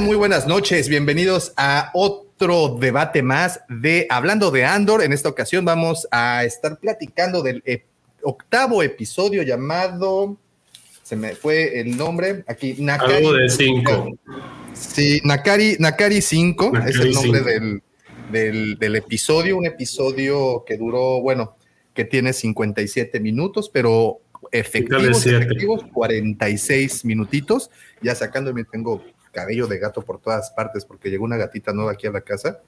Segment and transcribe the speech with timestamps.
[0.00, 0.88] Muy buenas noches.
[0.88, 5.02] Bienvenidos a otro debate más de Hablando de Andor.
[5.04, 7.84] En esta ocasión vamos a estar platicando del e-
[8.22, 10.36] octavo episodio llamado.
[11.04, 12.42] Se me fue el nombre.
[12.48, 13.14] Aquí, Nakari.
[13.14, 13.48] Algo de.
[14.72, 17.50] Sí, Nakari, Nakari 5 Nakari es el nombre 5.
[17.50, 17.82] del,
[18.32, 19.56] del, del episodio.
[19.56, 21.56] Un episodio que duró, bueno,
[21.94, 24.18] que tiene 57 minutos, pero
[24.50, 27.70] efectivos, efectivos 46 minutitos.
[28.02, 32.06] Ya sacándome, tengo cabello de gato por todas partes porque llegó una gatita nueva aquí
[32.06, 32.60] a la casa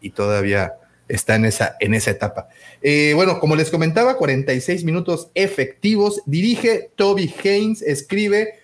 [0.00, 0.74] y todavía
[1.08, 2.48] está en esa, en esa etapa.
[2.82, 6.22] Eh, bueno, como les comentaba, 46 minutos efectivos.
[6.26, 8.54] Dirige Toby Haynes, escribe,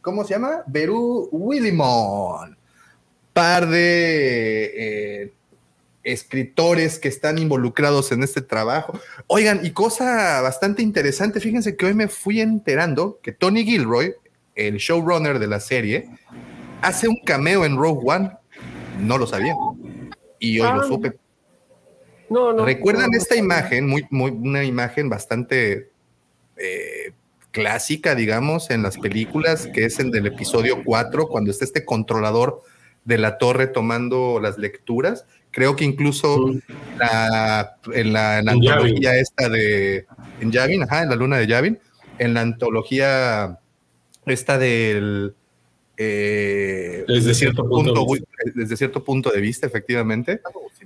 [0.00, 0.62] ¿cómo se llama?
[0.66, 2.56] Beru Willimon.
[3.32, 5.32] Par de eh,
[6.02, 8.98] escritores que están involucrados en este trabajo.
[9.26, 14.14] Oigan, y cosa bastante interesante, fíjense que hoy me fui enterando que Tony Gilroy,
[14.54, 16.08] el showrunner de la serie,
[16.82, 18.30] hace un cameo en Rogue One.
[19.00, 19.54] No lo sabía.
[20.38, 20.86] Y hoy lo Ah.
[20.88, 21.12] supe.
[22.30, 22.64] No, no.
[22.64, 23.86] ¿Recuerdan no, no esta imagen?
[23.86, 25.90] Muy, muy, una imagen bastante
[26.56, 27.12] eh,
[27.52, 32.62] clásica, digamos, en las películas, que es el del episodio 4, cuando está este controlador
[33.04, 35.24] de la torre tomando las lecturas.
[35.50, 36.50] Creo que incluso
[36.98, 38.70] la, en la, en la En Yavin.
[38.72, 40.06] antología esta de
[40.40, 41.78] en Yavin, ajá, en la luna de Yavin,
[42.18, 43.58] en la antología
[44.26, 45.34] esta del
[45.98, 48.22] eh, Desde cierto punto de
[48.54, 50.40] desde cierto punto de vista, efectivamente.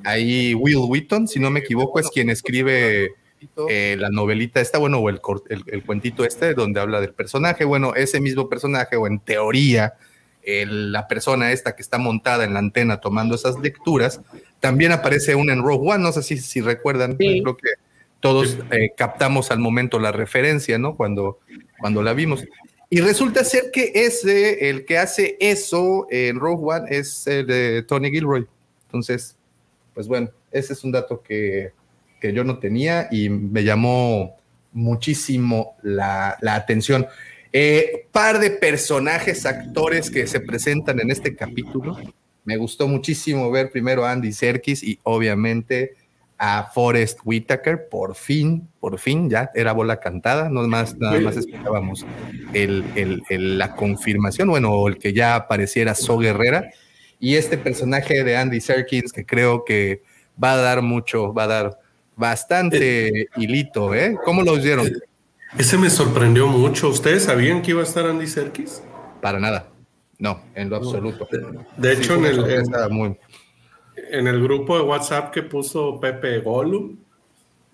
[0.05, 3.13] Ahí Will Wheaton, si no me equivoco, es quien escribe
[3.69, 7.13] eh, la novelita esta, bueno, o el, cor- el, el cuentito este, donde habla del
[7.13, 7.65] personaje.
[7.65, 9.95] Bueno, ese mismo personaje, o en teoría,
[10.43, 14.21] el- la persona esta que está montada en la antena tomando esas lecturas,
[14.61, 17.43] también aparece una en Rogue One, no sé si, si recuerdan, Sí.
[17.43, 17.69] creo que
[18.21, 20.97] todos eh, captamos al momento la referencia, ¿no?
[20.97, 21.41] Cuando,
[21.79, 22.45] cuando la vimos.
[22.95, 27.83] Y resulta ser que ese, el que hace eso en Rogue One es el de
[27.85, 28.47] Tony Gilroy.
[28.85, 29.35] Entonces,
[29.95, 31.73] pues bueno, ese es un dato que,
[32.21, 34.37] que yo no tenía y me llamó
[34.73, 37.07] muchísimo la, la atención.
[37.51, 41.97] Eh, par de personajes, actores que se presentan en este capítulo.
[42.45, 45.95] Me gustó muchísimo ver primero a Andy Serkis y obviamente
[46.45, 47.89] a Forrest Whitaker.
[47.89, 50.49] Por fin, por fin, ya era bola cantada.
[50.49, 52.05] No más, nada más esperábamos
[52.53, 56.71] el, el- el- la confirmación, bueno, o el que ya apareciera So Guerrera.
[57.21, 60.03] Y este personaje de Andy Serkins, que creo que
[60.43, 61.79] va a dar mucho, va a dar
[62.17, 64.17] bastante hilito, ¿eh?
[64.25, 64.91] ¿Cómo lo vieron?
[65.57, 66.89] Ese me sorprendió mucho.
[66.89, 68.83] ¿Ustedes sabían que iba a estar Andy Serkis?
[69.21, 69.69] Para nada.
[70.19, 71.29] No, en lo absoluto.
[71.77, 72.37] De hecho, en el, en,
[72.67, 73.17] sorpresa muy-
[73.97, 76.97] en el grupo de WhatsApp que puso Pepe Gollum,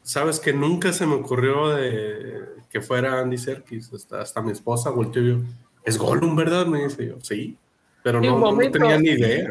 [0.03, 3.93] sabes que nunca se me ocurrió de que fuera Andy Serkis.
[3.93, 5.43] Hasta, hasta mi esposa volteó y vio,
[5.85, 6.67] es Gollum, ¿verdad?
[6.67, 7.57] Me dice yo, sí.
[8.03, 9.49] Pero no, no tenía ni idea.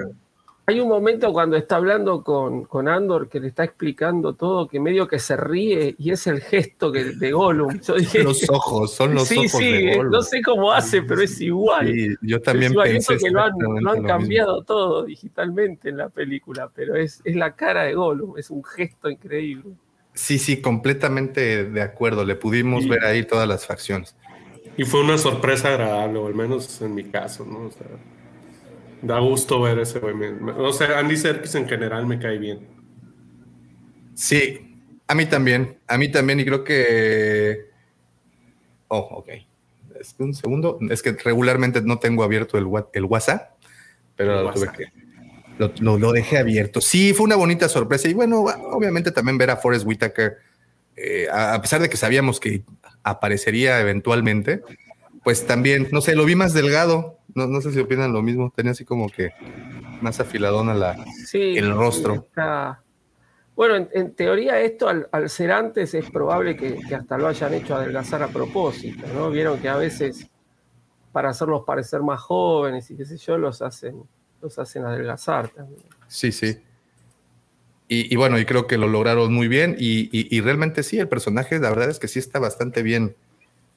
[0.69, 4.81] Hay un momento cuando está hablando con, con Andor que le está explicando todo, que
[4.81, 7.79] medio que se ríe y es el gesto que, de Gollum.
[7.79, 10.11] Yo dije, Los ojos, son los sí, ojos sí, de Gollum.
[10.11, 11.87] no sé cómo hace, pero es igual.
[11.87, 14.07] Sí, yo Es también igual, y pensé eso que lo han, lo han mismo.
[14.09, 18.61] cambiado todo digitalmente en la película, pero es, es la cara de Gollum, es un
[18.65, 19.71] gesto increíble.
[20.15, 22.25] Sí, sí, completamente de acuerdo.
[22.25, 22.89] Le pudimos Sí.
[22.89, 24.17] ver ahí todas las facciones.
[24.75, 27.67] Y fue una sorpresa agradable, o al menos en mi caso, ¿no?
[27.67, 27.87] O sea,
[29.01, 30.15] da gusto ver ese güey.
[30.57, 32.67] O sea, Andy Serkis en general me cae bien.
[34.15, 34.75] Sí,
[35.07, 37.67] a mí también, a mí también, y creo que.
[38.87, 39.29] Oh, ok.
[39.99, 42.65] Es que un segundo, es que regularmente no tengo abierto el,
[43.05, 43.51] WhatsApp,
[44.15, 44.85] pero El lo, tuve que-
[45.57, 46.81] lo, lo- lo dejé abierto.
[46.81, 48.41] Sí, fue una bonita sorpresa, y bueno,
[48.71, 50.37] obviamente también ver a Forrest Whitaker,
[50.95, 52.63] eh, a, a pesar de que sabíamos que
[53.03, 54.61] aparecería eventualmente,
[55.23, 58.51] pues también, no sé, lo vi más delgado, no, no sé si opinan lo mismo,
[58.53, 59.31] tenía así como que
[60.01, 61.05] más afiladona la.
[61.27, 62.15] Sí, El rostro.
[62.15, 62.81] está-
[63.55, 67.27] Bueno, en, en teoría esto al, al ser antes es probable que, que hasta lo
[67.27, 69.31] hayan hecho adelgazar a propósito, ¿no?
[69.31, 70.27] Vieron que a veces
[71.11, 74.03] para hacerlos parecer más jóvenes y qué sé yo, los hacen,
[74.41, 75.81] los hacen adelgazar también.
[76.07, 76.57] Sí, sí.
[77.87, 79.75] Y, y bueno, y creo que lo lograron muy bien.
[79.79, 83.15] Y, y- y realmente sí, el personaje, la verdad es que sí está bastante bien,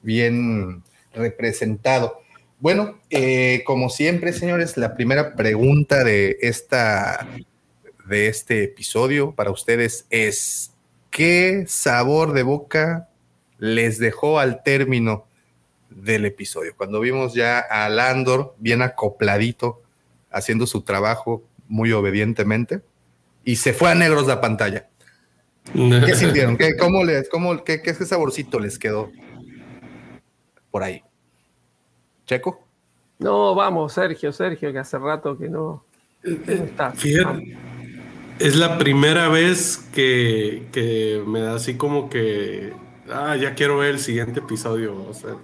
[0.03, 0.83] bien
[1.15, 2.21] representado.
[2.61, 7.27] Bueno, eh, como siempre, señores, la primera pregunta de esta
[8.07, 10.73] de este episodio para ustedes es
[11.11, 13.09] ¿qué sabor de boca
[13.59, 15.25] les dejó al término
[15.89, 16.75] del episodio?
[16.77, 19.83] Cuando vimos ya a Landor bien acopladito,
[20.31, 22.83] haciendo su trabajo muy obedientemente,
[23.43, 24.87] y se fue a negros la pantalla.
[25.73, 26.59] ¿Qué sintieron?
[26.59, 29.11] ¿Qué, cómo les, cómo, qué, qué saborcito les quedó
[30.71, 31.03] por ahí?
[32.31, 32.65] ¿Checo?
[33.19, 35.85] No, vamos, Sergio, Sergio, que hace rato que no,
[36.23, 36.93] está.
[36.93, 37.59] Fíjate,
[38.39, 42.73] es la primera vez que, que, me da así como que,
[43.13, 44.95] ah, ya quiero ver el siguiente episodio.
[45.09, 45.35] O sea,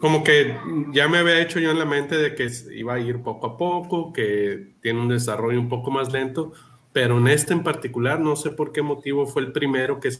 [0.00, 0.56] como que
[0.92, 3.56] ya me había hecho yo en la mente de que iba a ir poco a
[3.56, 6.50] poco, que tiene un desarrollo un poco más lento,
[6.92, 10.10] pero en este en particular, no sé por qué motivo, fue el primero que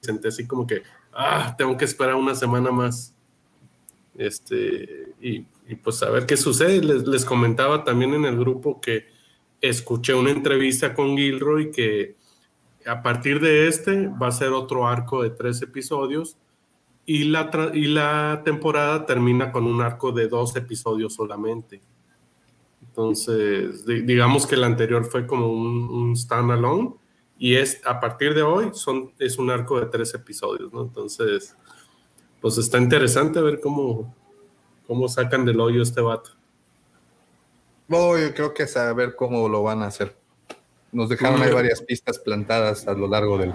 [0.00, 3.16] senté así como que, ah, tengo que esperar una semana más.
[4.16, 5.40] Este, y,
[5.82, 6.82] pues a ver qué sucede.
[6.82, 9.06] Les, les, comentaba también en el grupo que
[9.60, 12.16] escuché una entrevista con Gilroy que
[12.86, 16.36] a partir de este va a ser otro arco de tres episodios
[17.06, 21.80] y la, y la temporada termina con un arco de dos episodios solamente.
[22.82, 26.94] Entonces, digamos que el anterior fue como un, un standalone
[27.38, 30.82] y es a partir de hoy son, es un arco de tres episodios, ¿no?
[30.82, 31.56] Entonces,
[32.40, 34.14] pues está interesante ver cómo,
[34.86, 36.30] cómo sacan del hoyo este vato.
[37.88, 40.16] Oh, yo creo que saber cómo lo van a hacer.
[40.92, 43.52] Nos dejaron ahí varias pistas plantadas a lo largo del,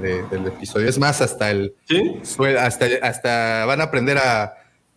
[0.00, 0.88] del episodio.
[0.88, 1.74] Es más, hasta el
[2.58, 4.54] hasta, hasta van a aprender a.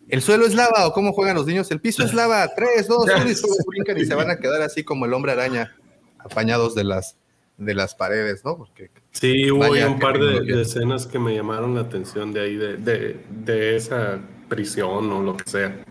[0.08, 1.70] ¿El suelo es lava o cómo juegan los niños?
[1.70, 3.34] El piso es lava, tres, dos, uno y
[3.66, 5.76] brincan y se van a quedar así como el hombre araña,
[6.18, 7.16] apañados de las,
[7.56, 8.56] de las paredes, ¿no?
[8.56, 12.76] Porque sí, hubo un par de, escenas que me llamaron la atención de ahí, de,
[12.76, 15.84] de, de esa prisión o lo que sea.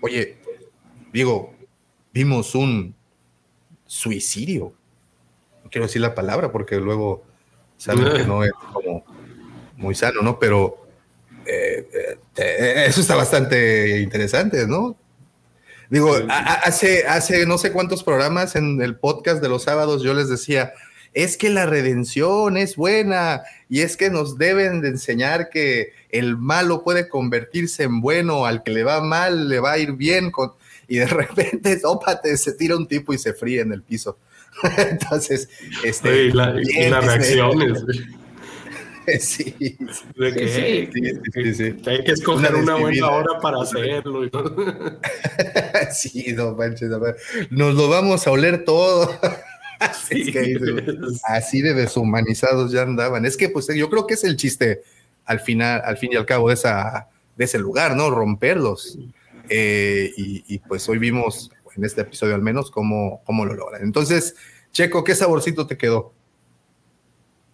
[0.00, 0.38] Oye,
[1.12, 1.54] digo,
[2.12, 2.94] vimos un
[3.86, 4.72] suicidio.
[5.64, 7.24] No quiero decir la palabra porque luego
[7.76, 9.04] saben que no es como
[9.76, 10.38] muy sano, ¿no?
[10.38, 10.86] Pero
[11.46, 14.96] eh, eh, eso está bastante interesante, ¿no?
[15.88, 20.28] Digo, hace, hace no sé cuántos programas en el podcast de los sábados yo les
[20.28, 20.72] decía,
[21.16, 26.36] es que la redención es buena y es que nos deben de enseñar que el
[26.36, 30.30] malo puede convertirse en bueno, al que le va mal le va a ir bien,
[30.30, 30.52] con...
[30.86, 34.18] y de repente, ópate, se tira un tipo y se fríe en el piso.
[34.90, 35.48] Entonces,
[35.82, 37.82] este, la, las reacciones.
[39.20, 39.78] Sí, sí,
[41.54, 44.20] sí, Hay que escoger una, buena hora para hacerlo.
[45.92, 46.90] sí, no manches,
[47.50, 49.18] nos lo vamos a oler todo.
[51.24, 53.24] así de deshumanizados ya andaban.
[53.26, 54.82] Es que, pues, yo creo que es el chiste
[55.24, 58.10] al final, al fin y al cabo de, esa, de ese lugar, ¿no?
[58.10, 58.98] Romperlos.
[59.48, 63.82] Eh, y, pues hoy vimos, en este episodio al menos, cómo, cómo lo logran.
[63.82, 64.34] Entonces,
[64.72, 66.12] Checo, ¿qué saborcito te quedó?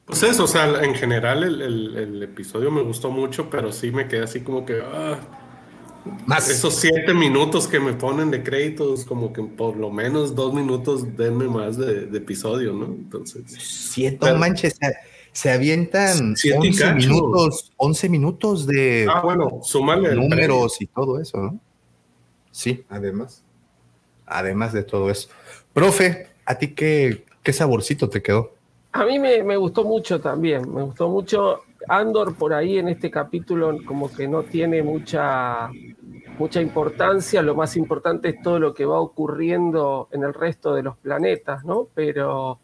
[0.05, 4.23] Pues eso, o sea, en general el, episodio me gustó mucho, pero sí me quedé
[4.23, 4.81] así como que...
[4.83, 5.19] Ah,
[6.27, 6.49] más.
[6.49, 11.17] Esos siete minutos que me ponen de créditos, como que por lo menos dos minutos
[11.17, 12.87] denme más de, episodio, ¿no?
[12.87, 13.45] Entonces.
[13.49, 14.77] Siete, manches,
[15.33, 19.61] se, avientan 11 minutos, 11 minutos de ah, bueno,
[20.15, 21.61] números y todo eso, ¿no?
[22.51, 23.43] Sí, además.
[24.27, 25.29] Además de todo eso.
[25.73, 28.55] Profe, ¿a ti qué, qué saborcito te quedó?
[28.93, 31.63] A mí me, me, gustó mucho también, me gustó mucho.
[31.89, 35.71] Andor por ahí en este capítulo como que no tiene mucha,
[36.39, 40.83] mucha importancia, lo más importante es todo lo que va ocurriendo en el resto de
[40.83, 41.89] los planetas, ¿no?
[41.95, 42.59] Pero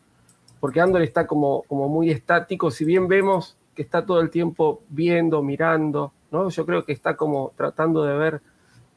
[0.60, 4.82] porque Andor está como, como muy estático, si bien vemos que está todo el tiempo
[4.88, 6.48] viendo, mirando, ¿no?
[6.48, 8.42] Yo creo que está como tratando de ver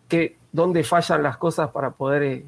[0.07, 2.45] que, dónde fallan las cosas para poder, eh,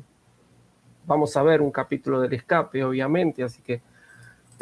[1.06, 3.82] vamos a ver un capítulo del escape, obviamente, así que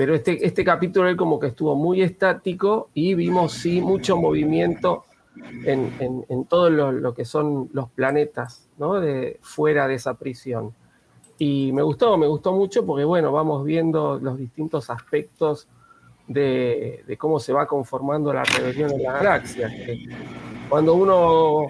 [0.01, 5.05] pero este, este capítulo como que estuvo muy estático y vimos sí mucho movimiento
[5.63, 8.99] en, en, todo lo, que son los planetas, ¿no?
[8.99, 10.73] De, fuera de esa prisión.
[11.37, 15.67] Y me gustó, me gustó mucho porque, bueno, vamos viendo los distintos aspectos
[16.27, 19.71] de cómo se va conformando la rebelión en la galaxia.
[20.67, 21.67] cuando uno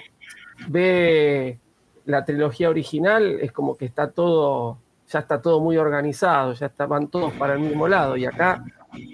[0.69, 1.59] ve
[2.05, 4.77] la trilogía original, es como que está todo
[5.11, 8.63] ya está todo muy organizado, ya estaban todos para el mismo lado y acá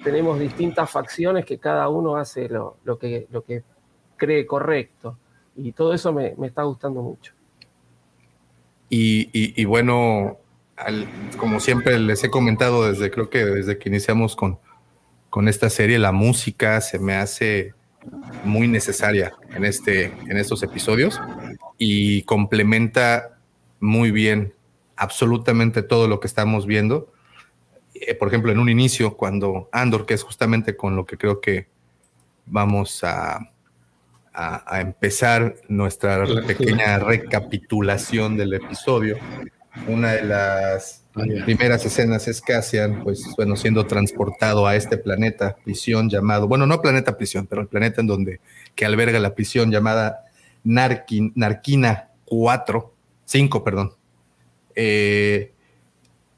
[0.03, 3.63] tenemos distintas facciones que cada uno hace lo, que, lo que
[4.15, 5.17] cree correcto
[5.55, 7.33] y todo eso me, está gustando mucho.
[8.89, 10.37] Y, bueno,
[11.37, 14.59] como siempre les he comentado desde creo que desde que iniciamos con,
[15.29, 17.73] con esta serie, la música se me hace
[18.45, 21.19] muy necesaria en, este, en estos episodios
[21.77, 23.37] y complementa
[23.79, 24.53] muy bien
[24.97, 27.13] absolutamente todo lo que estamos viendo.
[27.93, 31.39] Eh, por ejemplo, en un inicio, cuando Andor, que es justamente con lo que creo
[31.39, 31.67] que
[32.45, 33.51] vamos a,
[34.33, 39.17] a, empezar nuestra pequeña recapitulación del episodio,
[39.87, 41.03] una de las
[41.45, 46.81] primeras escenas es Cassian, pues bueno, siendo transportado a este planeta prisión llamado, bueno, no
[46.81, 48.39] planeta prisión, pero el planeta en donde
[48.75, 50.25] que alberga la prisión llamada
[50.63, 52.93] Narquina cuatro,
[53.25, 53.96] cinco, perdón.
[54.79, 55.51] Eh,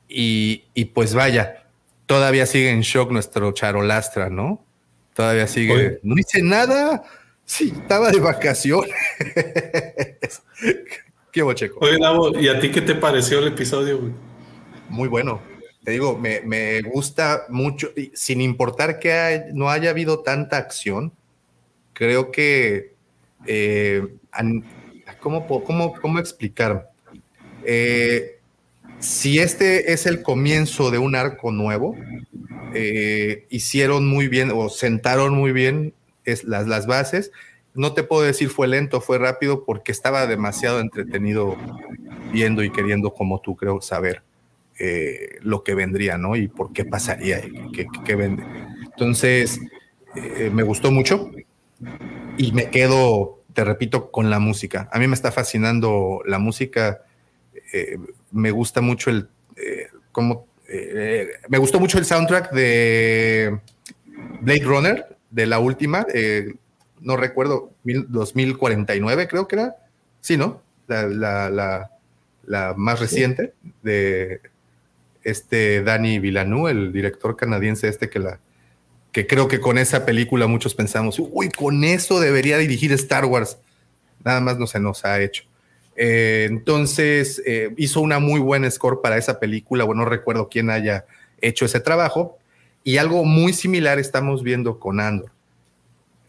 [0.08, 1.66] y, y, pues vaya,
[2.06, 4.64] todavía sigue en shock nuestro charolastra, ¿no?
[5.14, 6.00] Todavía sigue.
[6.04, 7.04] No hice nada.
[7.44, 8.96] Sí, estaba de vacaciones.
[11.34, 11.80] qué bocheco.
[11.82, 14.00] Oye, Lavo, ¿y a ti qué te pareció el episodio?
[14.88, 15.42] Muy bueno.
[15.84, 21.12] Te digo, me, me gusta mucho, sin importar que no haya habido tanta acción,
[21.94, 22.94] creo que
[23.46, 24.08] eh,
[25.20, 26.89] ¿cómo, cómo, cómo explicar?
[27.66, 28.40] Eh,
[29.00, 31.96] si este es el comienzo de un arco nuevo,
[32.74, 35.94] eh, hicieron muy bien o sentaron muy bien
[36.44, 37.32] las, las bases.
[37.74, 41.56] No te puedo decir fue lento, fue rápido, porque estaba demasiado entretenido
[42.32, 44.22] viendo y queriendo, como tú creo, saber
[44.80, 46.36] eh, lo que vendría, ¿no?
[46.36, 48.44] Y por qué pasaría, y qué, qué vende.
[48.84, 49.60] Entonces,
[50.52, 51.32] me gustó mucho
[52.38, 54.90] y me quedo te repito, con la música.
[54.92, 57.02] A mí me está fascinando la música.
[57.74, 57.98] Eh,
[58.32, 59.28] me gusta mucho el.
[59.56, 63.60] Eh, como, eh, me gustó mucho el soundtrack de
[64.42, 66.06] Blade Runner, de la última.
[67.02, 69.76] no recuerdo, 2049, creo que era.
[70.22, 70.62] Sí, ¿no?
[70.88, 71.92] La, la,
[72.46, 74.42] la, más reciente de
[75.24, 78.40] este Danny Villeneuve, el director canadiense este que la
[79.12, 83.58] que creo que con esa película muchos pensamos, uy, con eso debería dirigir Star Wars.
[84.24, 85.44] Nada más no se nos ha hecho.
[86.02, 89.84] Eh, entonces, eh, hizo una muy buena score para esa película.
[89.84, 91.06] Bueno, no recuerdo quién haya
[91.42, 92.38] hecho ese trabajo.
[92.86, 95.30] Y algo muy similar estamos viendo con Andor.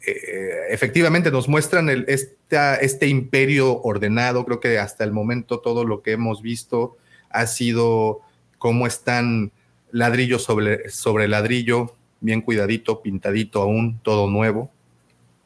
[0.05, 4.45] Eh, efectivamente, nos muestran este imperio ordenado.
[4.45, 6.97] Creo que hasta el momento todo lo que hemos visto
[7.31, 8.23] ha sido
[8.59, 9.53] cómo están
[9.93, 14.73] ladrillo sobre, sobre ladrillo, bien cuidadito, pintadito aún, todo nuevo.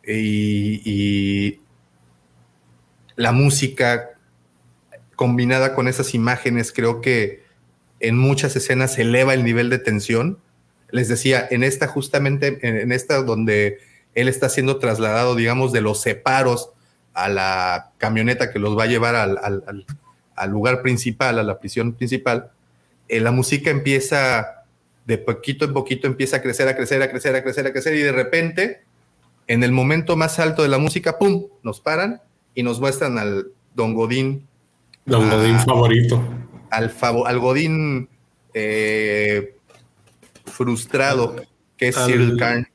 [0.07, 1.61] Y,
[3.17, 4.14] la música
[5.17, 7.45] combinada con esas imágenes, creo que
[8.01, 10.39] en muchas escenas eleva el nivel de tensión.
[10.91, 13.79] Les decía, en esta justamente, en, esta donde
[14.15, 16.71] él está siendo trasladado, digamos, de los separos
[17.15, 22.51] a la camioneta que los va a llevar al, lugar principal, a la prisión principal,
[23.09, 24.65] eh, la música empieza
[25.07, 27.95] de poquito en poquito empieza a crecer, a crecer, a crecer, a crecer, a crecer,
[27.95, 28.83] y de repente,
[29.47, 31.47] en el momento más alto de la música, ¡pum!
[31.63, 32.23] Nos paran
[32.55, 34.47] y nos muestran al Don Godín.
[35.07, 36.23] Don Godín favorito.
[36.71, 36.93] Al,
[37.27, 38.09] al Godín
[38.53, 39.57] eh,
[40.47, 41.37] frustrado,
[41.77, 42.67] que es Cyril Karn.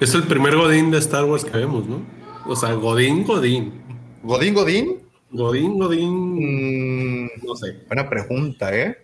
[0.00, 2.02] Es el primer Godín de Star Wars que vemos, ¿no?
[2.46, 3.72] O sea, Godín, Godín.
[4.22, 4.98] ¿Godín, Godín?
[5.30, 7.24] Godín, Godín.
[7.24, 7.78] Mm, no sé.
[7.88, 8.96] Buena pregunta, ¿eh?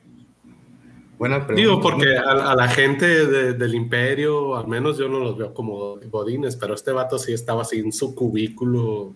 [1.55, 6.57] Digo, porque a, la gente del imperio, al menos yo no los veo como godines,
[6.57, 9.15] pero este vato sí estaba así en su cubículo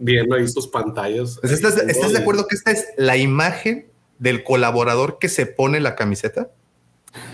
[0.00, 1.38] viendo ahí sus pantallas.
[1.40, 3.86] Pues, ¿Estás, de acuerdo que esta es la imagen
[4.18, 6.50] del colaborador que se pone la camiseta?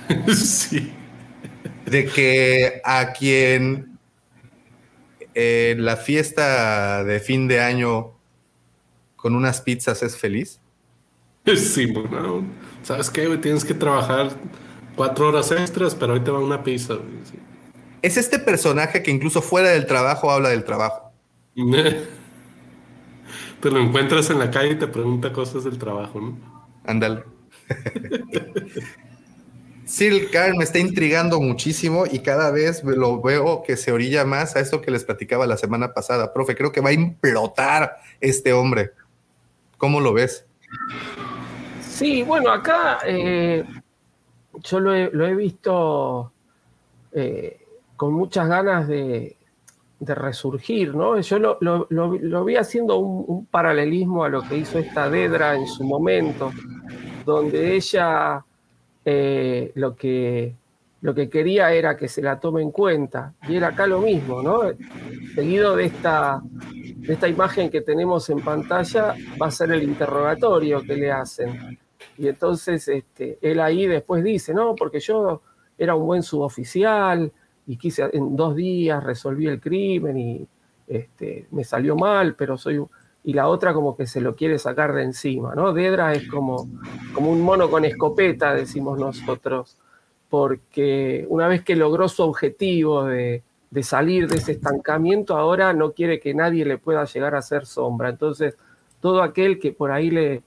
[0.34, 0.92] sí.
[1.86, 3.96] De que a quien
[5.34, 8.12] en la fiesta de fin de año
[9.16, 10.60] con unas pizzas es feliz.
[11.56, 12.44] Sí, bueno,
[12.82, 14.30] ¿sabes qué, Tienes que trabajar
[14.96, 16.94] cuatro horas extras, pero hoy te va una pizza.
[18.02, 21.12] Es este personaje que incluso fuera del trabajo habla del trabajo.
[23.60, 26.36] te lo encuentras en la calle y te pregunta cosas del trabajo, ¿no?
[26.84, 27.24] Ándale.
[30.32, 34.60] Khan me está intrigando muchísimo y cada vez lo veo que se orilla más a
[34.60, 36.32] eso que les platicaba la semana pasada.
[36.32, 38.90] Profe, creo que va a implotar este hombre.
[39.78, 40.44] ¿Cómo lo ves?
[41.80, 43.64] Sí, bueno, acá eh,
[44.64, 46.32] yo lo he, visto
[47.12, 47.60] eh,
[47.96, 49.36] con muchas ganas de,
[50.00, 51.18] resurgir, ¿no?
[51.20, 56.52] Yo lo, vi haciendo un, paralelismo a lo que hizo esta Dedra en su momento,
[57.24, 58.44] donde ella
[59.04, 60.54] eh, lo, que,
[61.00, 64.42] lo que quería era que se la tome en cuenta, y era acá lo mismo,
[64.42, 64.60] ¿no?
[65.34, 70.82] Seguido de esta, de esta imagen que tenemos en pantalla, va a ser el interrogatorio
[70.82, 71.78] que le hacen
[72.18, 75.42] y entonces este, él ahí después dice, no, porque yo
[75.76, 77.30] era un buen suboficial
[77.66, 80.46] y quise en dos días resolví el crimen y
[80.86, 82.84] este, me salió mal, pero soy...
[83.24, 85.72] Y la otra como que se lo quiere sacar de encima, ¿no?
[85.72, 86.68] Dedra es como,
[87.12, 89.76] como un mono con escopeta, decimos nosotros,
[90.30, 95.92] porque una vez que logró su objetivo de, de salir de ese estancamiento, ahora no
[95.92, 98.10] quiere que nadie le pueda llegar a hacer sombra.
[98.10, 98.56] Entonces,
[99.00, 100.42] todo aquel que por ahí le,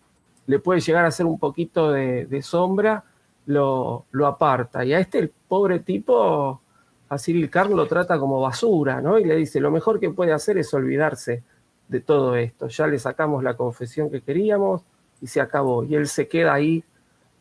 [0.48, 3.04] le puede llegar a hacer un poquito de, sombra,
[3.46, 4.84] lo, lo, aparta.
[4.84, 6.62] Y a este el pobre tipo,
[7.10, 9.18] a Cyril Carn lo trata como basura, ¿no?
[9.18, 11.44] Y le dice, lo mejor que puede hacer es olvidarse
[11.88, 12.68] de todo esto.
[12.68, 14.84] Ya le sacamos la confesión que queríamos
[15.20, 15.84] y se acabó.
[15.84, 16.84] Y él se queda ahí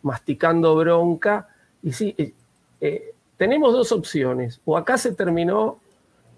[0.02, 1.48] masticando bronca.
[1.82, 2.32] Y sí, eh,
[2.80, 4.60] eh, tenemos dos opciones.
[4.64, 5.78] O acá se terminó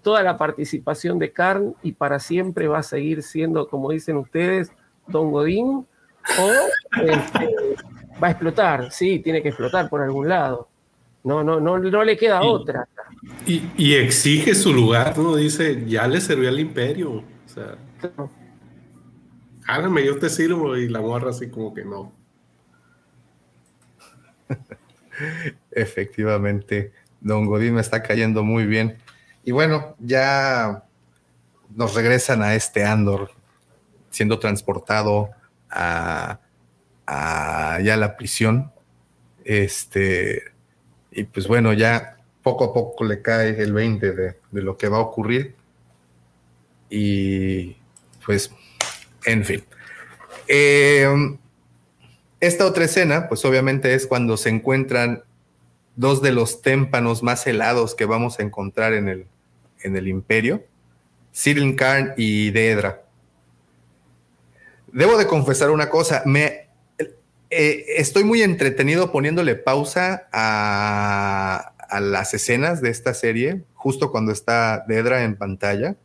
[0.03, 4.71] toda la participación de Karn y para siempre va a seguir siendo, como dicen ustedes,
[5.07, 5.85] Don Godín,
[6.39, 6.51] o
[7.01, 7.55] este,
[8.21, 8.91] va a explotar.
[8.91, 10.67] Sí, tiene que explotar por algún lado.
[11.23, 12.87] No, no, no, no le queda otra.
[13.45, 15.35] Y, exige su lugar, ¿no?
[15.35, 17.11] Dice, ya le sirvió al imperio.
[17.11, 17.77] O sea,
[19.67, 20.75] hágame, yo te sirvo.
[20.75, 22.11] Y la morra así como que no.
[25.71, 28.97] Efectivamente, don Godín me está cayendo muy bien.
[29.43, 30.83] Y bueno, ya
[31.75, 33.31] nos regresan a este Andor,
[34.09, 35.29] siendo transportado
[35.69, 36.39] a,
[37.05, 38.71] a ya la prisión.
[39.43, 40.43] Este,
[41.11, 44.97] y pues bueno, ya poco a poco le cae el 20 de, lo que va
[44.97, 45.55] a ocurrir.
[46.89, 47.77] Y
[48.25, 48.51] pues,
[49.25, 49.63] en fin.
[50.47, 51.37] Em,
[52.39, 55.23] esta otra escena, pues obviamente es cuando se encuentran
[55.95, 59.27] dos de los témpanos más helados que vamos a encontrar en el,
[59.83, 60.63] en el imperio,
[61.33, 63.03] Cyril Karn y Deedra.
[64.91, 66.67] Debo de confesar una cosa, me
[67.53, 74.31] eh, estoy muy entretenido poniéndole pausa a, a, las escenas de esta serie, justo cuando
[74.31, 75.95] está Dedra en pantalla,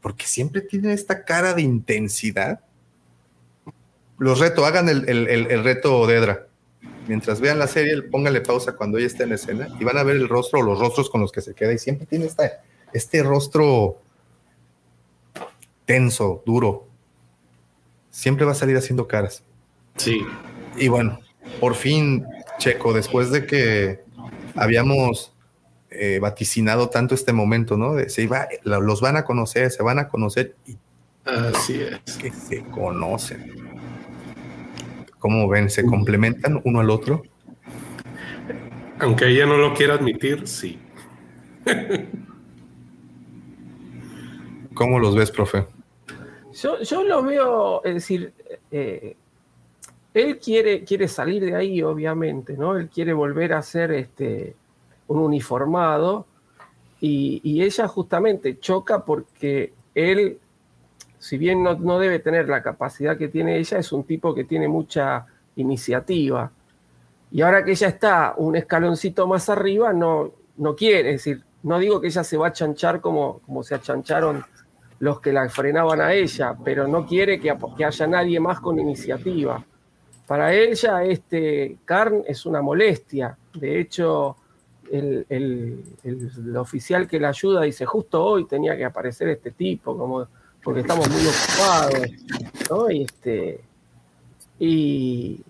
[0.00, 2.60] porque siempre tiene esta cara de intensidad.
[4.18, 6.46] Los reto, hagan el, el, el, reto Dedra.
[7.06, 10.16] Mientras vean la serie, pónganle pausa cuando ella esté en escena y van a ver
[10.16, 13.22] el rostro o los rostros con los que se queda y siempre tiene esta, este
[13.22, 14.00] rostro
[15.84, 16.86] tenso, duro.
[18.10, 19.42] Siempre va a salir haciendo caras.
[19.96, 20.20] Sí.
[20.76, 21.18] Y bueno,
[21.60, 22.24] por fin,
[22.58, 24.00] Checo, después de que
[24.54, 25.34] habíamos
[25.90, 27.94] eh, vaticinado tanto este momento, ¿no?
[27.94, 30.76] De, se iba, los van a conocer, se van a conocer y
[31.24, 32.16] Así es.
[32.16, 33.54] que se conocen.
[35.18, 35.70] ¿Cómo ven?
[35.70, 37.22] ¿Se complementan uno al otro?
[38.98, 40.80] Aunque ella no lo quiera admitir, sí.
[44.74, 45.66] ¿Cómo los ves, profe?
[46.54, 48.32] Yo, yo los veo, es decir,
[48.70, 49.16] eh,
[50.14, 52.76] él quiere, quiere salir de ahí, obviamente, ¿no?
[52.76, 54.54] Él quiere volver a ser este,
[55.08, 56.26] un uniformado
[57.00, 60.38] y, ella justamente choca porque él,
[61.18, 64.44] si bien no, no, debe tener la capacidad que tiene ella, es un tipo que
[64.44, 66.52] tiene mucha iniciativa.
[67.30, 71.78] Y ahora que ella está un escaloncito más arriba, no, no quiere, es decir, no
[71.78, 74.44] digo que ella se va a chanchar como, como se achancharon
[74.98, 78.78] los que la frenaban a ella, pero no quiere que, que haya nadie más con
[78.78, 79.64] iniciativa.
[80.32, 83.36] Para ella, este Carn es una molestia.
[83.52, 84.34] De hecho,
[84.90, 85.84] el,
[86.56, 90.26] oficial que la ayuda dice, justo hoy tenía que aparecer este tipo, como,
[90.64, 92.94] porque estamos muy ocupados.
[92.94, 93.60] Y, este,
[94.58, 95.44] y,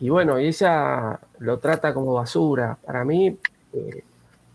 [0.00, 2.76] bueno, y ella lo trata como basura.
[2.84, 3.38] Para mí,
[3.72, 4.02] eh,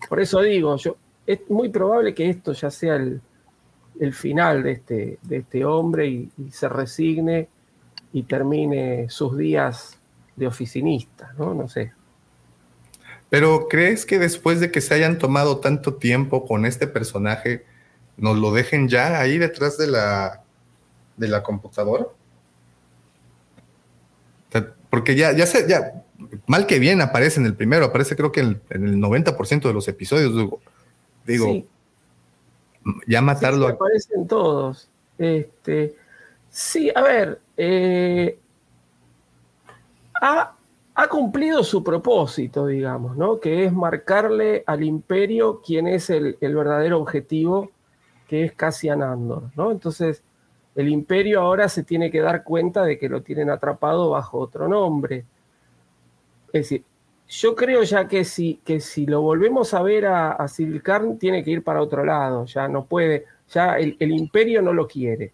[0.09, 3.21] por eso digo, yo, es muy probable que esto ya sea el,
[4.11, 7.47] final de este, de este hombre y se resigne
[8.11, 9.99] y termine sus días
[10.35, 11.53] de oficinista, ¿no?
[11.53, 11.93] No sé.
[13.29, 17.65] Pero ¿crees que después de que se hayan tomado tanto tiempo con este personaje,
[18.17, 20.43] nos lo dejen ya ahí detrás de la,
[21.17, 22.07] de la computadora?
[24.89, 26.03] Porque ya, ya sé, ya,
[26.47, 29.87] mal que bien aparece en el primero, aparece creo que en, el 90% de los
[29.87, 30.61] episodios, digo,
[31.25, 31.65] digo
[33.07, 33.67] ya matarlo.
[33.67, 34.89] Sí, aparecen todos.
[35.17, 35.95] Este,
[36.49, 38.39] sí, a ver, eh,
[40.21, 40.55] ha,
[41.09, 43.41] cumplido su propósito, digamos, ¿no?
[43.41, 47.71] Que es marcarle al imperio quién es el, verdadero objetivo,
[48.29, 49.71] que es Cassian Andor, ¿no?
[49.71, 50.23] Entonces,
[50.73, 54.69] el imperio ahora se tiene que dar cuenta de que lo tienen atrapado bajo otro
[54.69, 55.25] nombre.
[56.53, 56.85] Es decir,
[57.27, 60.47] yo creo ya que si, que si lo volvemos a ver a, a
[61.19, 64.87] tiene que ir para otro lado, ya no puede, ya el, el imperio no lo
[64.87, 65.33] quiere.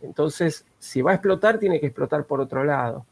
[0.00, 3.04] Entonces, si va a explotar, tiene que explotar por otro lado.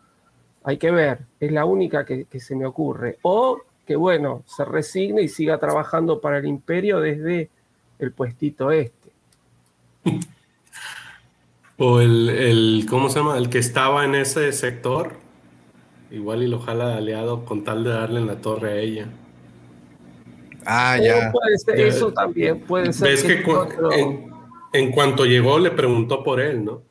[0.63, 3.19] Hay que ver, es la única que, se me ocurre.
[3.23, 7.51] O que, bueno, se resigne y siga trabajando para el imperio desde
[7.99, 9.13] el puestito este.
[11.77, 13.37] O el, ¿cómo se llama?
[13.37, 15.15] El que estaba en ese sector,
[16.13, 19.09] igual y lo jala de aliado con tal de darle en la torre a ella.
[20.65, 21.33] Ah, ya.
[21.75, 23.09] eso también puede ser.
[23.09, 23.43] ¿Ves que,
[24.73, 26.83] en cuanto llegó le preguntó por él, ¿no?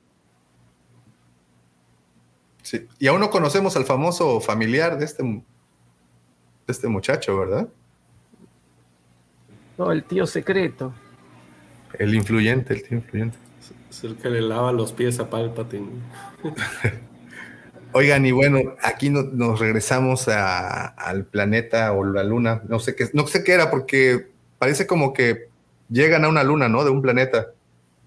[2.63, 2.88] Sí.
[2.97, 5.43] Y aún no conocemos al famoso familiar de este, de
[6.67, 7.69] este muchacho, ¿verdad?
[9.78, 10.93] No, el tío secreto.
[11.99, 13.38] El influyente, el tío influyente.
[13.89, 15.89] Es el que le lava los pies a Palpatine.
[17.91, 22.63] Oigan, y bueno, aquí nos regresamos al planeta o la luna.
[22.67, 25.49] No sé qué, no sé qué era, porque parece como que
[25.89, 26.84] llegan a una luna, ¿no?
[26.84, 27.52] De un planeta.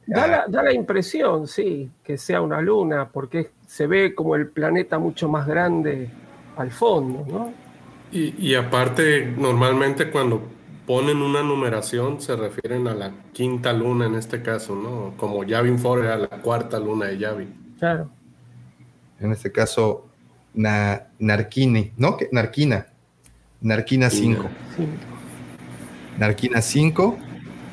[0.06, 4.46] Da la, da la, impresión, sí, que sea una luna, porque se ve como el
[4.46, 6.08] planeta mucho más grande
[6.56, 7.52] al fondo, ¿no?
[8.12, 10.42] Y, y aparte, normalmente cuando
[10.86, 15.14] ponen una numeración se refieren a la quinta luna en este caso, ¿no?
[15.16, 17.74] Como Yavin 4 era la cuarta luna de Yavin.
[17.78, 18.08] Claro.
[19.18, 20.06] En este caso,
[20.54, 22.16] Narquine, ¿no?
[22.30, 22.86] Narquina.
[23.60, 24.48] Narquina 5.
[26.18, 27.18] Narquina 5.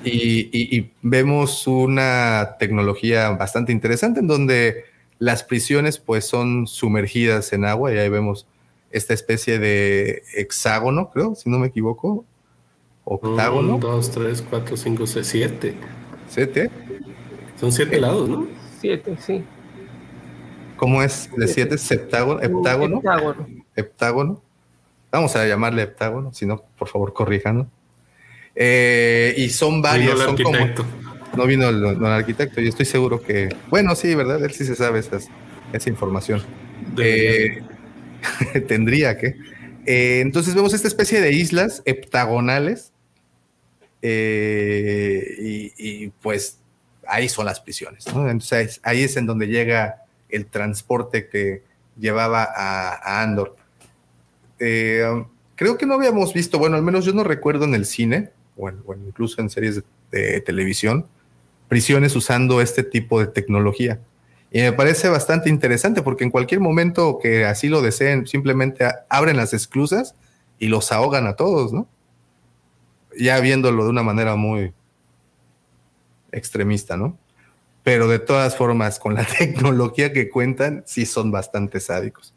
[0.04, 4.86] Y, y, vemos una tecnología bastante interesante en donde
[5.20, 8.46] las prisiones pues son sumergidas en agua y ahí vemos
[8.92, 12.26] esta especie de hexágono, creo, si no me equivoco,
[13.06, 13.76] octágono.
[13.76, 15.76] 1, 2, 3, 4, 5, 6, 7.
[16.28, 16.70] ¿Siete?
[17.60, 18.48] Son siete lados, ¿no?
[18.80, 19.44] Siete, sí.
[20.78, 21.78] ¿Cómo es de siete?
[21.78, 22.42] ¿Septágono?
[22.42, 22.98] ¿Heptágono?
[22.98, 23.48] Heptágono.
[23.76, 24.42] Heptágono.
[25.12, 27.68] Vamos a llamarle heptágono, si no, por favor, corríjanos.
[28.56, 30.14] Eh, y son varios.
[30.14, 30.84] Vino el son arquitecto.
[30.84, 33.50] Como, no vino el, el, arquitecto, y estoy seguro que.
[33.70, 34.44] Bueno, sí, ¿verdad?
[34.44, 35.30] Él sí se sabe esas,
[35.72, 36.44] esa información.
[36.98, 37.62] Eh,
[38.68, 39.36] tendría que.
[39.86, 42.92] Eh, entonces vemos esta especie de islas heptagonales
[44.02, 46.60] y, y, pues
[47.08, 48.06] ahí son las prisiones.
[48.14, 48.30] ¿no?
[48.30, 51.64] Entonces ahí es en donde llega el transporte que
[51.98, 53.56] llevaba a, a Andor.
[54.58, 58.70] Creo que no habíamos visto, bueno, al menos yo no recuerdo en el cine, o,
[58.70, 61.06] incluso en series de, de, televisión,
[61.68, 64.00] prisiones usando este tipo de tecnología.
[64.52, 69.38] Y me parece bastante interesante porque en cualquier momento que así lo deseen, simplemente abren
[69.38, 70.16] las esclusas
[70.60, 71.88] y los ahogan a todos, ¿no?
[73.18, 74.74] ya viéndolo de una manera muy
[76.32, 77.18] extremista, ¿no?
[77.84, 82.34] Pero de todas formas, con la tecnología que cuentan, sí son bastante sádicos.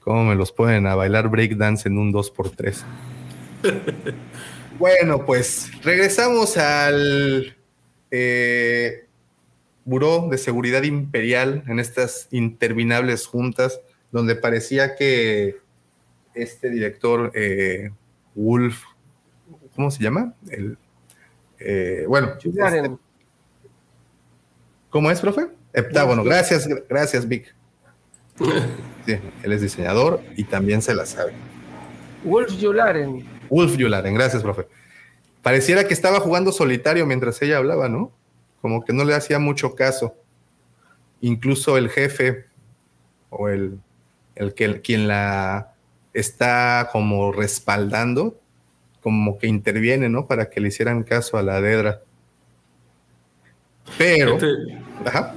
[0.00, 2.82] ¿Cómo me los ponen a bailar breakdance en un 2x3?
[4.78, 7.56] bueno, pues regresamos al
[8.10, 9.06] eh,
[9.84, 13.80] Buró de Seguridad Imperial en estas interminables juntas,
[14.12, 15.56] donde parecía que
[16.34, 17.90] este director, eh,
[18.34, 18.82] Wolf,
[19.74, 20.34] ¿cómo se llama?
[20.48, 20.78] El,
[21.58, 22.90] eh, bueno, este,
[24.90, 25.48] ¿cómo es, profe?
[25.72, 26.22] Heptágono.
[26.22, 27.54] Gracias, gracias, Vic.
[29.06, 31.32] Sí, él es diseñador y también se la sabe.
[32.24, 33.37] Wolf Yularen.
[33.50, 34.66] Wolf Yularen, gracias, profe.
[35.42, 38.12] Pareciera que estaba jugando solitario mientras ella hablaba, ¿no?
[38.60, 40.14] Como que no le hacía mucho caso.
[41.20, 42.46] Incluso el jefe
[43.30, 43.78] o el,
[44.34, 45.74] el que quien la
[46.12, 48.38] está como respaldando
[49.02, 50.26] como que interviene, ¿no?
[50.26, 52.02] Para que le hicieran caso a la Dedra.
[53.96, 54.34] Pero.
[54.34, 54.46] Este,
[55.04, 55.34] ajá.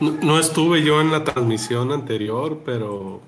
[0.00, 3.20] No, no, estuve yo en la transmisión anterior, pero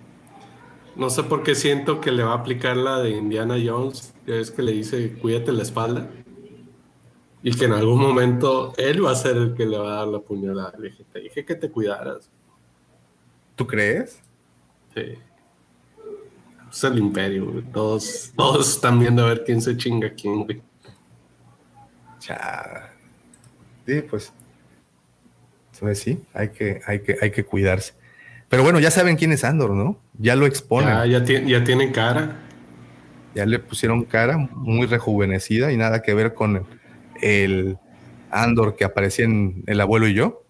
[0.97, 4.41] no sé por qué siento que le va a aplicar la de Indiana Jones, que
[4.41, 6.11] es que le dice cuídate la espalda.
[7.45, 10.09] Y que en algún momento él va a ser el que le va a dar
[10.09, 10.75] la puñalada.
[10.79, 12.31] Le dije, te dije que te cuidaras.
[13.57, 14.21] ¿Tú crees?
[14.95, 15.19] Sí
[16.73, 17.65] es el imperio, güey.
[17.65, 20.63] Todos, todos están viendo a ver quién se chinga a quién, güey.
[22.21, 22.95] Ya.
[23.87, 24.33] Sí, pues.
[25.73, 27.95] Entonces sí, hay que, hay que, hay que cuidarse.
[28.53, 29.99] Pero bueno, ya saben quién es Andor, ¿no?
[30.19, 30.91] Ya lo exponen.
[30.91, 32.37] Ya, ya, tiene, ya tiene cara.
[33.35, 36.67] Ya le pusieron cara muy rejuvenecida y nada que ver con
[37.23, 37.79] el,
[38.31, 40.43] Andor que aparecía en El abuelo y yo.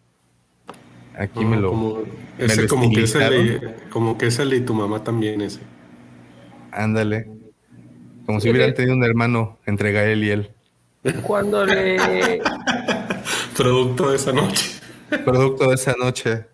[1.17, 1.71] Aquí no, me lo.
[1.71, 2.03] Como,
[2.39, 5.41] ese, me lo como, que es el, como que es el de tu mamá también,
[5.41, 5.61] ese.
[6.73, 7.31] Ándale.
[8.27, 10.51] Como si hubieran tenido un hermano entre Gael y él.
[11.23, 12.43] Cuando le.
[13.57, 14.73] Producto de esa noche.
[15.25, 16.47] Producto de esa noche.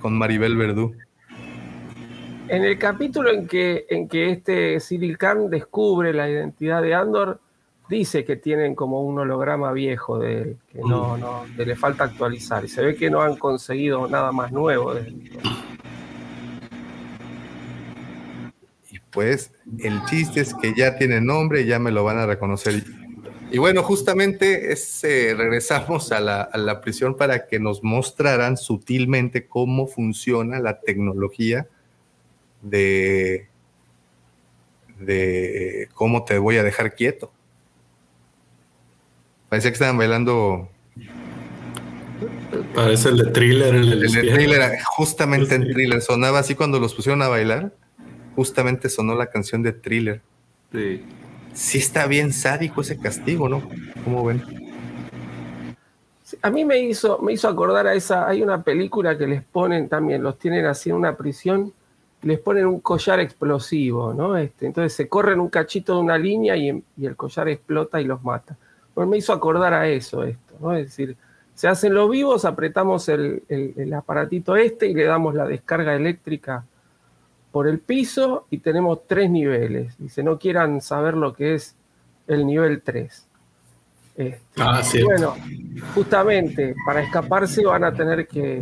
[0.00, 0.94] Con Maribel Verdú.
[2.48, 7.40] En el capítulo en que, en que este Cyril Khan descubre la identidad de Andor,
[7.88, 12.04] dice que tienen como un holograma viejo de él, que no, no, que le falta
[12.04, 12.64] actualizar.
[12.64, 15.30] Y se ve que no han conseguido nada más nuevo de él.
[19.18, 22.84] pues el chiste es que ya tiene nombre y ya me lo van a reconocer.
[23.50, 28.56] Y bueno, justamente es, eh, regresamos a la, a la, prisión para que nos mostraran
[28.56, 31.66] sutilmente cómo funciona la tecnología
[32.60, 33.48] de,
[34.98, 37.32] de cómo te voy a dejar quieto.
[39.48, 40.68] Parecía que estaban bailando.
[42.74, 43.74] Parece el de thriller.
[43.74, 46.02] El, el de thriller, justamente en thriller.
[46.02, 47.72] Sonaba así cuando los pusieron a bailar
[48.38, 50.22] justamente sonó la canción de Thriller.
[50.70, 51.02] Sí.
[51.58, 53.60] Sí está bien sádico ese castigo, ¿no?
[54.04, 54.40] ¿Cómo ven?
[56.40, 59.88] A mí me hizo, me hizo acordar a esa, hay una película que les ponen
[59.88, 61.72] también, los tienen así en una prisión,
[62.22, 64.36] les ponen un collar explosivo, ¿no?
[64.36, 66.68] Este, entonces se corren un cachito de una línea y,
[67.02, 68.56] el collar explota y los mata.
[68.94, 70.76] Pues me hizo acordar a eso esto, ¿no?
[70.76, 71.16] Es decir,
[71.56, 76.64] se hacen los vivos, apretamos el aparatito este y le damos la descarga eléctrica
[77.50, 79.96] por el piso y tenemos tres niveles.
[79.98, 81.76] Dice, no quieran saber lo que es
[82.26, 83.26] el nivel 3.
[84.16, 85.36] Este, ah, bueno,
[85.94, 88.60] justamente para escaparse van a tener que,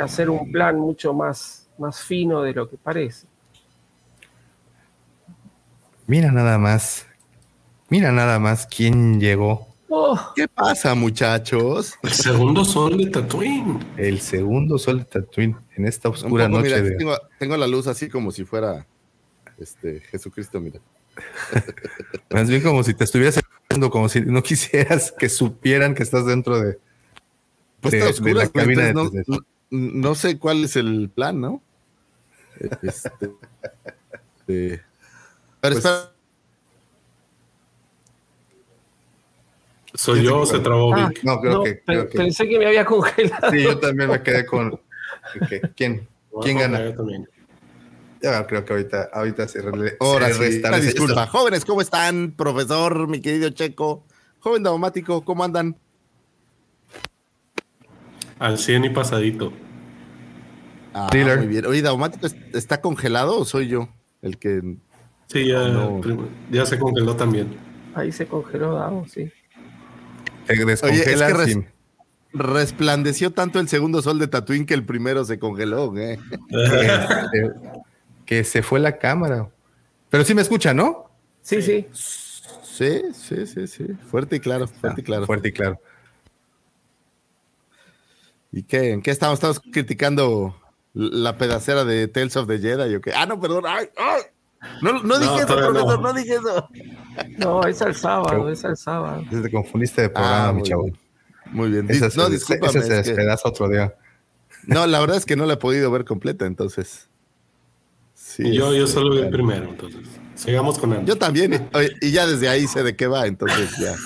[0.00, 3.26] hacer un plan mucho más, más fino de lo que parece.
[6.06, 7.06] Mira nada más,
[7.88, 9.67] mira nada más quién llegó.
[9.88, 10.32] Oh.
[10.34, 11.94] ¿Qué pasa, muchachos?
[12.02, 13.78] El segundo sol de Tatooine.
[13.96, 16.96] El segundo sol de Tatooine en esta oscura noche.
[17.38, 18.86] tengo, la luz así como si fuera
[19.58, 20.80] este Jesucristo, mira.
[22.30, 23.40] Más bien como si te estuvieras
[23.90, 26.78] como si no quisieras que supieran que estás dentro de,
[27.80, 28.92] pues la cabina
[29.70, 31.62] no, sé cuál es el plan, ¿no?
[34.48, 34.82] Este,
[35.60, 36.10] pero pues,
[39.98, 41.82] Soy yo, se trabó ah, No, creo, que,
[42.14, 43.50] Pensé que me había congelado.
[43.50, 44.80] Sí, yo también me quedé con.
[45.74, 46.06] ¿Quién?
[46.40, 46.84] ¿Quién gana?
[46.84, 47.28] Yo también.
[48.22, 49.60] Ya creo que ahorita, ahorita se,
[49.98, 51.26] Ahora sí, disculpa.
[51.26, 52.30] Jóvenes, ¿cómo están?
[52.36, 54.04] Profesor, mi querido Checo.
[54.38, 55.76] Joven daumático, ¿cómo andan?
[58.38, 59.52] Al 100 y pasadito.
[60.94, 61.66] Ah, muy bien.
[61.66, 63.88] Oye, ¿daumático está congelado o soy yo
[64.22, 64.62] el que...?
[65.26, 67.56] Sí, ya, se congeló también.
[67.96, 69.28] Ahí se congeló Dao, sí.
[70.48, 71.68] Oye, es que
[72.32, 75.96] resplandeció tanto el segundo sol de Tatooine que el primero se congeló.
[75.96, 76.18] ¿eh?
[76.50, 77.52] Este,
[78.26, 79.48] que se fue la cámara.
[80.10, 81.10] Pero sí me escucha, ¿no?
[81.42, 81.86] Sí, sí.
[81.92, 83.86] Sí, sí, sí, sí.
[84.10, 85.26] Fuerte y claro, fuerte y claro.
[85.26, 85.80] Fuerte y claro.
[88.52, 88.92] ¿Y qué?
[88.92, 89.34] ¿En qué estamos?
[89.34, 90.54] Estamos criticando
[90.94, 92.94] la pedacera de Tales of the Jedi.
[92.94, 93.12] ¿o qué?
[93.14, 93.64] Ah, no, perdón.
[93.66, 93.88] Ay,
[94.82, 96.12] No, no dije eso, profesor, no.
[96.12, 96.68] dije eso.
[97.38, 99.24] No, es el sábado, es el sábado.
[99.30, 100.86] Te confundiste de programa, ah, mi chavo.
[101.52, 101.86] Muy bien.
[101.90, 102.70] Esa, no, discúlpame.
[102.78, 103.94] Ese se despedaza otro día.
[104.66, 107.08] No, la verdad es que no la he podido ver completa, entonces
[108.38, 110.00] yo, yo solo vi el primero, entonces.
[110.34, 111.04] Sigamos con él.
[111.04, 111.68] Yo también,
[112.00, 113.96] y ya desde ahí sé de qué va, entonces ya.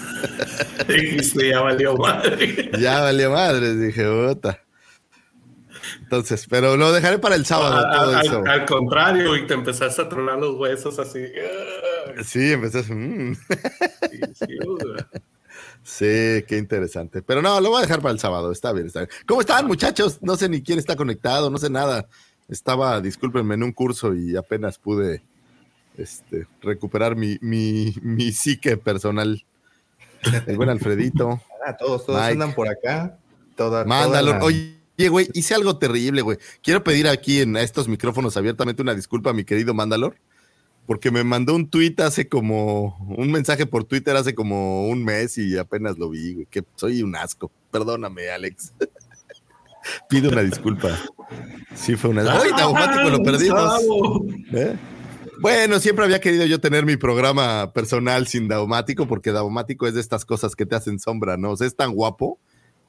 [0.89, 2.71] Dijiste, ya valió madre.
[2.81, 4.63] ya valió madre, dije, puta.
[6.13, 7.83] Entonces, pero lo dejaré para el sábado.
[7.91, 8.43] todo al, eso.
[8.47, 11.25] al, contrario, y te empezaste a tronar los huesos así.
[12.23, 12.95] Sí, empezaste.
[12.95, 13.35] Mm.
[13.35, 14.59] sí, sí,
[15.83, 17.23] sí, qué interesante.
[17.23, 18.53] Pero no, lo voy a dejar para el sábado.
[18.53, 19.11] Está bien, está bien.
[19.27, 20.19] ¿Cómo están, muchachos?
[20.21, 22.07] No sé ni quién está conectado, no sé nada
[22.49, 25.23] estaba, discúlpenme, en un curso y apenas pude
[25.97, 29.45] este, recuperar mi, mi, mi psique personal.
[30.47, 31.41] El buen Alfredito.
[31.65, 33.17] Ah, todos, todos andan por acá.
[33.87, 34.45] Mándalo.
[34.45, 36.39] Oye, güey, hice algo terrible, güey.
[36.63, 40.17] Quiero pedir aquí en estos micrófonos abiertamente una disculpa a mi querido Mandalor,
[40.87, 45.39] porque me mandó un tweet hace como, un mensaje por Twitter hace como un mes
[45.39, 47.51] y apenas lo vi, güey, que soy un asco.
[47.71, 48.73] Perdóname, Alex.
[50.09, 50.97] Pido una disculpa.
[51.75, 52.23] Sí, fue una.
[52.31, 52.51] ¡Ay,
[53.11, 53.81] lo perdimos!
[54.53, 54.77] ¿Eh?
[55.41, 60.01] Bueno, siempre había querido yo tener mi programa personal sin Daumático, porque Daumático es de
[60.01, 61.51] estas cosas que te hacen sombra, ¿no?
[61.51, 62.39] O sea, es tan guapo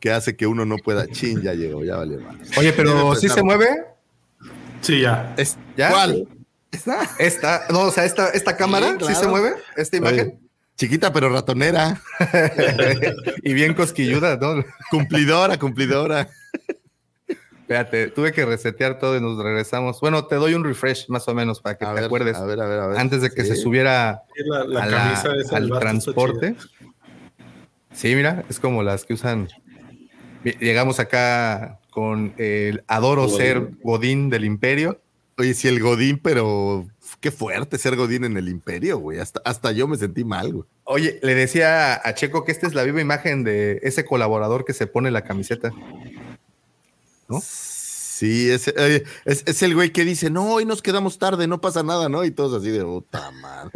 [0.04, 1.08] que hace que uno no pueda.
[1.08, 2.36] Chin, ya llegó, ya vale más.
[2.58, 3.70] Oye, pero ¿sí se mueve?
[4.82, 5.34] Sí, ya.
[5.78, 5.92] ¿Ya?
[5.92, 6.28] ¿Cuál?
[6.74, 7.10] ¿Esta?
[7.20, 9.54] Esta, no, o sea, esta, esta cámara, sí, se mueve?
[9.78, 10.42] ¿Esta imagen?
[10.76, 12.02] chiquita pero ratonera.
[13.44, 14.66] y bien cosquilluda, ¿no?
[14.92, 16.28] Cumplidora, cumplidora.
[17.62, 20.02] Espérate, tuve que resetear todo y nos regresamos.
[20.02, 22.36] Bueno, te doy un refresh más o menos para que te acuerdes.
[22.36, 23.00] A ver, a ver, a ver.
[23.00, 24.24] Antes de que se subiera
[25.54, 26.58] al transporte.
[27.94, 29.48] Sí, mira, es como las que usan.
[30.44, 35.00] Llegamos acá con el adoro ser Godín del Imperio.
[35.38, 36.86] Oye, si el Godín, pero
[37.20, 39.20] qué fuerte ser Godín en el Imperio, güey.
[39.20, 40.66] Hasta, hasta yo me sentí mal, güey.
[40.84, 44.74] Oye, le decía a Checo que esta es la viva imagen de ese colaborador que
[44.74, 45.72] se pone la camiseta.
[48.24, 48.74] Sí, es,
[49.26, 52.24] es, el güey que dice, no, hoy nos quedamos tarde, no pasa nada, ¿no?
[52.24, 53.72] Y todos así de puta madre.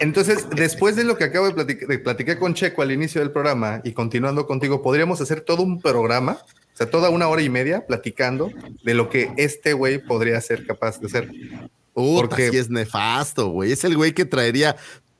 [0.00, 3.30] Entonces, después de lo que acabo de platicar, de platicar con Checo al inicio del
[3.30, 7.48] programa y continuando contigo, podríamos hacer todo un programa, o sea, toda una hora y
[7.48, 8.50] media platicando
[8.82, 11.30] de lo que este güey podría ser capaz de hacer.
[11.92, 13.70] Porque es nefasto, güey.
[13.70, 14.74] Es el güey que traería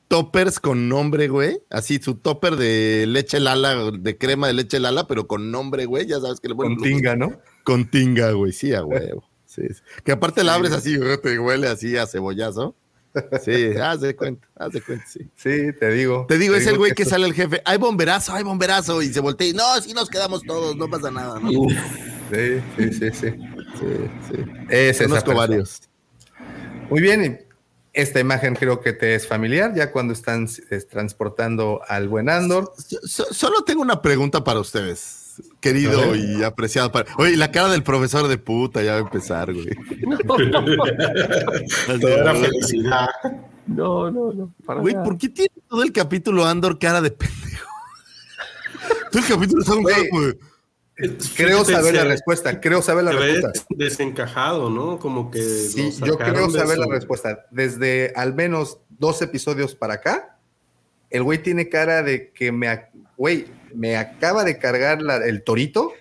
[0.09, 1.61] toppers con nombre, güey.
[1.69, 6.05] Así su topper de leche lala, de crema de leche lala, pero con nombre, güey.
[6.05, 7.39] Ya sabes que le Con tinga, ¿no?
[7.67, 8.53] Con tinga, güey.
[8.53, 9.29] Sí, a huevo.
[9.45, 9.63] Sí,
[10.05, 12.77] Que aparte la abres así, te huele así a cebollazo.
[13.43, 15.29] Sí, haz de cuenta, haz de cuenta, sí.
[15.35, 16.25] Sí, te digo.
[16.29, 19.19] Te digo, es el güey que, sale el jefe, hay bomberazo, hay bomberazo, y se
[19.19, 21.49] voltea y no, así nos quedamos todos, no pasa nada, ¿no?
[21.49, 23.29] Sí, sí, sí, sí.
[23.79, 23.87] Sí,
[24.31, 24.43] sí.
[24.69, 25.81] Es Conozco varios.
[26.89, 27.45] Muy bien,
[27.91, 32.71] esta imagen creo que te es familiar, ya cuando están eh, transportando al buen Andor.
[32.77, 35.26] So- so- solo tengo una pregunta para ustedes,
[35.59, 36.91] querido y apreciado.
[36.91, 37.05] Para...
[37.17, 39.67] Oye, la cara del profesor de puta ya va a empezar, güey.
[42.01, 43.07] Toda era felicidad.
[43.65, 44.53] No, no, no.
[44.65, 45.03] para Güey, nada.
[45.05, 47.67] ¿por qué tiene todo el capítulo Andor cara de pendejo?
[49.11, 50.37] Todo el capítulo está un Güey, de-
[51.35, 53.65] Creo saber la respuesta, creo saber la respuesta.
[53.69, 54.97] desencajado, ¿no?
[54.97, 55.41] Como que.
[55.43, 57.45] Sí, yo creo saber la respuesta.
[57.51, 60.39] Desde al menos dos episodios para acá,
[61.11, 65.91] el güey tiene cara de que me, güey, me acaba de cargar la- el torito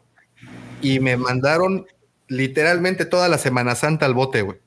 [0.82, 1.86] y me mandaron
[2.28, 4.58] literalmente toda la Semana Santa al bote, güey.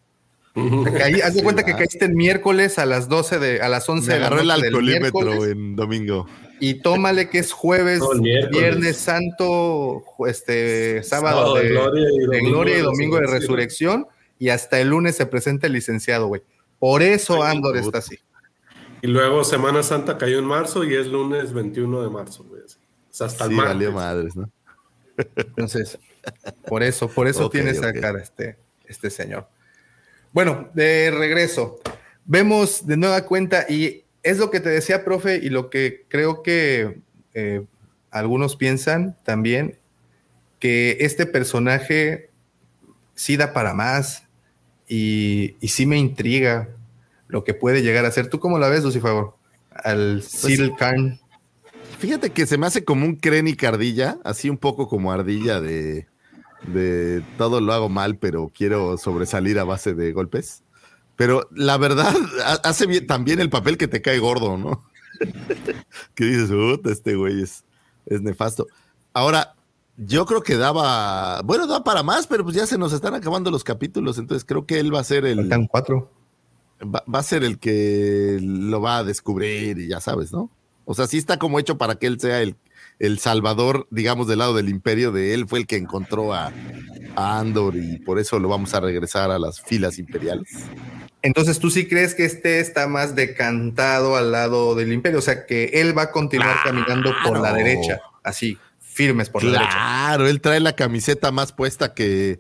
[0.56, 3.88] Caí- haz de Sí, cuenta que caíste el miércoles a las 12 de, a las
[3.88, 6.28] 11 Me de la agarró el noche del alcoholímetro en domingo.
[6.60, 12.18] y tómale que es jueves, el viernes santo, este sábado Sábado de, de gloria y
[12.18, 14.00] de domingo gloria y de domingo de resurrección.
[14.02, 14.08] resurrección
[14.40, 16.42] y hasta el lunes se presenta el licenciado, güey.
[16.80, 18.18] Por eso Ay, Andor está así.
[19.02, 22.44] Y luego Semana Santa cayó en marzo y es lunes 21 de marzo,
[23.20, 24.50] sea, hasta Sí, valió madres, ¿no?
[25.36, 25.98] Entonces,
[26.68, 28.00] por eso, por eso Ok, tiene esa ok.
[28.00, 29.48] cara este, este señor.
[30.32, 31.80] Bueno, de regreso.
[32.26, 36.44] Vemos de nueva cuenta y es lo que te decía, profe, y lo que creo
[36.44, 37.00] que
[37.34, 37.66] eh,
[38.12, 39.78] algunos piensan también,
[40.60, 42.30] que este personaje
[43.16, 44.24] sí da para más
[44.88, 46.70] y, y sí me intriga
[47.28, 48.28] lo que puede llegar a ser.
[48.28, 49.14] ¿Tú cómo la ves, Lucifer?
[49.72, 51.19] Al Sil Khan.
[52.00, 56.08] Fíjate que se me hace como un Krennic ardilla, así un poco como ardilla de,
[56.68, 60.64] de todo lo hago mal, pero quiero sobresalir a base de golpes.
[61.18, 64.86] Pero la verdad, ha- hace bien, también el papel que te cae gordo, ¿no?
[66.16, 66.50] que dices,
[66.86, 67.66] este güey es,
[68.06, 68.68] es nefasto.
[69.14, 69.56] Ahora,
[69.98, 73.52] yo creo que daba, bueno, da para más, pero pues ya se nos están acabando
[73.52, 76.10] los capítulos, entonces creo que él va a ser el, Faltan cuatro.
[76.82, 80.50] va, va a ser el que lo va a descubrir y ya sabes, ¿no?
[80.92, 82.56] O sea, sí está como hecho para que él sea el,
[82.98, 86.52] el salvador, digamos, del lado del imperio de él, fue el que encontró a,
[87.16, 90.50] a Andor y por eso lo vamos a regresar a las filas imperiales.
[91.22, 95.20] Entonces, ¿tú sí crees que este está más decantado al lado del imperio?
[95.20, 99.52] O sea, que él va a continuar caminando por la derecha, así, firmes por la
[99.52, 99.72] derecha.
[99.72, 102.40] Claro, él trae la camiseta más puesta que,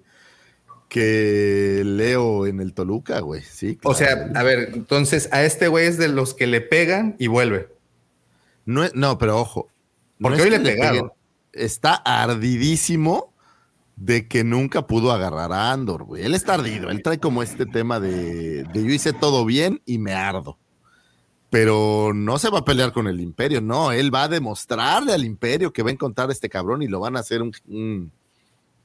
[0.87, 3.43] que Leo en el Toluca, güey.
[3.43, 7.15] Sí, O sea, a ver, entonces a este güey es de los que le pegan
[7.19, 7.77] y vuelve.
[8.69, 9.67] No, es- no, pero ojo.
[10.21, 11.11] Porque hoy le pegaron.
[11.53, 13.33] Está ardidísimo
[13.95, 16.23] de que nunca pudo agarrar a Andor, güey.
[16.23, 16.89] Él está ardido.
[16.89, 20.57] Él trae como este tema de, de yo hice todo bien y me ardo.
[21.49, 23.91] Pero no se va a pelear con el imperio, no.
[23.91, 26.99] Él va a demostrarle al imperio que va a encontrar a este cabrón y lo
[26.99, 28.11] van a hacer un, un-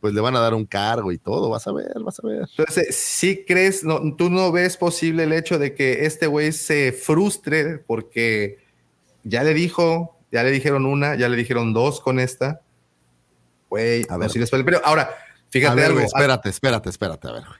[0.00, 1.50] pues le van a dar un cargo y todo.
[1.50, 2.48] Vas a ver, vas a ver.
[2.56, 6.92] Entonces, ¿sí crees, no, tú no ves posible el hecho de que este güey se
[6.92, 8.63] frustre porque
[9.24, 12.60] ya le dijo, ya le dijeron una, ya le dijeron dos con esta?
[13.70, 14.30] Güey, A ver.
[14.30, 14.80] sirves para el imperio.
[14.84, 16.00] Ahora, a fíjate ver, algo.
[16.00, 17.58] espérate, espérate, espérate, a ver, güey.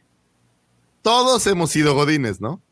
[1.03, 2.63] Todos hemos sido godines, ¿no?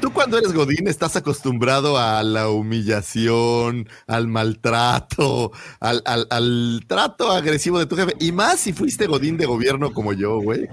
[0.00, 7.30] Tú cuando eres godín estás acostumbrado a la humillación, al maltrato, al, al- al trato
[7.30, 8.16] agresivo de tu jefe.
[8.18, 10.66] Y más si fuiste godín de gobierno como yo, güey.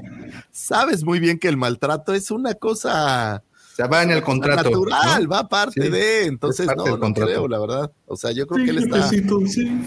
[0.51, 3.43] Sabes muy bien que el maltrato es una cosa
[3.79, 4.63] sea, va en el contrato.
[4.69, 5.29] natural, ¿no?
[5.29, 6.25] va aparte Sí, de.
[6.25, 7.31] Entonces, es parte no, no contrato.
[7.31, 7.91] creo, la verdad.
[8.07, 9.07] O sea, yo creo Sí, que él está...
[9.47, 9.81] sí.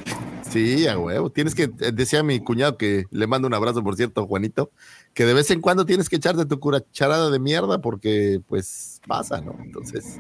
[0.51, 1.31] Sí, a huevo.
[1.31, 4.71] Tienes que, eh, decía mi cuñado que le mando un abrazo, por cierto, Juanito,
[5.15, 9.41] que de vez en cuando tienes que echarte tu cucharada de mierda porque, pues, pasa,
[9.41, 9.57] ¿no?
[9.63, 10.19] Entonces,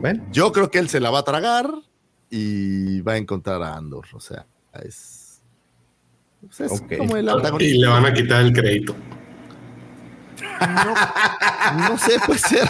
[0.00, 1.72] Bueno, yo creo que él se la va a tragar
[2.30, 4.06] y va a encontrar a Andor.
[4.14, 4.46] O sea,
[4.82, 5.40] es.
[6.40, 7.28] pues, es como el
[7.60, 8.96] Y le van a quitar el crédito.
[11.88, 12.68] No sé, puede ser.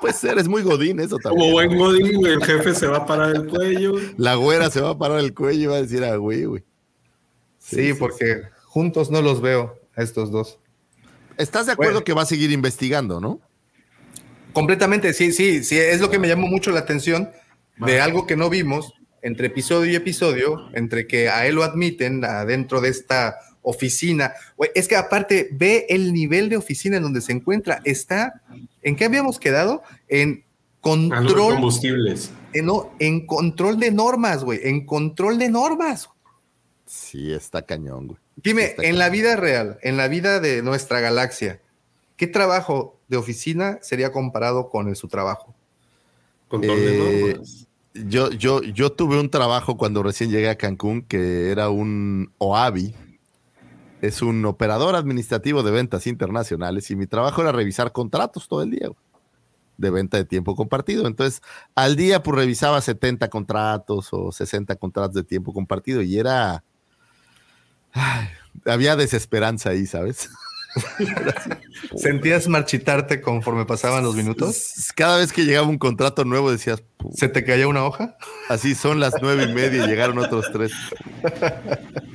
[0.00, 1.40] Puede ser, es muy godín eso también.
[1.40, 3.94] Como buen Godín, güey, el jefe se va a parar el cuello.
[4.16, 6.62] La güera se va a parar el cuello y va a decir, ah, güey, güey.
[7.58, 10.58] sí, porque juntos no los veo a estos dos.
[11.38, 12.04] ¿Estás de acuerdo Bueno.
[12.04, 13.40] que va a seguir investigando, no?
[14.52, 17.30] Completamente, sí, sí, sí, es lo que me llamó mucho la atención
[17.78, 18.92] de algo que no vimos
[19.22, 24.32] entre episodio y episodio, entre que a él lo admiten adentro de esta oficina.
[24.56, 27.80] Güey, Es que aparte ve el nivel de oficina en donde se encuentra.
[27.84, 28.42] Está,
[28.82, 29.82] ¿en qué habíamos quedado?
[30.08, 30.44] En
[30.80, 32.30] control, combustibles.
[32.52, 36.08] en, no, en control de normas, güey, en control de normas.
[36.86, 38.18] Sí, está cañón, güey.
[38.36, 41.60] Dime, Está en la vida real, en la vida de nuestra galaxia,
[42.16, 45.54] ¿qué trabajo de oficina sería comparado con el, su trabajo?
[46.48, 47.66] Control de Eh, normas.
[47.94, 52.92] Yo, yo, yo tuve un trabajo cuando recién llegué a Cancún que era un OAVI.
[54.04, 58.70] Es un operador administrativo de ventas internacionales y mi trabajo era revisar contratos todo el
[58.70, 58.90] día
[59.78, 61.06] de venta de tiempo compartido.
[61.06, 61.40] Entonces,
[61.74, 66.62] al día pues revisaba 70 contratos o 60 contratos de tiempo compartido y era...
[68.66, 70.28] había desesperanza ahí, ¿sabes?
[71.96, 74.90] ¿Sentías marchitarte conforme pasaban los minutos?
[74.96, 78.16] Cada vez que llegaba un contrato nuevo decías, "Pu- ¿Se te caía una hoja?
[78.48, 80.72] Así son las nueve y media y llegaron otros tres.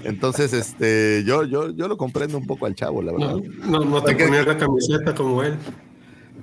[0.04, 3.36] Entonces, este, yo, yo, yo lo comprendo un poco al chavo, la verdad.
[3.64, 5.56] No, no, no te ponías la camiseta como él.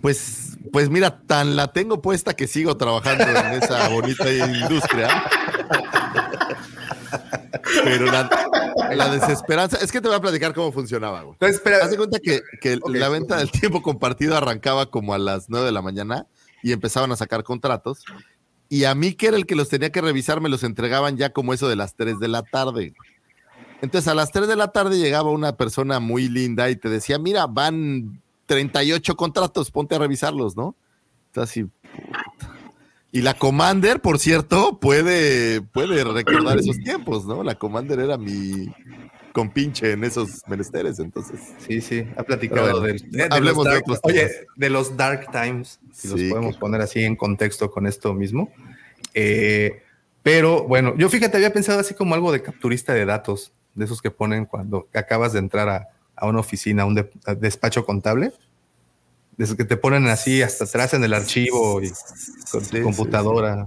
[0.00, 5.08] Pues, pues mira, tan la tengo puesta que sigo trabajando en esa bonita industria.
[7.84, 8.28] Pero la,
[8.94, 11.32] la desesperanza, es que te voy a platicar cómo funcionaba, güey.
[11.34, 15.18] Entonces, espera, Haz de cuenta que, que la venta del tiempo compartido arrancaba como a
[15.18, 16.26] las 9 de la mañana
[16.62, 18.04] y empezaban a sacar contratos.
[18.68, 21.30] Y a mí, que era el que los tenía que revisar, me los entregaban ya
[21.30, 22.94] como eso de las 3 de la tarde.
[23.82, 27.18] Entonces, a las 3 de la tarde llegaba una persona muy linda y te decía,
[27.18, 30.74] mira, van 38 contratos, ponte a revisarlos, ¿no?
[31.28, 32.55] Entonces, así, puta.
[33.12, 37.42] Y la Commander, por cierto, puede, puede recordar esos tiempos, ¿no?
[37.42, 38.68] La Commander era mi
[39.32, 41.40] compinche en esos menesteres, entonces.
[41.58, 44.46] sí, sí, ha platicado bueno, de, de- de hablemos los de dark- otros Oye, temas.
[44.56, 48.50] de los dark times, si los podemos que- poner así en contexto con esto mismo.
[49.14, 49.82] Eh,
[50.22, 54.02] pero bueno, yo fíjate, había pensado así como algo de capturista de datos, de esos
[54.02, 57.06] que ponen cuando acabas de entrar a, a una oficina, a un
[57.38, 58.32] despacho contable.
[59.36, 61.90] De esos que te ponen así hasta atrás en el archivo y
[62.50, 63.66] con Sí, tu sí, computadora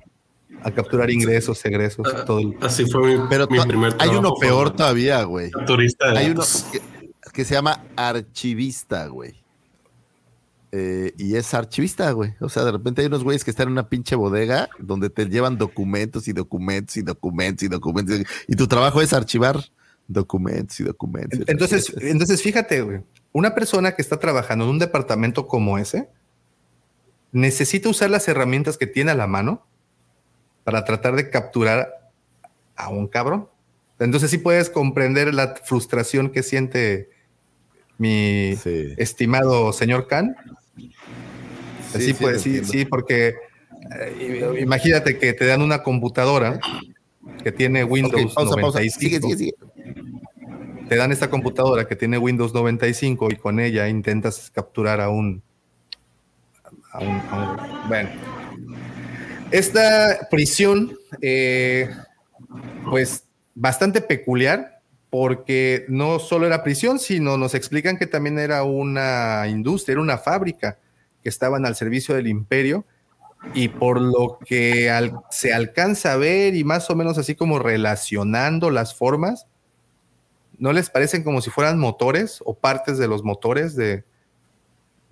[0.63, 4.33] a capturar ingresos, egresos, todo el- Así fue mi, Pero mi to- primer hay uno
[4.39, 5.51] peor todavía, güey.
[5.67, 6.81] Turista Hay uno que,
[7.31, 9.35] que se llama archivista, güey.
[10.71, 12.33] Eh, y es archivista, güey.
[12.41, 15.25] O sea, de repente hay unos güeyes que están en una pinche bodega donde te
[15.27, 18.19] llevan documentos y documentos y documentos y documentos.
[18.47, 19.59] Y tu trabajo es archivar
[20.07, 21.39] documentos y documentos.
[21.47, 22.11] Entonces, documentos.
[22.11, 23.01] entonces fíjate, güey,
[23.31, 26.09] una persona que está trabajando en un departamento como ese
[27.31, 29.65] necesita usar las herramientas que tiene a la mano
[30.63, 32.11] para tratar de capturar
[32.75, 33.47] a un cabrón.
[33.99, 37.09] Entonces sí puedes comprender la frustración que siente
[37.97, 38.93] mi Sí.
[38.97, 40.35] estimado señor Khan.
[40.75, 40.91] Sí,
[41.93, 43.35] Sí, sí, pues, sí, porque
[43.99, 46.59] eh, imagínate que te dan una computadora
[47.43, 48.79] que tiene Windows pausa, pausa.
[48.79, 49.53] 95 Sigue, sigue, sigue.
[50.89, 55.43] Te dan esta computadora que tiene Windows 95 y con ella intentas capturar a un,
[57.87, 58.09] bueno.
[59.51, 61.89] Esta prisión, eh,
[62.89, 63.23] pues
[63.55, 69.93] bastante peculiar, porque no solo era prisión, sino nos explican que también era una industria,
[69.93, 70.77] era una fábrica
[71.23, 72.85] que estaban al servicio del imperio
[73.53, 74.91] y por lo que
[75.31, 79.47] se alcanza a ver y más o menos así como relacionando las formas,
[80.59, 84.03] ¿no les parecen como si fueran motores o partes de los motores de,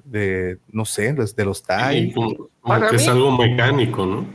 [0.03, 2.13] de no sé, de los Sí, TIE?
[2.13, 4.25] como, como Para que es mí- algo mecánico, ¿no?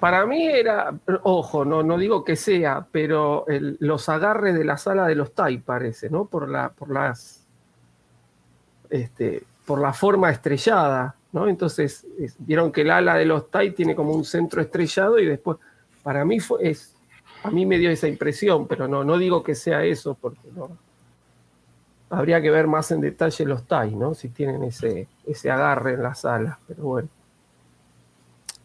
[0.00, 0.94] Para mí era,
[1.24, 5.32] ojo, no, no digo que sea, pero el- los agarres de la sala de los
[5.34, 6.24] TAI parece, ¿no?
[6.24, 7.46] Por la, por las,
[8.88, 11.46] este, por la forma estrellada, ¿no?
[11.48, 15.26] Entonces, es- vieron que el ala de los TAI tiene como un centro estrellado y
[15.26, 15.58] después,
[16.02, 16.94] para mí fue, es,
[17.42, 20.76] a mí me dio esa impresión, pero no, no digo que sea eso, porque no.
[22.10, 24.14] Habría que ver más en detalle los TAI, ¿no?
[24.14, 27.08] Si tienen ese, ese agarre en las alas, pero bueno.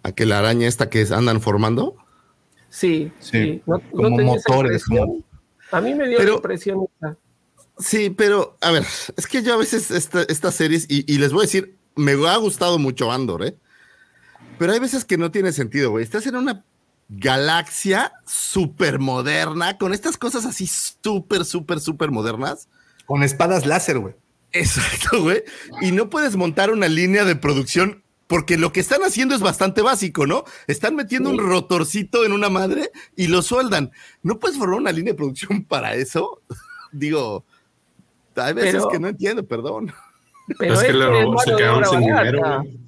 [0.03, 1.95] ¿A que la araña esta que andan formando?
[2.69, 3.61] Sí, Sí, sí.
[3.65, 5.19] No, como motores, como-
[5.71, 7.17] A mí me dio Pero- la impresión esa.
[7.78, 8.84] Sí, pero a ver,
[9.17, 12.13] es que yo a veces esta- estas series, y, y les voy a decir, me
[12.13, 13.55] ha gustado mucho Andor, ¿eh?
[14.57, 16.03] Pero hay veces que no tiene sentido, güey.
[16.03, 16.63] Estás en una
[17.10, 22.68] galaxia súper moderna, con estas cosas así súper, súper, súper modernas.
[23.06, 24.16] Con espadas láser, güey.
[24.51, 25.43] Exacto, güey.
[25.82, 29.82] Y no puedes montar una línea de producción porque lo que están haciendo es bastante
[29.84, 30.45] básico, ¿no?
[30.68, 31.38] Están metiendo Sí.
[31.38, 33.91] un rotorcito en una madre y lo sueldan.
[34.24, 36.41] ¿No puedes formar una línea de producción para eso?
[36.91, 37.45] Digo,
[38.36, 39.93] hay veces Pero- que no entiendo, perdón.
[40.58, 42.41] Pero es que mano se quedaron sin dinero.
[42.41, 42.80] güey.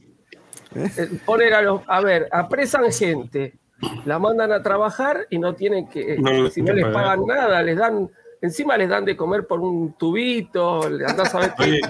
[0.97, 3.55] Eh, Poner a los, a ver, apresan gente,
[4.05, 7.78] la mandan a trabajar y no tienen que, No si no les pagan nada, les
[7.78, 8.09] dan,
[8.41, 11.82] encima les dan de comer por un tubito, le andás a ver qué Oye,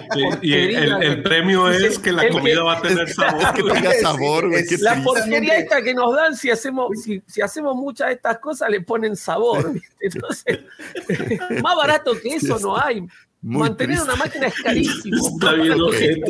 [0.42, 3.54] y, y el, el- el premio es que la comida que- va a tener sabor.
[3.54, 7.42] Que tenga sabor, es qué La porquería esta que nos dan, si hacemos, si, si
[7.42, 9.72] hacemos muchas de estas cosas, le ponen sabor.
[9.74, 9.96] ¿viste?
[10.02, 10.60] Entonces,
[11.64, 13.06] más barato que eso no hay.
[13.48, 15.28] Mantener una máquina es carísimo.
[15.40, 16.22] Está bien güey.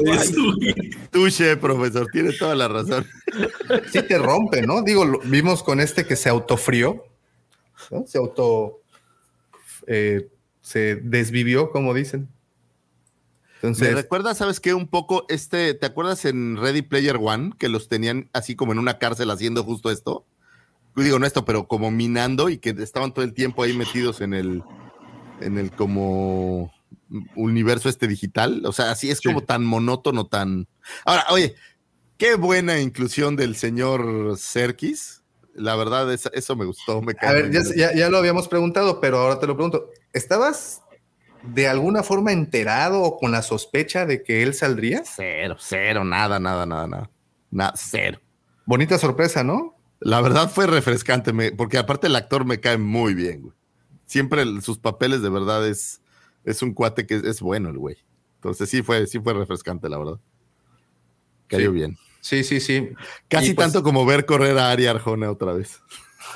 [1.11, 3.05] Tuche, profesor, tiene toda la razón.
[3.91, 4.81] Sí te rompe, ¿no?
[4.81, 7.05] Digo, lo- vimos con este que se autofrió,
[7.91, 8.05] ¿no?
[8.07, 8.81] Se auto...
[9.87, 10.27] eh,
[10.61, 12.27] se desvivió, como dicen.
[13.61, 14.73] Me Entonces, recuerda, ¿sabes qué?
[14.73, 18.79] Un poco este, ¿te acuerdas en Ready Player One que los tenían así como en
[18.79, 20.25] una cárcel haciendo justo esto?
[20.95, 24.33] Digo, no esto, pero como minando y que estaban todo el tiempo ahí metidos en
[24.33, 24.63] el,
[25.41, 26.71] en el como
[27.35, 28.63] universo este digital.
[28.65, 29.23] O sea, así es Sí.
[29.27, 30.67] como tan monótono, tan.
[31.05, 31.55] Ahora, oye,
[32.17, 35.23] qué buena inclusión del señor Serkis.
[35.55, 37.01] La verdad, es- eso me gustó.
[37.01, 39.89] Me a ver, ya, ya- ya lo habíamos preguntado, pero ahora te lo pregunto.
[40.13, 40.81] ¿Estabas
[41.43, 45.03] de alguna forma enterado o con la sospecha de que él saldría?
[45.05, 47.09] Cero, cero, nada, nada, nada, nada.
[47.49, 48.19] Nada, cero.
[48.65, 49.75] Bonita sorpresa, ¿no?
[49.99, 53.53] La verdad fue refrescante, me- porque aparte el actor me cae muy bien, güey.
[54.05, 56.01] Siempre sus papeles de verdad es,
[56.43, 57.97] es un cuate que es, es bueno el güey.
[58.35, 60.19] Entonces sí fue, sí fue refrescante, la verdad.
[61.47, 61.75] Cayó Sí.
[61.75, 61.97] bien.
[62.21, 62.89] Sí, sí, sí.
[63.29, 65.81] Casi pues, tanto como ver correr a Ari Arjona otra vez.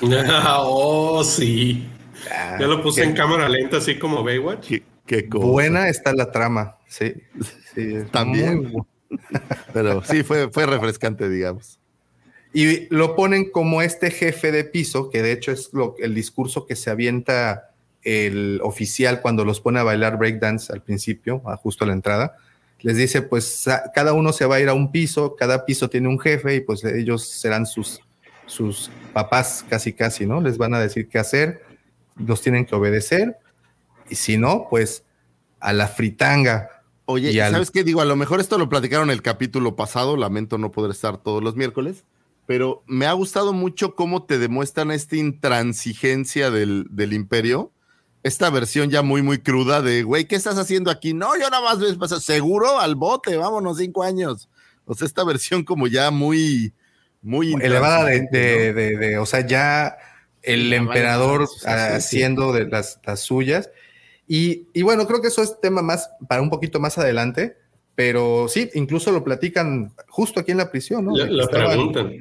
[0.58, 1.86] oh, sí.
[2.30, 4.68] ah, Ya lo puse qué en cámara lenta, así como Baywatch.
[4.68, 5.46] Qué, qué cosa.
[5.46, 7.12] Buena está la trama, sí.
[7.74, 8.70] sí También.
[8.72, 8.82] muy
[9.74, 11.78] Pero sí fue, fue refrescante, digamos.
[12.54, 16.66] Y lo ponen como este jefe de piso, que de hecho es lo, el discurso
[16.66, 17.71] que se avienta
[18.02, 22.36] el oficial cuando los pone a bailar breakdance al principio, justo a la entrada.
[22.80, 26.08] Les dice, pues cada uno se va a ir a un piso, cada piso tiene
[26.08, 28.00] un jefe y pues ellos serán sus,
[28.46, 30.40] sus papás casi casi, ¿no?
[30.40, 31.62] Les van a decir qué hacer,
[32.16, 33.36] los tienen que obedecer
[34.10, 35.04] y si no, pues
[35.60, 36.68] a la fritanga.
[37.04, 37.84] Oye, Y ¿y al- ¿sabes qué?
[37.84, 41.42] Digo, a lo mejor esto lo platicaron el capítulo pasado, lamento no poder estar todos
[41.42, 42.04] los miércoles,
[42.46, 47.71] pero me ha gustado mucho cómo te demuestran esta intransigencia del, del imperio,
[48.22, 51.12] esta versión ya muy, muy cruda de, güey, ¿qué estás haciendo aquí?
[51.14, 54.48] No, yo nada más ves, pasa- seguro al bote, vámonos cinco años.
[54.84, 56.72] O sea, esta versión como ya muy,
[57.20, 59.96] muy elevada de, de- de- de- o sea, ya
[60.42, 61.66] el emperador sí.
[61.66, 63.70] haciendo de las, las suyas.
[64.26, 67.56] Y, y bueno, creo que eso es tema más para un poquito más adelante,
[67.94, 71.14] pero sí, incluso lo platican justo aquí en la prisión, ¿no?
[71.16, 72.12] Le estaban preguntan.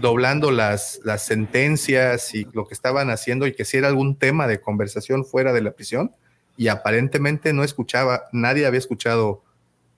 [0.00, 4.46] Doblando las, las sentencias y lo que estaban haciendo y que si era algún tema
[4.46, 6.14] de conversación fuera de la prisión
[6.56, 9.42] y aparentemente no escuchaba, nadie había escuchado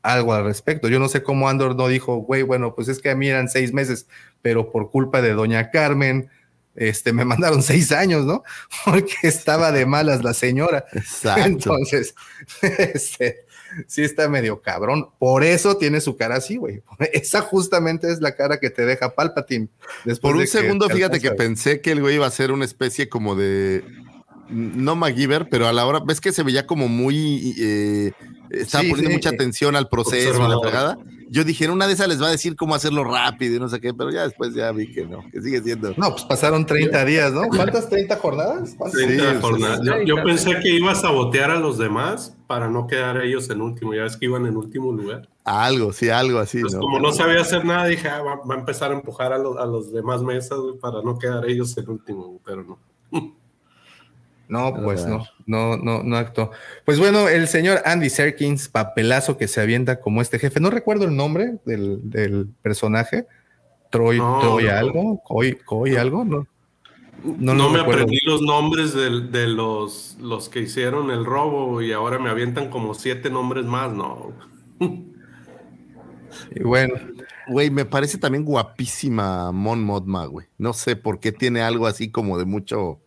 [0.03, 0.89] algo al respecto.
[0.89, 3.49] Yo no sé cómo Andor no dijo, güey, bueno, pues es que a mí eran
[3.49, 4.07] seis meses,
[4.43, 6.29] pero por culpa de doña Carmen,
[6.75, 8.43] este, me mandaron seis años, ¿no?
[8.85, 10.85] Porque estaba de malas la señora.
[10.93, 11.47] Exacto.
[11.47, 12.15] Entonces,
[12.63, 13.47] este,
[13.87, 15.09] sí está medio cabrón.
[15.19, 16.83] Por eso tiene su cara así, güey.
[17.13, 19.69] Esa justamente es la cara que te deja Palpatine.
[20.21, 22.53] Por un de que segundo, te fíjate que pensé que el güey iba a ser
[22.53, 23.85] una especie como de.
[24.49, 26.01] No MacGyver, pero a la hora.
[26.05, 27.55] ¿Ves que se veía como muy.
[27.59, 28.13] eh,
[28.51, 29.17] estaba Sí, poniendo sí.
[29.17, 30.99] mucha atención al proceso, a la fregada?
[31.31, 33.67] Yo dije, en una de esas les va a decir cómo hacerlo rápido y no
[33.67, 35.95] sé qué, pero ya después ya vi que no, que sigue siendo.
[35.97, 37.49] No, pues pasaron 30 días, ¿no?
[37.49, 38.75] ¿Cuántas 30 jornadas?
[38.77, 39.01] ¿Cuántas?
[39.01, 39.81] 30 Sí, jornadas.
[39.81, 40.05] sí, Yo, sí.
[40.05, 43.95] yo pensé que iba a sabotear a los demás para no quedar ellos en último.
[43.95, 45.27] Ya ves que iban en último lugar.
[45.45, 46.83] Algo, sí, algo así, Entonces, ¿no?
[46.85, 49.57] como no sabía hacer nada, dije, ah, va, va a empezar a empujar a, los-
[49.57, 52.79] a los demás mesas para no quedar ellos en último, pero no.
[54.53, 56.51] No, pues no, no, no, no actuó.
[56.85, 60.61] Pues bueno, el señor Andy Serkins, papelazo que se avienta como este jefe.
[60.61, 63.27] No recuerdo el nombre del, del personaje.
[63.91, 64.71] Troy, No, Troy no.
[64.71, 66.47] algo, Coy, Coy algo, ¿no?
[67.25, 68.03] No, me recuerdo.
[68.03, 72.93] aprendí los nombres de, los, los que hicieron el robo y ahora me avientan como
[72.93, 74.33] siete nombres más, no.
[76.55, 76.95] Y bueno,
[77.49, 80.47] Güey, me parece también guapísima Mon Modma, güey.
[80.59, 83.01] No sé por qué tiene algo así como de mucho.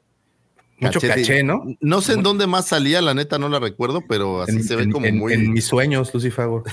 [0.80, 1.63] Mucho caché, ¿no?
[1.80, 4.76] No sé en dónde más salía, la neta no la recuerdo, pero así En, se
[4.76, 5.34] ve en- como en- muy.
[5.34, 6.63] en mis sueños, Lucifago.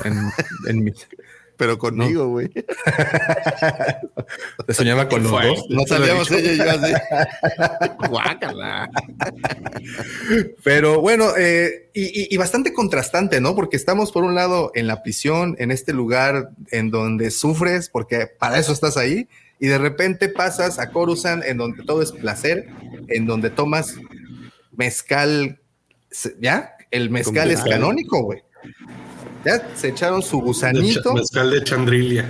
[0.67, 1.07] En, mis-
[1.57, 2.49] pero conmigo, güey.
[4.67, 5.65] te soñaba con ¿Qué los dos.
[5.69, 6.93] No salíamos ella y yo así.
[8.09, 8.91] Guácala.
[10.65, 13.55] Pero bueno, eh, y, y- y bastante contrastante, ¿no?
[13.55, 18.27] Porque estamos por un lado en la prisión, en este lugar en donde sufres, porque
[18.27, 19.29] para eso estás ahí,
[19.63, 22.67] y de repente pasas a Coruscant, en donde todo es placer,
[23.07, 23.95] en donde tomas
[24.73, 25.61] mezcal,
[26.41, 26.75] ¿ya?
[26.91, 28.43] El mezcal es canónico, güey.
[29.45, 32.29] Ya se echaron su gusanito, mezcal de chandrilia.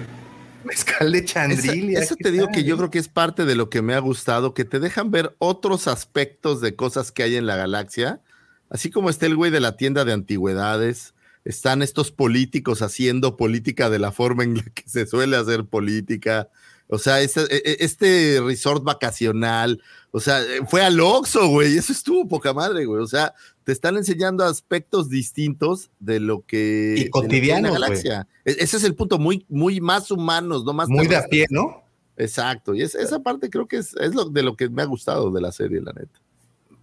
[0.63, 2.01] mezcal de chandrilia.
[2.01, 2.55] eso ¿qué te digo tal?
[2.55, 5.11] que yo creo que es parte de lo que me ha gustado, que te dejan
[5.11, 8.21] ver otros aspectos de cosas que hay en la galaxia,
[8.69, 11.15] así como está el güey de la tienda de antigüedades,
[11.47, 16.51] están estos políticos haciendo política de la forma en la que se suele hacer política.
[16.93, 21.91] O sea, este, e, e, este resort vacacional, o sea, fue al Oxxo, güey, eso
[21.91, 23.01] estuvo poca madre, güey.
[23.01, 23.33] O sea,
[23.65, 26.97] te están enseñando aspectos distintos de lo que...
[26.99, 28.29] Y cotidiano, la galaxia.
[28.45, 30.91] E, ese es el punto, muy, muy más humanos, no más...
[30.91, 31.83] Muy de a pie, ¿no?
[32.19, 35.31] Exacto, y esa parte creo que es, es lo, de lo que me ha gustado
[35.31, 36.21] de la serie, la neta.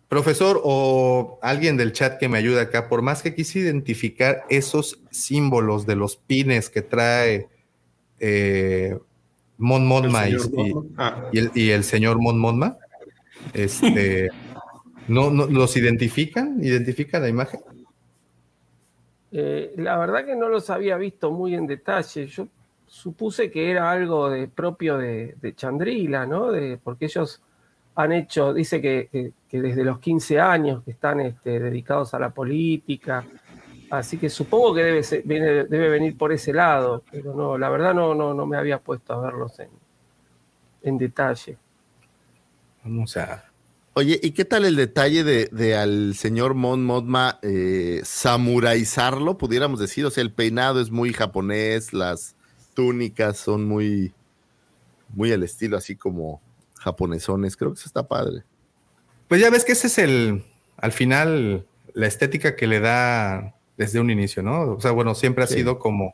[0.08, 5.00] Profesor o alguien del chat que me ayude acá, por más que quise identificar esos
[5.12, 7.48] símbolos de los pines que trae
[8.20, 8.98] eh,
[9.60, 10.24] Mon Monma
[10.98, 11.30] ah.
[11.32, 12.78] y, el, y, el, señor Mon Monma,
[13.54, 14.30] este,
[15.08, 16.64] ¿no, ¿no, los identifican?
[16.64, 17.60] ¿Identifican la imagen?
[19.32, 22.26] Eh, la verdad que no los había visto muy en detalle.
[22.26, 22.48] Yo
[22.88, 26.52] supuse que era algo de, propio de, de Chandrila, ¿no?
[26.52, 27.42] De, porque ellos
[27.96, 33.26] han hecho, dice que, desde los 15 años que están este, dedicados a la política,
[33.90, 38.14] así que supongo que debe, debe venir por ese lado, pero no, la verdad no,
[38.14, 39.54] no, no me había puesto a verlos
[40.82, 41.58] en, detalle.
[42.84, 43.46] Vamos a...
[43.94, 50.06] Oye, ¿y qué tal el detalle de, al señor Mon Modma eh, samuraizarlo, pudiéramos decir?
[50.06, 52.36] O sea, el peinado es muy japonés, las
[52.74, 54.14] túnicas son muy,
[55.10, 56.42] muy al estilo así como
[56.76, 57.58] japonesones.
[57.58, 58.44] Creo que eso está padre.
[59.28, 60.46] Pues ya ves que ese es el,
[60.78, 64.74] al final, la estética que le da desde un inicio, ¿no?
[64.74, 66.14] O sea, bueno, siempre ha sido como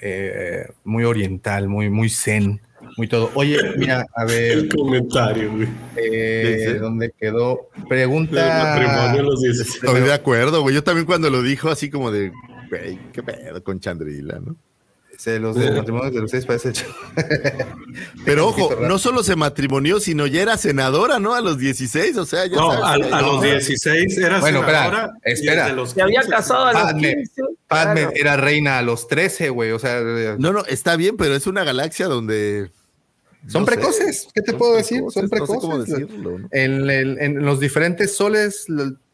[0.00, 2.62] eh, muy oriental, muy, muy zen,
[2.96, 3.30] muy todo.
[3.34, 4.52] Oye, mira, a ver.
[4.52, 5.68] El comentario, güey.
[5.96, 7.68] Eh, ¿Dónde quedó?
[7.90, 9.14] Pregunta.
[9.50, 10.74] Estoy de acuerdo, güey.
[10.74, 12.32] Yo también cuando lo dijo, así como de,
[12.70, 14.56] güey, qué pedo con Chandrila, ¿no?
[15.22, 16.72] Se los de matrimonios de los seis parece.
[18.24, 21.34] Pero ojo, no solo se matrimonió, sino ya era senadora, ¿no?
[21.34, 25.12] A los 16, o sea, ya No, a, los 16 era bueno, senadora.
[25.22, 25.86] Espera, espera.
[25.86, 27.42] Se había casado a los Padme, 15.
[27.68, 30.00] Padme era reina a los 13, güey, o sea.
[30.40, 32.72] No, no, está bien, pero es una galaxia donde.
[33.46, 35.04] Son no precoces, sé, ¿qué te son puedo decir?
[35.08, 35.54] Son precoces.
[35.54, 36.48] No sé cómo decirlo, ¿no?
[36.50, 38.66] en, los diferentes soles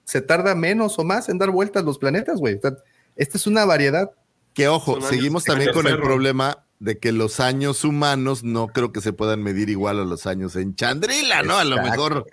[0.05, 2.55] se tarda menos o más en dar vueltas los planetas, güey.
[2.55, 2.79] O sea,
[3.15, 4.11] esta es una variedad
[4.59, 9.01] que ojo, seguimos también con el problema de que los años humanos no creo que
[9.01, 11.59] se puedan medir igual a los años en Chandrila, ¿no?
[11.59, 12.27] A lo mejor.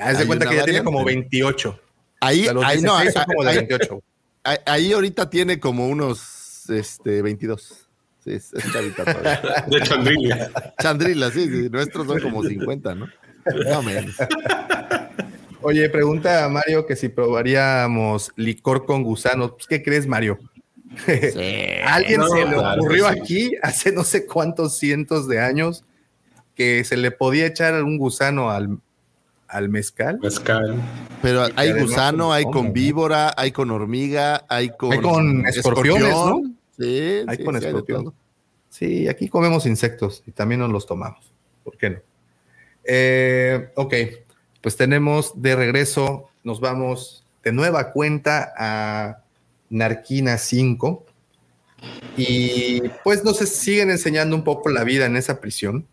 [0.00, 1.80] Haz de cuenta que ya tiene como 28.
[2.20, 4.00] Ahí, ahí no, ahí, como de 28.
[4.44, 7.88] Ahí, ahí, ahorita tiene como unos este, 22.
[8.24, 8.64] Sí, es, es
[9.68, 10.74] De Chandrila.
[10.80, 13.08] Chandrila, sí, sí, Nuestros son como 50, ¿no?
[13.70, 14.16] No menos.
[15.60, 19.52] Oye, pregunta a Mario que si probaríamos licor con gusanos.
[19.68, 20.40] ¿Qué crees, Mario?
[21.86, 25.84] Alguien se le ocurrió aquí hace no sé cuántos cientos de años
[26.54, 28.78] que se le podía echar un gusano al,
[29.48, 30.18] al mezcal.
[30.20, 30.76] Mezcal.
[31.20, 36.42] Pero hay gusano, hay con víbora, hay con hormiga, hay con, hay con escorpiones, ¿no?
[36.78, 38.12] Sí, hay con sí, escorpiones.
[38.68, 41.32] Sí, aquí comemos insectos y también nos los tomamos.
[41.62, 41.98] ¿Por qué no?
[42.84, 43.94] Eh, ok,
[44.60, 49.21] pues tenemos de regreso, nos vamos de nueva cuenta a
[49.72, 51.04] Narquina 5.
[52.16, 55.86] Y pues nos siguen enseñando un poco la vida en esa prisión,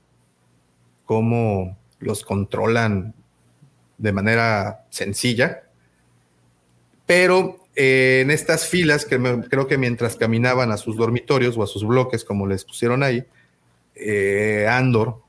[1.06, 3.16] cómo los controlan
[3.98, 5.64] de manera sencilla.
[7.06, 9.18] Pero eh, en estas filas, que
[9.50, 13.26] creo que mientras caminaban a sus dormitorios o a sus bloques, como les pusieron ahí,
[13.96, 15.22] eh, Andor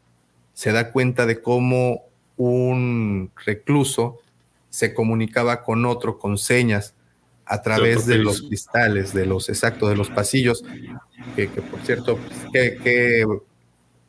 [0.52, 2.02] se da cuenta de cómo
[2.36, 4.18] un recluso
[4.68, 6.94] se comunicaba con otro con señas
[7.50, 10.62] a través de los cristales, de los exactos, de los pasillos,
[11.34, 12.76] que, por cierto, pues,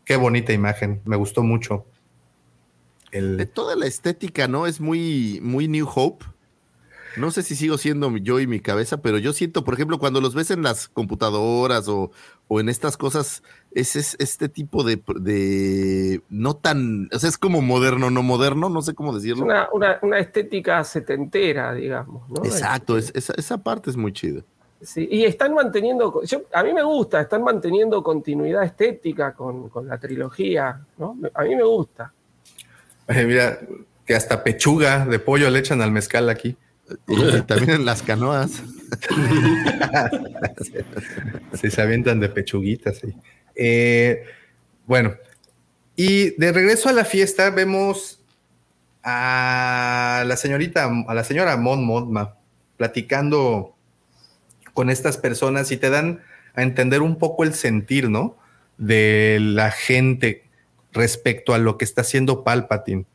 [0.05, 1.87] qué, bonita imagen, me gustó mucho.
[3.11, 3.49] El...
[3.51, 4.67] Toda la estética, ¿no?
[4.67, 6.23] Es muy, muy New Hope.
[7.17, 10.21] No sé si sigo siendo yo y mi cabeza, pero yo siento, por ejemplo, cuando
[10.21, 12.11] los ves en las computadoras o,
[12.51, 13.41] en estas cosas,
[13.73, 18.93] es, este tipo de, no tan, o sea, es como moderno, no moderno, no sé
[18.93, 19.47] cómo decirlo.
[19.71, 22.29] Una, estética setentera, digamos.
[22.29, 22.43] ¿no?
[22.43, 24.41] Exacto, este esa, esa, parte es muy chida.
[24.81, 29.99] Sí, y están manteniendo, yo, a mí me gusta, están manteniendo continuidad estética con, la
[29.99, 31.17] trilogía, ¿no?
[31.33, 32.11] A mí me gusta.
[33.07, 33.59] mira,
[34.05, 36.57] que hasta pechuga de pollo le echan al mezcal aquí.
[37.07, 38.63] Y también en las canoas.
[41.53, 43.01] se avientan de pechuguitas.
[43.55, 44.23] Eh,
[44.85, 45.15] bueno,
[45.95, 48.23] y de regreso a la fiesta vemos
[49.03, 52.37] a la señorita, a la señora Mon Modma
[52.77, 53.75] platicando
[54.73, 56.21] con estas personas y te dan
[56.55, 58.37] a entender un poco el sentir, ¿no?
[58.77, 60.45] De la gente
[60.91, 63.05] respecto a lo que está haciendo Palpatine,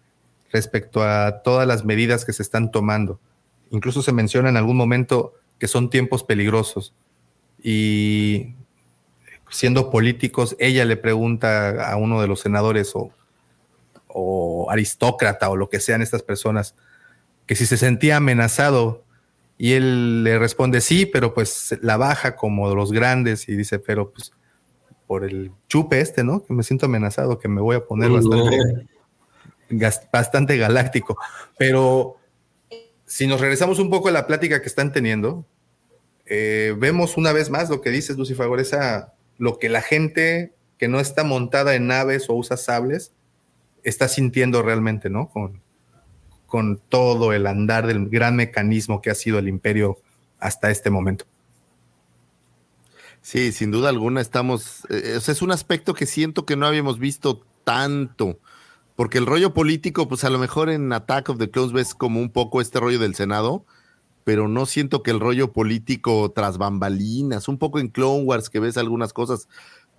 [0.53, 3.21] respecto a todas las medidas que se están tomando.
[3.71, 6.95] Incluso se menciona en algún momento que son tiempos peligrosos.
[7.63, 8.55] Y
[9.51, 13.11] siendo políticos, ella le pregunta a uno de los senadores o,
[14.09, 16.75] o aristócrata o lo que sean estas personas,
[17.47, 19.05] que si se sentía amenazado
[19.59, 24.11] y él le responde sí, pero pues la baja como los grandes y dice, pero
[24.11, 24.33] pues
[25.07, 26.45] por el chupe este, ¿no?
[26.45, 28.89] Que me siento amenazado, que me voy a poner bastante,
[30.13, 31.17] bastante galáctico.
[31.57, 32.17] Pero
[33.07, 35.47] si nos regresamos un poco a la plática que están teniendo,
[36.27, 40.89] eh, vemos una vez más lo que dices, Lucifer, esa, lo que la gente que
[40.89, 43.13] no está montada en naves o usa sables
[43.83, 45.29] está sintiendo realmente, ¿no?
[45.29, 45.63] Con,
[46.47, 49.99] con todo el andar del gran mecanismo que ha sido el imperio
[50.39, 51.25] hasta este momento.
[53.27, 57.45] Sí, sin duda alguna estamos, eh, es un aspecto que siento que no habíamos visto
[57.65, 58.39] tanto,
[58.95, 62.21] porque el rollo político, pues a lo mejor en Attack of the Clones ves como
[62.21, 63.65] un poco este rollo del Senado,
[64.27, 68.59] pero no siento que el rollo político tras bambalinas, un poco en Clone Wars que
[68.59, 69.47] ves algunas cosas,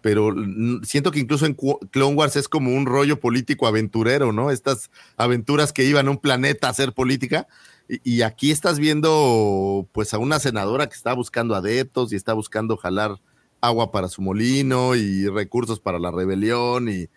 [0.01, 0.36] pero
[0.84, 4.51] siento que incluso en Clone Wars es como un rollo político aventurero, ¿no?
[4.51, 7.47] Estas aventuras que iban a un planeta a hacer política.
[7.88, 12.75] Y, aquí estás viendo, pues, a una senadora que está buscando adeptos y está buscando
[12.75, 13.21] jalar
[13.61, 17.07] agua para su molino y recursos para la rebelión y,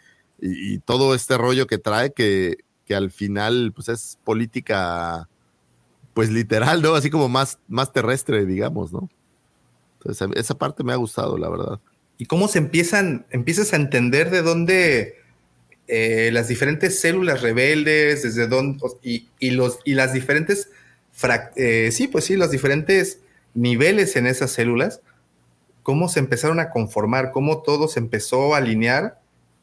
[0.85, 5.29] todo este rollo que trae que, que, al final, pues, es política,
[6.15, 6.95] pues, literal, ¿no?
[6.95, 9.09] Así como más, más terrestre, digamos, ¿no?
[9.99, 11.81] Entonces, esa parte me ha gustado, la verdad
[12.21, 15.17] y cómo se empiezan, empiezas a entender de dónde
[15.89, 20.69] eh, las diferentes células rebeldes, desde dónde, y, los, y las diferentes,
[21.57, 23.21] eh, sí, pues sí, los diferentes
[23.55, 25.01] niveles en esas células,
[25.83, 29.19] cómo se empezaron a conformar, cómo todo se empezó a alinear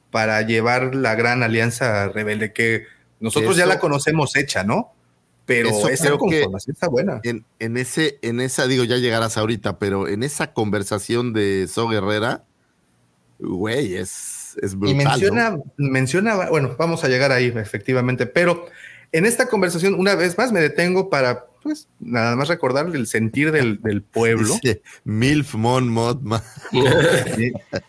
[0.10, 2.86] para llevar la gran alianza rebelde, que
[3.20, 4.96] nosotros ya la conocemos hecha, ¿no?
[5.48, 7.22] Pero esa conformación está buena.
[7.24, 11.88] En, en, ese, en esa, digo, ya llegarás ahorita, pero en esa conversación de So
[11.88, 12.44] Guerrera,
[13.40, 15.02] güey, es, es brutal.
[15.02, 18.68] Y menciona, menciona, bueno, vamos a llegar ahí, efectivamente, pero
[19.14, 23.54] en esta conversación, una vez más, me detengo para, pues, nada más recordar el sentir
[23.54, 24.54] del, pueblo.
[25.06, 26.44] Milf Mon Modma.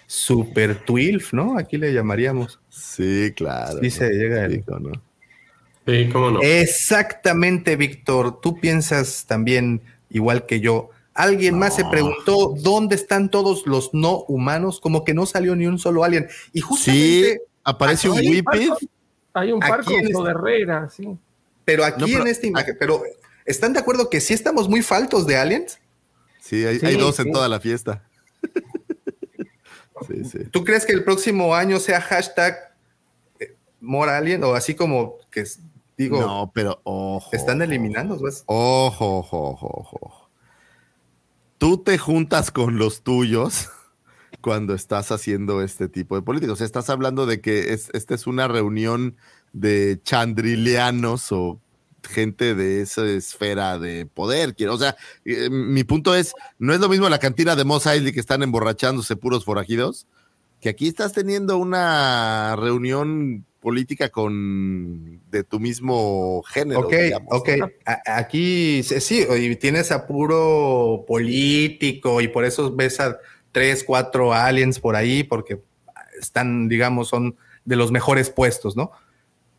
[0.06, 1.58] Super Twilf, ¿no?
[1.58, 2.60] Aquí le llamaríamos.
[2.68, 3.80] Sí, claro.
[3.80, 4.64] Sí, se llega el.
[4.68, 5.07] ¿no?
[5.88, 6.40] Sí, cómo no.
[6.42, 8.40] Exactamente, Víctor.
[8.40, 9.80] Tú piensas también,
[10.10, 15.14] igual que yo, Alguien más se preguntó dónde están todos los no humanos, como que
[15.14, 16.28] no salió ni un solo alien.
[16.52, 17.32] Y justamente.
[17.32, 18.70] Sí, aparece un Whippet.
[19.34, 21.18] Hay un parco de Herrera, sí.
[21.64, 23.02] Pero aquí en esta imagen, pero
[23.44, 25.80] ¿están de acuerdo que sí estamos muy faltos de aliens?
[26.40, 28.04] Sí, hay, dos en toda la fiesta.
[30.06, 30.38] sí, sí.
[30.52, 32.76] ¿Tú crees que el próximo año sea hashtag
[33.40, 35.44] eh, more alien o así como que
[35.98, 36.20] digo?
[36.20, 37.28] No, pero ojo.
[37.32, 38.44] Están eliminando, ¿ves?
[38.46, 40.28] Ojo, ojo, ojo, ojo
[41.58, 43.68] tú te juntas con los tuyos
[44.40, 46.52] cuando estás haciendo este tipo de política.
[46.52, 49.16] O sea, estás hablando de que esta es una reunión
[49.52, 51.60] de chandrilianos o
[52.08, 54.54] gente de esa esfera de poder.
[54.68, 58.12] O sea, eh, mi punto es, no es lo mismo la cantina de Moss Eisley
[58.12, 60.06] que están emborrachándose puros forajidos,
[60.60, 66.80] que aquí estás teniendo una reunión política con de tu mismo género.
[66.80, 66.94] Ok,
[67.28, 67.48] ok.
[68.06, 73.18] aquí sí, y tienes apuro político y por eso ves a
[73.52, 75.60] tres, cuatro aliens por ahí, porque
[76.20, 78.92] están, digamos, son de los mejores puestos, ¿no?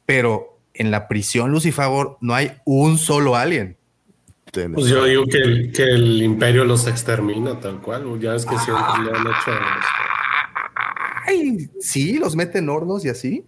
[0.05, 3.77] Pero en la prisión Lucifagor no hay un solo alien.
[4.51, 8.57] Pues yo digo que el, que el imperio los extermina tal cual, ya es que
[8.57, 9.51] siempre le han hecho...
[11.27, 13.45] Ay, sí, los meten hornos y así.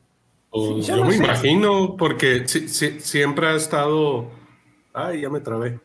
[0.51, 4.29] Pues yo me imagino, porque siempre ha estado.
[4.93, 5.79] Ay, ya me trabé.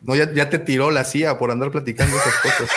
[0.00, 2.70] No, ya, te tiró la CIA por andar platicando esas cosas.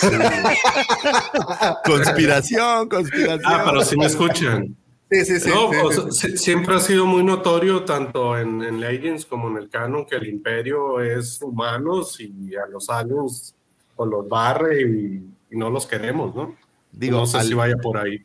[1.84, 3.42] conspiración, conspiración.
[3.44, 4.74] Ah, pero si me escuchan.
[5.10, 5.50] Sí, sí, sí.
[5.50, 10.16] No, siempre ha sido muy notorio, tanto en, en Legends como en el canon, que
[10.16, 13.54] el imperio es humanos y a los aliens
[13.96, 16.56] o los barre y, no los queremos, ¿no?
[16.92, 18.24] Digo, no sé si vaya por ahí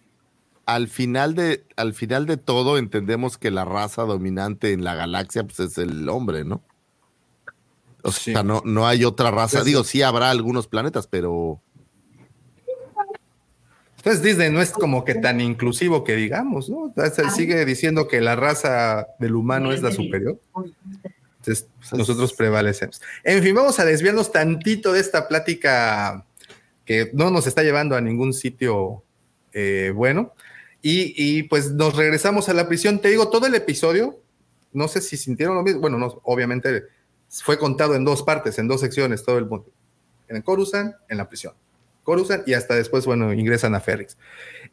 [0.66, 5.44] al final de, al final de todo entendemos que la raza dominante en la galaxia
[5.44, 6.64] pues, es el hombre, ¿no?
[8.04, 9.64] O sea, no, no hay otra raza.
[9.64, 11.60] Digo, sí habrá algunos planetas, pero.
[13.98, 16.94] Entonces Disney no es como que tan inclusivo que digamos, ¿no?
[17.36, 20.40] Sigue diciendo que la raza del humano es la superior.
[21.40, 23.02] Entonces nosotros prevalecemos.
[23.24, 26.24] En fin, vamos a desviarnos tantito de esta plática
[26.86, 29.04] que no nos está llevando a ningún sitio
[29.52, 30.34] eh, bueno.
[30.88, 33.00] Y, pues nos regresamos a la prisión.
[33.00, 34.20] Te digo, todo el episodio,
[34.72, 35.82] no sé si sintieron lo mismo.
[35.82, 36.84] Bueno, no, obviamente
[37.28, 39.66] fue contado en dos partes, en dos secciones, todo el mundo.
[40.28, 41.56] En Coruscant, en la prisión.
[42.04, 44.16] Coruscant y hasta después, bueno, ingresan a Ferrix.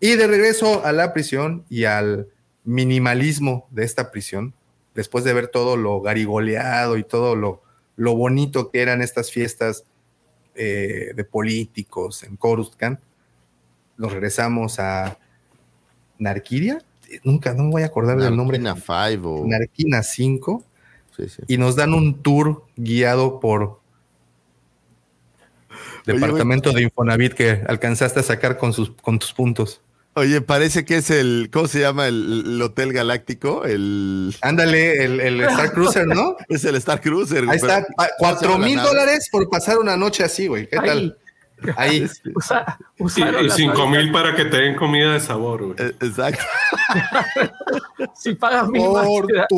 [0.01, 2.29] Y de regreso a la prisión y al
[2.63, 4.53] minimalismo de esta prisión,
[4.95, 7.63] después de ver todo lo garigoleado y todo lo,
[7.97, 9.85] lo bonito que eran estas fiestas
[10.57, 13.01] eh, de políticos en Coruscant,
[13.97, 15.17] nos regresamos a
[16.23, 16.83] Narquiria.
[17.25, 18.59] Nunca, no me voy a acordar del nombre.
[18.59, 19.47] Narquina 5 o...
[19.47, 20.65] Narquina 5.
[21.17, 21.43] Sí, sí.
[21.47, 23.81] Y nos dan un tour guiado por
[26.07, 29.83] Oye, departamento de Infonavit que alcanzaste a sacar con, sus, con tus puntos.
[30.15, 33.65] Oye, parece que es el, ¿cómo se llama el, el Hotel Galáctico?
[33.65, 36.37] El, Ándale, el, el Star Cruiser, ¿no?
[36.49, 37.45] es el Star Cruiser.
[37.49, 37.87] Ahí está,
[38.19, 40.69] cuatro mil dólares por pasar una noche así, güey.
[40.69, 41.17] ¿Qué tal?
[41.77, 42.09] Ahí.
[42.35, 44.13] Usa- Y, y las cinco mil habitaciones.
[44.13, 45.77] para que te den comida de sabor, güey.
[45.79, 46.43] Eh, Exacto,
[48.15, 49.07] Si pagas mil más,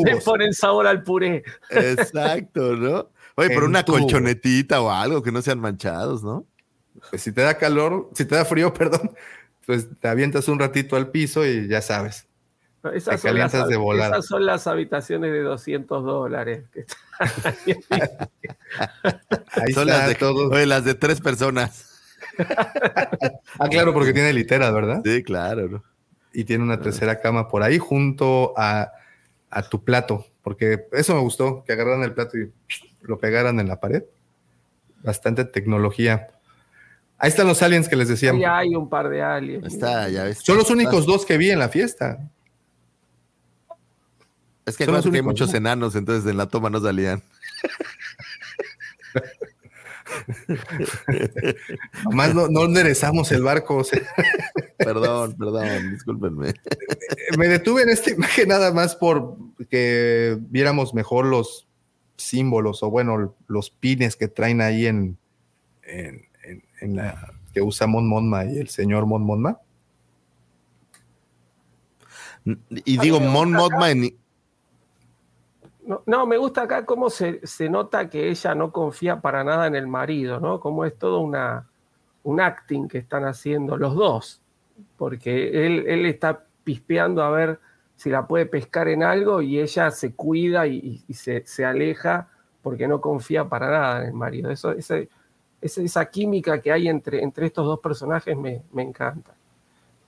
[0.03, 1.43] te, ponen sabor al puré.
[1.69, 3.09] exacto, ¿no?
[3.37, 3.97] Oye, pero En una tubo.
[3.99, 6.45] colchonetita o algo que no sean manchados, ¿no?
[7.09, 9.11] Pues si te da calor, si te da frío, perdón,
[9.65, 12.27] pues te avientas un ratito al piso y ya sabes.
[12.93, 16.65] Esas, son las, de esas son las habitaciones de 200 dólares.
[16.73, 16.85] que
[19.51, 19.73] ahí.
[19.73, 20.49] Son las de, todo.
[20.49, 21.91] oye, las de tres personas.
[23.59, 25.01] Ah, claro, porque tiene literas, ¿verdad?
[25.05, 25.83] Sí, claro, ¿no?
[26.33, 28.91] Y tiene una tercera cama por ahí junto a,
[29.49, 32.51] a tu plato, porque eso me gustó, que agarraran el plato y
[33.01, 34.03] lo pegaran en la pared.
[35.01, 36.27] Bastante tecnología.
[37.17, 38.31] Ahí están los aliens que les decía.
[38.31, 39.65] Ahí hay un par de aliens.
[39.65, 40.39] Está, ya ves.
[40.39, 42.19] Son los únicos dos que vi en la fiesta.
[44.65, 45.57] Es que que hay únicos, muchos ¿no?
[45.57, 47.21] enanos, entonces en la toma no salían.
[52.11, 53.77] Más no, no enderezamos el barco.
[53.77, 54.01] o sea,
[54.77, 56.53] Perdón, perdón, discúlpenme.
[57.37, 59.37] me detuve en esta imagen nada más por
[59.69, 61.67] que viéramos mejor los
[62.17, 65.17] símbolos o bueno, los pines que traen ahí en,
[65.83, 69.59] en, en- en la que usa Mon Monma y el señor Mon Monma.
[72.69, 74.15] Y digo, Mon Mothma en,
[76.05, 79.75] No, me gusta acá cómo se, se nota que ella no confía para nada en
[79.75, 80.59] el marido, ¿no?
[80.59, 81.67] Como es todo una,
[82.23, 84.41] un acting que están haciendo los dos.
[84.97, 87.59] Porque él, él está pispeando a ver
[87.95, 92.29] si la puede pescar en algo y ella se cuida y, se, se aleja
[92.61, 94.49] porque no confía para nada en el marido.
[94.49, 94.95] Eso, esa,
[95.61, 99.35] esa química que hay entre, entre estos dos personajes me, me encanta.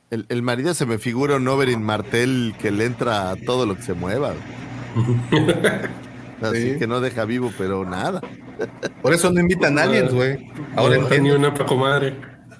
[0.09, 3.75] el, el marido se me figura un Oberyn Martel que le entra a todo lo
[3.75, 4.33] que se mueva.
[6.41, 6.77] Así Sí.
[6.79, 8.21] que no deja vivo, pero nada.
[9.01, 10.51] Por eso no invitan aliens, güey.
[10.75, 12.15] Ahora no ni una pa' comadre.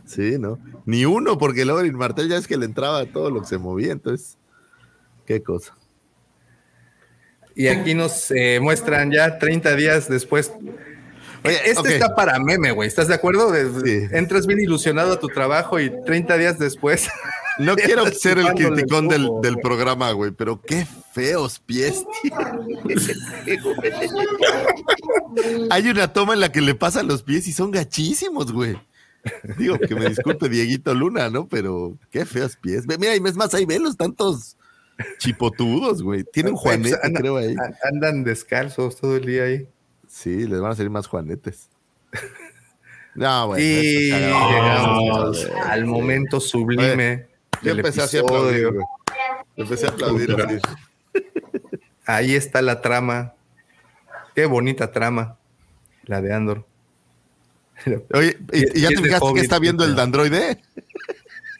[0.06, 0.58] Sí, ¿no?
[0.86, 3.48] Ni uno, porque el Oberyn Martel ya es que le entraba a todo lo que
[3.48, 4.38] se movía, entonces.
[5.26, 5.76] Qué cosa.
[7.56, 10.52] Y aquí nos eh, muestran ya 30 días después.
[11.44, 12.88] Oye, este está para meme, güey.
[12.88, 13.52] ¿Estás de acuerdo?
[13.52, 14.08] De- Sí.
[14.12, 17.10] Entras bien ilusionado a tu trabajo y 30 días después.
[17.60, 22.38] No quiero ser el criticón del, del programa, güey, pero qué feos pies tiene.
[25.70, 28.80] Hay una toma en la que le pasan los pies y son gachísimos, güey.
[29.58, 31.47] Digo, que me disculpe Dieguito Luna, ¿no?
[31.47, 32.86] Pero qué feos pies.
[32.88, 34.55] Mira, y es más, ahí ven los tantos
[35.20, 36.24] chipotudos, güey.
[36.24, 37.55] Tienen juanete, Andan- creo, ahí.
[37.84, 39.68] Andan descalzos todo el día ahí.
[40.08, 41.70] Sí, les van a salir más juanetes.
[43.16, 47.26] No, llegamos al momento sublime
[47.62, 48.70] Yo empecé así a aplaudir.
[49.55, 50.60] Empecé a aplaudir así.
[52.05, 53.34] Ahí está la trama.
[54.36, 55.38] Qué bonita trama.
[56.05, 56.66] La de Andor.
[58.14, 60.03] Oye, ¿y, y ya te de fijaste que está viendo el puta.
[60.03, 60.64] androide?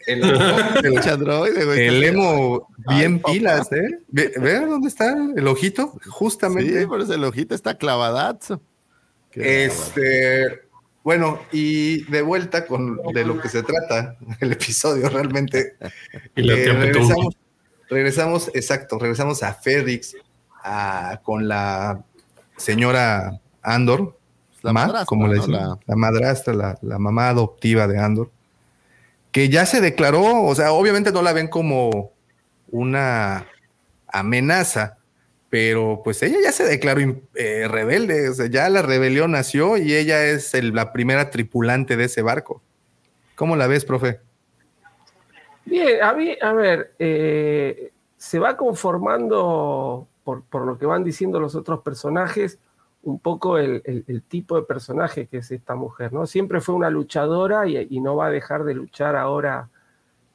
[0.06, 1.86] El, El androide, güey.
[1.86, 4.00] el emo bien Ay, pilas, ¿eh?
[4.08, 5.92] Ve, ve dónde está el ojito.
[6.08, 6.80] Justamente.
[6.80, 8.60] Sí, por eso el ojito está clavadazo.
[9.30, 10.62] Qué Este,
[11.08, 15.72] bueno, y de vuelta con de lo que se trata el episodio realmente.
[16.36, 17.34] Y la eh, regresamos,
[17.88, 20.14] regresamos, exacto, regresamos a Félix
[20.62, 22.04] a- con la
[22.58, 24.18] señora Andor,
[24.60, 25.40] La Ma, madrastra, como le ¿no?
[25.46, 28.30] dicen, La- la, madrastra, la, la mamá adoptiva de Andor,
[29.32, 32.12] que ya se declaró, o sea, obviamente no la ven como
[32.70, 33.46] una
[34.08, 34.97] amenaza,
[35.50, 37.00] pero pues ella ya se declaró
[37.34, 42.04] eh, rebelde, o sea, ya la rebelión nació y ella es la primera tripulante de
[42.04, 42.62] ese barco.
[43.34, 44.20] ¿Cómo la ves, profe?
[45.64, 51.54] Bien, a mí, a ver, eh, se va conformando, por, lo que van diciendo los
[51.54, 52.58] otros personajes,
[53.02, 53.82] un poco el,
[54.28, 56.26] tipo de personaje que es esta mujer, ¿no?
[56.26, 59.70] Siempre fue una luchadora y, no va a dejar de luchar ahora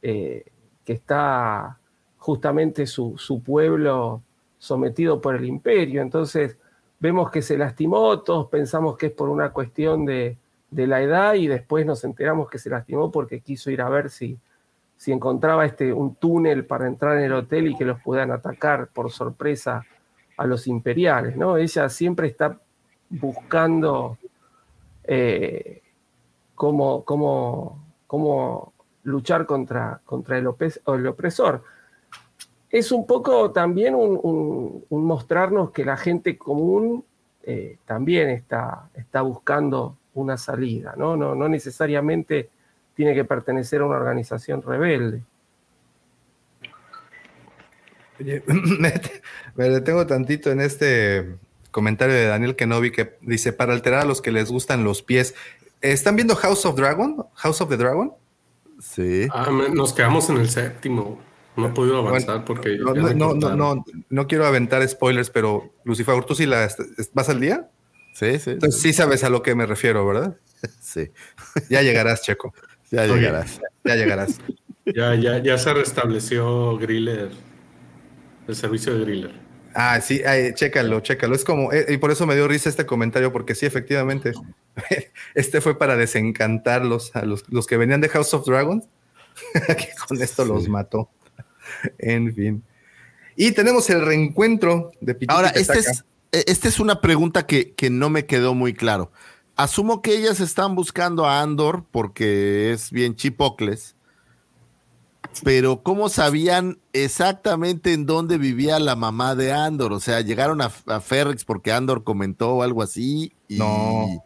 [0.01, 0.45] eh,
[0.85, 1.77] que está
[2.17, 4.23] justamente su pueblo
[4.63, 6.01] sometido por el imperio.
[6.01, 6.57] Entonces,
[6.99, 10.37] vemos que se lastimó, todos pensamos que es por una cuestión de,
[10.71, 14.09] de la edad y después nos enteramos que se lastimó porque quiso ir a ver
[14.09, 14.39] si,
[14.95, 18.87] si encontraba este, un túnel para entrar en el hotel y que los puedan atacar
[18.87, 19.85] por sorpresa
[20.37, 21.57] a los imperiales, ¿no?
[21.57, 22.57] Ella siempre está
[23.09, 24.17] buscando
[25.03, 25.81] eh,
[26.55, 31.63] cómo, cómo, luchar contra, contra el, opresor.
[32.73, 37.05] Es un poco también un, mostrarnos que la gente común
[37.43, 41.15] eh, también está, está buscando una salida, ¿no?
[41.15, 42.49] No, no necesariamente
[42.95, 45.21] tiene que pertenecer a una organización rebelde.
[49.55, 51.35] me, detengo tantito en este
[51.69, 55.35] comentario de Daniel Kenobi que dice, para alterar a los que les gustan los pies.
[55.79, 57.23] ¿Están viendo House of Dragon?
[57.35, 58.13] House of the Dragon?
[58.79, 59.27] Sí.
[59.31, 61.19] Ah, nos quedamos en el séptimo.
[61.55, 62.77] No he podido avanzar porque...
[62.77, 66.69] No, no, no, no, quiero aventar spoilers, pero Lucifer, ¿tú sí la,
[67.13, 67.69] vas al día?
[68.13, 68.51] Sí, sí.
[68.51, 70.37] Entonces sí sabes a lo que me refiero, ¿verdad?
[70.81, 71.11] Sí.
[71.69, 72.53] Ya llegarás, Checo.
[72.91, 73.59] Ya llegarás.
[73.83, 74.39] Ya llegarás.
[74.85, 77.31] Ya, ya, ya se restableció Griller,
[78.47, 79.31] el servicio de Griller.
[79.73, 80.21] Ah, sí,
[80.53, 81.33] chécalo, chécalo.
[81.33, 84.33] Es como, eh, y por eso me dio risa este comentario, porque sí, efectivamente,
[85.33, 88.87] este fue para desencantarlos a los, los que venían de House of Dragons,
[89.53, 91.09] que con esto los mató.
[91.97, 92.63] en fin.
[93.35, 97.73] Y tenemos el reencuentro de Pitita Ahora, esta es, e, esta es una pregunta que,
[97.73, 99.11] que no me quedó muy claro.
[99.55, 103.95] Asumo que ellas están buscando a Andor porque es bien chipocles,
[105.43, 109.93] pero ¿cómo sabían exactamente en dónde vivía la mamá de Andor?
[109.93, 113.33] O sea, llegaron a, a Ferrix porque Andor comentó algo así.
[113.47, 114.23] no.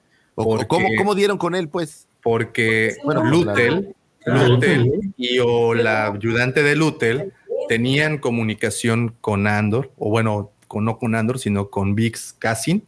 [0.68, 2.08] ¿cómo, dieron con él, pues?
[2.22, 3.96] Porque bueno, Lutel,
[5.18, 7.34] y o la ayudante de Lutel
[7.68, 12.84] tenían comunicación con Andor, o bueno, con, no con Andor, sino con Vix Cassin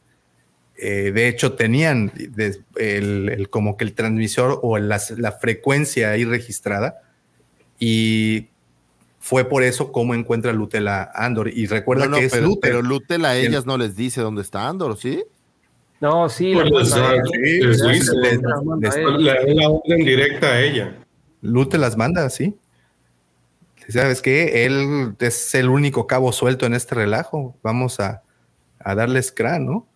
[0.82, 2.14] eh, de hecho, tenían
[2.78, 5.00] el, como que el transmisor o la
[5.34, 7.02] frecuencia ahí registrada
[7.78, 8.48] y
[9.20, 11.50] fue por eso como encuentra Lutel a Andor.
[11.50, 14.96] Y recuerda que es pero, Pero Lutel a ellas no les dice dónde está Andor,
[14.98, 15.22] ¿sí?
[16.00, 16.54] No, sí.
[16.54, 16.64] la
[19.70, 20.96] orden directa a ella.
[21.42, 22.58] Lutel las manda, sí.
[23.88, 24.66] ¿Sabes qué?
[24.66, 27.58] Él es el único cabo suelto en este relajo.
[27.64, 28.22] Vamos a,
[28.80, 29.90] a darles crán, ¿no?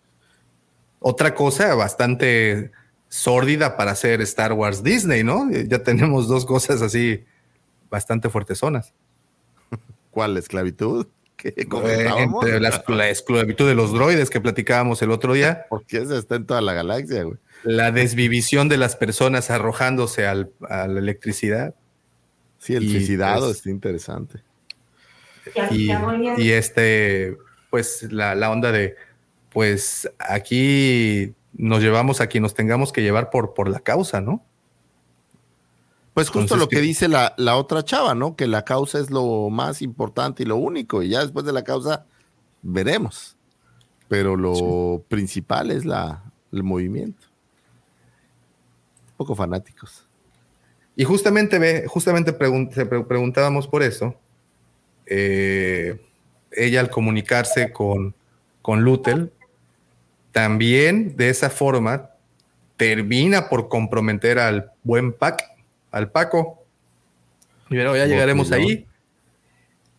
[1.06, 2.72] otra cosa bastante
[3.10, 5.50] sórdida para hacer Star Wars Disney, ¿no?
[5.50, 7.22] Ya tenemos dos cosas así
[7.90, 8.94] bastante fuertezonas.
[10.10, 10.32] ¿Cuál?
[10.32, 11.06] ¿La esclavitud?
[11.44, 15.66] Entre la, esclavitud de los droides que platicábamos el otro día.
[15.68, 17.36] Porque eso está en toda la galaxia, güey.
[17.64, 21.74] La desvivisión de las personas arrojándose a la electricidad.
[22.58, 24.42] Sí, el suicidado pues, está interesante.
[25.70, 25.90] Y,
[26.38, 27.36] y, este,
[27.70, 28.96] pues la, la onda de
[29.54, 34.44] pues aquí nos llevamos a quien nos tengamos que llevar por, por la causa, ¿no?
[36.12, 38.36] Pues justo lo que, dice la, otra chava, ¿no?
[38.36, 41.62] Que la causa es lo más importante y lo único, y ya después de la
[41.62, 42.04] causa
[42.62, 43.36] veremos.
[44.08, 47.26] Pero lo principal es la, el movimiento.
[49.14, 50.06] Un poco fanáticos.
[50.96, 54.14] Y justamente, ve, justamente preguntábamos por eso.
[55.06, 56.00] Eh,
[56.52, 58.14] ella al comunicarse con,
[58.62, 59.32] con Lutel,
[60.32, 62.10] también de esa forma
[62.76, 65.42] termina por comprometer al buen Pac,
[65.90, 66.64] al Paco.
[67.70, 68.86] Y bueno, ya llegaremos ahí.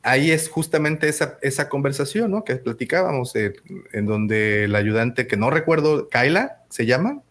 [0.02, 2.44] Ahí es justamente esa, esa conversación, ¿no?
[2.44, 3.54] Que platicábamos, eh,
[3.92, 7.24] en donde el ayudante, que no recuerdo, Kaila, ¿se llama?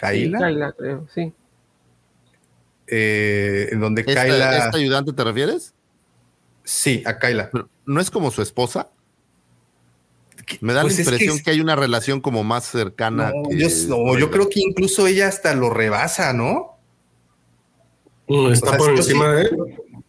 [0.00, 0.38] Kaila.
[0.38, 1.32] Kaila, creo, sí.
[2.86, 4.56] Eh, en donde Kaila.
[4.56, 5.74] ¿Esta ayudante te refieres?
[6.64, 7.50] Sí, a Kaila.
[7.84, 8.90] ¿No es como su esposa?
[10.62, 13.30] Me da la pues impresión que, hay una relación como más cercana.
[13.50, 16.78] yo, yo creo que incluso ella hasta lo rebasa, ¿no?
[18.50, 19.56] Está por encima de él.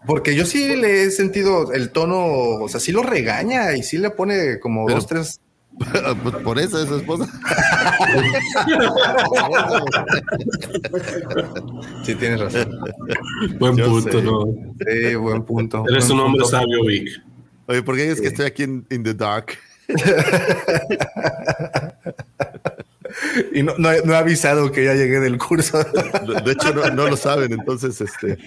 [0.07, 3.97] Porque yo sí le he sentido el tono, o sea, sí lo regaña y sí
[3.97, 5.39] le pone como dos, tres.
[5.77, 7.27] Pues por eso es su esposa.
[12.03, 12.69] sí, tienes razón.
[13.57, 14.45] Buen punto, ¿no?
[14.85, 15.83] Sí, buen punto.
[15.89, 17.09] Eres un hombre sabio, Vic.
[17.67, 19.57] Oye, ¿por qué es que estoy aquí en in the dark?
[23.53, 25.79] y no, no, he avisado que ya llegué del curso.
[25.79, 28.37] de hecho, no, lo saben, entonces este.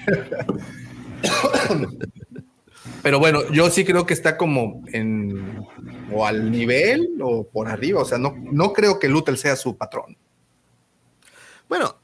[3.03, 5.65] Pero bueno, yo sí creo que está como en
[6.13, 8.03] o al nivel o por arriba.
[8.03, 10.17] O sea, no, no creo que Lutel sea su patrón.
[11.69, 11.97] Bueno,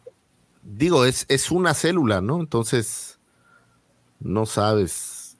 [0.63, 2.41] digo, es, es una célula, ¿no?
[2.41, 3.19] Entonces,
[4.21, 5.39] no sabes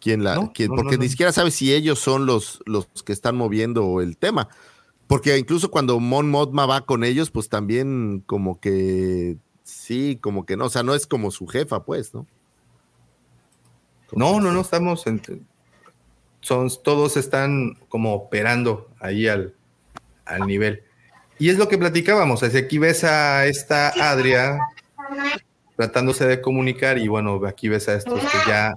[0.00, 4.16] quién la, porque ni siquiera sabe si ellos son los, los que están moviendo el
[4.16, 4.48] tema.
[5.06, 10.56] Porque incluso cuando Mon Mothma va con ellos, pues también como que sí, como que
[10.56, 12.26] no, o sea, no es como su jefa, pues, ¿no?
[14.12, 15.20] No, no, no, estamos en,
[16.42, 19.54] son, todos están como operando ahí al,
[20.26, 20.82] al nivel.
[21.38, 24.58] Y es lo que platicábamos, así aquí ves a esta Adria
[25.76, 28.74] tratándose de comunicar y bueno, aquí ves a estos que ya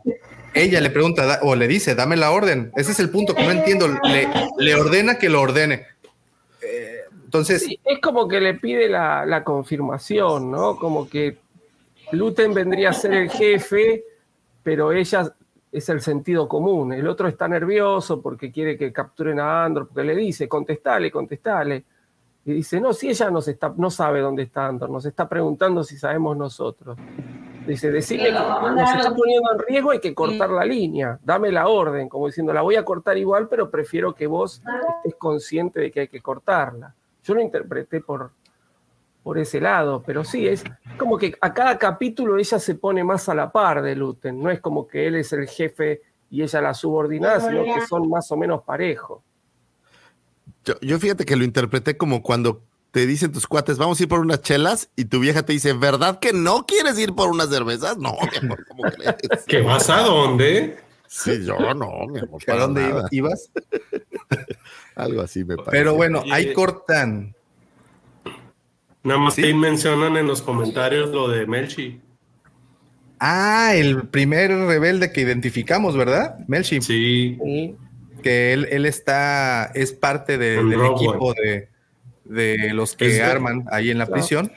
[0.53, 2.72] ella le pregunta o le dice, dame la orden.
[2.76, 3.88] Ese es el punto que no entiendo.
[4.57, 5.86] Le, ordena que lo ordene.
[6.61, 7.68] Eh, entonces.
[7.84, 10.78] es como que le pide la, la, confirmación, ¿no?
[10.78, 11.38] Como que
[12.11, 14.05] Luten vendría a ser el jefe,
[14.63, 15.34] pero ella
[15.78, 16.93] es el sentido común.
[16.93, 21.84] El otro está nervioso porque quiere que capturen a Andor, porque le dice, contestale, contestale.
[22.45, 25.84] Y dice, no, si ella nos está, no sabe dónde está Andor, nos está preguntando
[25.84, 26.97] si sabemos nosotros.
[27.67, 31.67] Dice, decirle que nos está poniendo en riesgo, hay que cortar la línea, dame la
[31.67, 34.61] orden, como diciendo, la voy a cortar igual, pero prefiero que vos
[34.97, 36.93] estés consciente de que hay que cortarla.
[37.23, 38.32] Yo lo interpreté por,
[39.26, 40.63] por ese lado, pero sí, es
[40.99, 44.51] como que a cada capítulo ella se pone más a la par de Luten, no
[44.51, 48.32] es como que él es el jefe y ella la subordinada, sino que son más
[48.32, 49.23] o menos parejos.
[50.63, 52.61] Yo, yo fíjate que lo interpreté como cuando
[52.91, 55.73] te dicen tus cuates, vamos a ir por unas chelas, y tu vieja te dice,
[55.73, 57.97] ¿verdad que no quieres ir por unas cervezas?
[57.97, 59.43] No, mi amor, ¿cómo crees?
[59.47, 60.78] ¿Que vas a dónde?
[61.07, 62.43] Sí, yo no, mi amor.
[62.47, 63.49] ¿A dónde ibas?
[64.95, 65.71] Algo así me parece.
[65.71, 67.34] Pero bueno, ahí cortan.
[69.06, 69.53] Nada más ¿Sí?
[69.53, 72.01] mencionan en los comentarios lo de Melchi.
[73.20, 76.39] Ah, el primer rebelde que identificamos, ¿verdad?
[76.47, 76.82] Melchi.
[76.82, 77.38] Sí.
[78.24, 81.70] Que él, él está, es parte de, del equipo de,
[82.24, 84.51] de los que arman ahí en la prisión.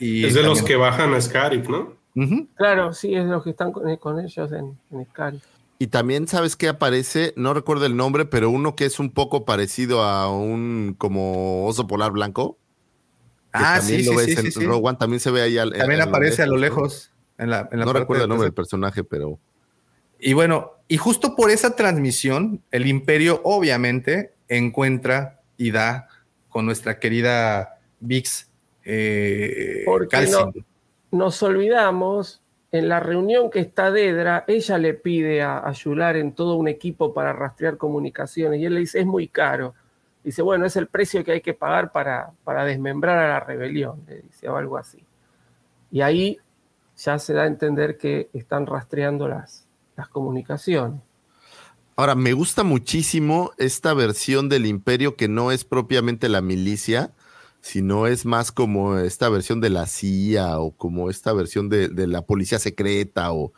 [0.00, 1.94] Y es de los que bajan a Scarif, ¿no?
[2.56, 5.44] Claro, sí, es de los que están con, ellos en, en Scarif.
[5.78, 9.44] Y también sabes que aparece, no recuerdo el nombre, pero uno que es un poco
[9.44, 12.58] parecido a un como oso polar blanco.
[13.52, 15.58] Ah, sí, sí, sí, en Rogue One, también se ve ahí.
[15.58, 17.10] Al, también aparece a lo lejos.
[17.38, 19.38] En la, en la no recuerdo el nombre del personaje, pero.
[20.18, 26.08] Y bueno, y justo por esa transmisión, el Imperio obviamente encuentra y da
[26.48, 28.48] con nuestra querida Vix.
[28.84, 30.52] Eh, Porque no,
[31.10, 36.32] nos olvidamos, en la reunión que está Dedra, ella le pide a, a Yular en
[36.32, 39.74] todo un equipo para rastrear comunicaciones y él le dice, es muy caro.
[40.24, 44.04] Dice, bueno, es el precio que hay que pagar para, para desmembrar a la rebelión,
[44.06, 45.04] le dice, o algo así.
[45.90, 46.38] Y ahí
[46.96, 49.66] ya se da a entender que están rastreando las,
[49.96, 51.00] las comunicaciones.
[51.96, 57.12] Ahora, me gusta muchísimo esta versión del imperio que no es propiamente la milicia,
[57.60, 62.06] sino es más como esta versión de la CIA o como esta versión de, de
[62.06, 63.52] la policía secreta o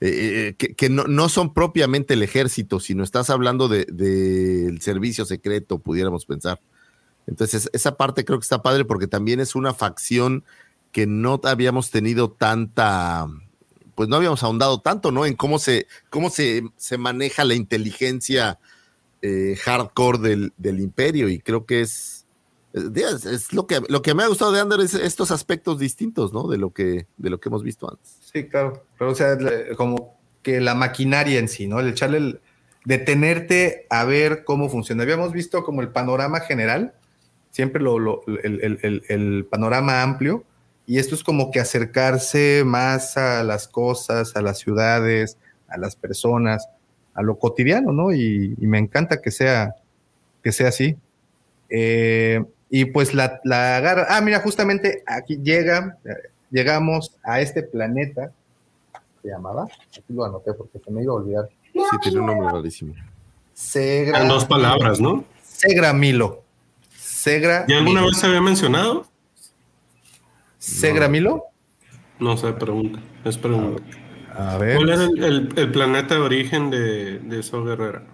[0.00, 5.24] eh, que, que no, no, son propiamente el ejército, sino estás hablando del de, servicio
[5.24, 6.60] secreto, pudiéramos pensar.
[7.26, 10.44] Entonces, esa parte creo que está padre porque también es una facción
[10.92, 13.26] que no habíamos tenido tanta,
[13.94, 15.26] pues no habíamos ahondado tanto, ¿no?
[15.26, 18.58] En cómo se, cómo se, se maneja la inteligencia
[19.22, 22.26] eh, hardcore del, del, imperio y creo que es,
[22.72, 26.32] es, es, lo, que, lo que me ha gustado de Ander es estos aspectos distintos,
[26.32, 26.48] ¿no?
[26.48, 28.25] De lo que, de lo que hemos visto antes.
[28.36, 29.38] Sí, claro, pero o sea,
[29.78, 31.80] como que la maquinaria en sí, ¿no?
[31.80, 32.40] El echarle el,
[32.84, 35.04] detenerte a ver cómo funciona.
[35.04, 36.92] Habíamos visto como el panorama general,
[37.50, 40.44] siempre lo, lo el, el, el panorama amplio,
[40.86, 45.96] y esto es como que acercarse más a las cosas, a las ciudades, a las
[45.96, 46.68] personas,
[47.14, 48.12] a lo cotidiano, ¿no?
[48.12, 49.76] Y, y me encanta que sea,
[50.44, 50.94] que sea así.
[51.70, 54.08] Eh, y pues la, la, agarra.
[54.10, 55.96] Ah, mira, justamente aquí llega,
[56.50, 58.32] llegamos a este planeta.
[59.22, 59.64] ¿Se llamaba?
[59.64, 61.48] Aquí lo anoté porque se me iba a olvidar.
[61.72, 62.94] Sí, tiene un nombre rarísimo.
[63.52, 64.22] Segra.
[64.22, 65.24] En dos palabras, ¿no?
[65.42, 66.42] Segra Milo.
[66.96, 67.64] Segra.
[67.66, 68.06] ¿Y alguna Milo.
[68.12, 69.06] vez se había mencionado?
[70.58, 71.44] ¿Segra Milo?
[72.18, 73.00] No sé, pregunta.
[73.24, 73.82] Es pregunta.
[74.34, 74.76] A ver.
[74.76, 78.04] ¿Cuál era el, el, el planeta de origen de, de So Guerrera?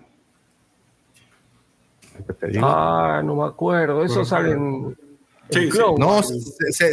[2.62, 4.04] Ah, no me acuerdo.
[4.04, 4.96] Eso sale en.
[5.50, 5.78] Sí, sí.
[5.98, 6.22] No,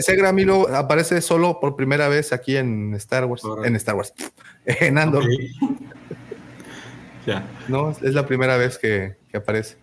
[0.01, 3.43] Segra Milo aparece solo por primera vez aquí en Star Wars.
[3.63, 4.13] En Star Wars.
[4.65, 5.23] En Andor.
[5.23, 5.51] Okay.
[7.25, 7.47] ya.
[7.67, 9.77] No, es la primera vez que, que aparece.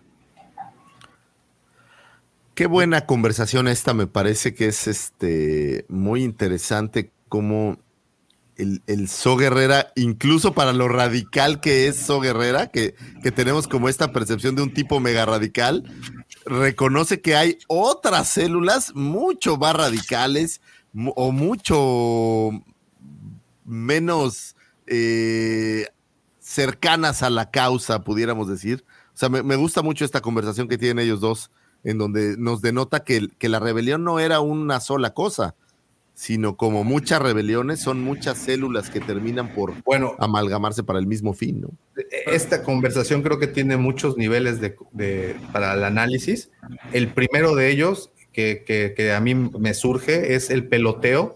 [2.53, 7.77] Qué buena conversación esta, me parece que es este muy interesante cómo
[8.57, 13.67] el, el So Guerrera, incluso para lo radical que es So Guerrera, que, que tenemos
[13.67, 15.83] como esta percepción de un tipo mega radical,
[16.47, 20.61] reconoce que hay otras células mucho más radicales
[21.15, 22.63] o mucho
[23.65, 24.55] menos
[24.87, 25.87] eh,
[26.39, 28.85] cercanas a la causa, pudiéramos decir.
[29.13, 31.51] O sea, me, gusta mucho esta conversación que tienen ellos dos
[31.83, 35.55] en donde nos denota que la rebelión no era una sola cosa,
[36.17, 41.35] sino como muchas rebeliones son muchas células que terminan por bueno, amalgamarse para el mismo
[41.35, 41.69] fin, ¿no?
[42.25, 46.49] Esta conversación creo que tiene muchos niveles de, de, para el análisis.
[46.91, 51.35] El primero de ellos que, que, que, a mí me surge es el peloteo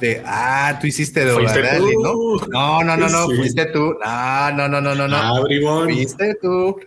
[0.00, 2.14] de, ah, tú hiciste de Rally, ¿no?
[2.48, 3.36] No, no, no, no, sí.
[3.36, 3.98] fuiste tú.
[4.02, 5.16] No, no, no, no, no, no.
[5.16, 5.42] Ah,
[5.84, 6.80] fuiste tú.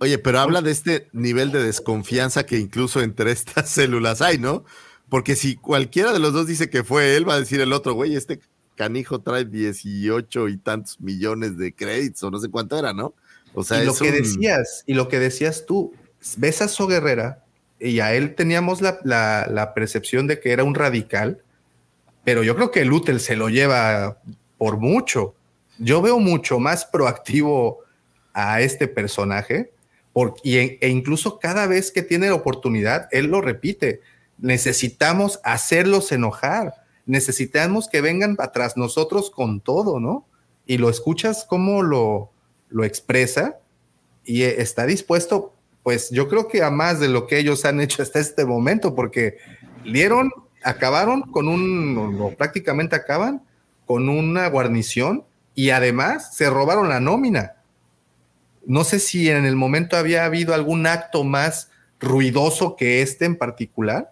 [0.00, 4.66] Oye, pero habla de este nivel de desconfianza que incluso entre estas células hay, ¿no?
[5.12, 7.92] Porque si cualquiera de los dos dice que fue él, va a decir el otro,
[7.92, 8.40] güey, este
[8.76, 13.12] canijo trae 18 y tantos millones de créditos, o no sé cuánto era, ¿no?
[13.52, 14.14] O sea, y lo que un...
[14.14, 15.92] decías, y lo que decías tú,
[16.38, 17.44] ves a So Guerrera,
[17.78, 21.42] y a él teníamos la, la, la, percepción de que era un radical,
[22.24, 24.16] pero yo creo que Lutel se lo lleva
[24.56, 25.34] por mucho.
[25.76, 27.80] Yo veo mucho más proactivo
[28.32, 29.72] a este personaje
[30.14, 34.00] por, y, e incluso cada vez que tiene oportunidad, él lo repite.
[34.42, 36.74] Necesitamos hacerlos enojar.
[37.06, 40.26] Necesitamos que vengan atrás nosotros con todo, ¿no?
[40.66, 42.30] Y lo escuchas cómo lo,
[42.68, 43.58] lo expresa
[44.22, 48.02] y está dispuesto, pues yo creo que a más de lo que ellos han hecho
[48.02, 49.38] hasta este momento, porque
[49.84, 50.30] dieron,
[50.62, 53.42] acabaron con un, o prácticamente acaban
[53.86, 55.24] con una guarnición
[55.54, 57.54] y además se robaron la nómina
[58.66, 61.70] no sé si en el momento había habido algún acto más
[62.00, 64.11] ruidoso que este en particular,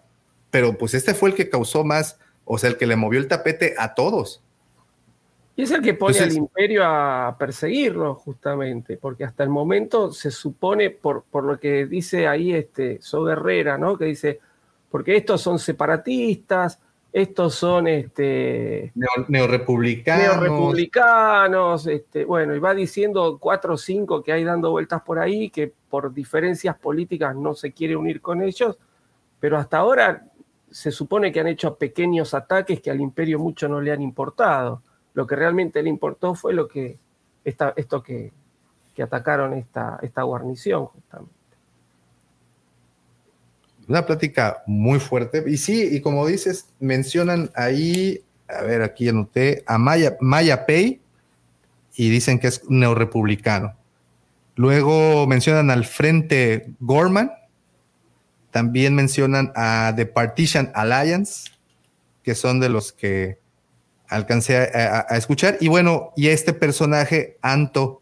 [0.51, 3.27] pero pues este fue el que causó más, o sea, el que le movió el
[3.27, 4.43] tapete a todos.
[5.55, 10.11] Y es el que pone Entonces, al imperio a perseguirlo, justamente, porque hasta el momento
[10.11, 13.97] se supone, por, por lo que dice ahí este So Guerrera, ¿no?
[13.97, 14.39] Que dice,
[14.89, 16.79] porque estos son separatistas,
[17.13, 20.41] estos son este, Neo, neorepublicanos.
[20.41, 25.49] Neorepublicanos, este, bueno, y va diciendo cuatro o cinco que hay dando vueltas por ahí,
[25.49, 28.77] que por diferencias políticas no se quiere unir con ellos,
[29.41, 30.25] pero hasta ahora
[30.71, 34.81] se supone que han hecho pequeños ataques que al imperio mucho no le han importado.
[35.13, 36.97] Lo que realmente le importó fue lo que
[37.43, 38.31] esta, esto que,
[38.95, 41.41] que atacaron esta, esta guarnición, justamente
[43.91, 45.43] una plática muy fuerte.
[45.47, 51.01] Y sí, y como dices, mencionan ahí, a ver, aquí anoté, a Maya, Maya Pay
[51.95, 53.75] y dicen que es neorepublicano.
[54.55, 57.31] Luego mencionan al Frente Gorman.
[58.51, 61.51] También mencionan a The Partition Alliance,
[62.23, 63.39] que son de los que
[64.07, 65.57] alcancé a, a, a escuchar.
[65.59, 68.01] Y bueno, y este personaje, Anto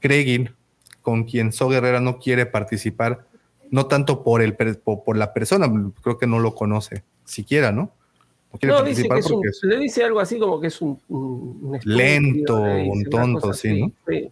[0.00, 0.54] Kregin,
[1.02, 3.26] con quien So Guerrera no quiere participar
[3.70, 5.70] no tanto por, el, por, por, la persona,
[6.02, 7.92] creo que no lo conoce siquiera, ¿no?
[8.62, 9.60] No, no dice que es un, es...
[9.62, 13.92] le dice algo así como que es un, un lento, un tonto, sí, ¿no?
[14.08, 14.30] Sí.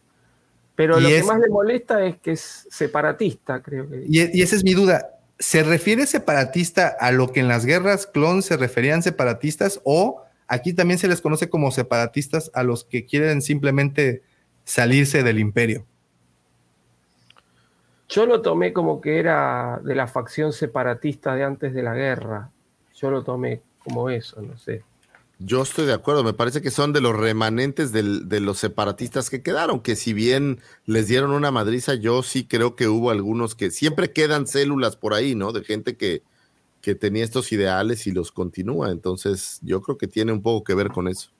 [0.74, 4.04] Pero y lo es, que más le molesta es que es separatista, creo que.
[4.08, 5.13] Y, y, esa es mi duda.
[5.38, 10.72] ¿Se refiere separatista a lo que en las guerras clon se referían separatistas o aquí
[10.72, 14.22] también se les conoce como separatistas a los que quieren simplemente
[14.64, 15.84] salirse del imperio?
[18.08, 22.50] Yo lo tomé como que era de la facción separatista de antes de la guerra.
[22.94, 24.82] Yo lo tomé como eso, no sé.
[25.38, 29.42] Yo estoy de acuerdo, me parece que son de los remanentes de los separatistas que
[29.42, 33.70] quedaron, que si bien les dieron una madriza, yo sí creo que hubo algunos que
[33.70, 35.52] siempre quedan células por ahí, ¿no?
[35.52, 36.22] De gente que,
[36.80, 38.90] que tenía estos ideales y los continúa.
[38.90, 41.30] Entonces, yo creo que tiene un poco que ver con eso.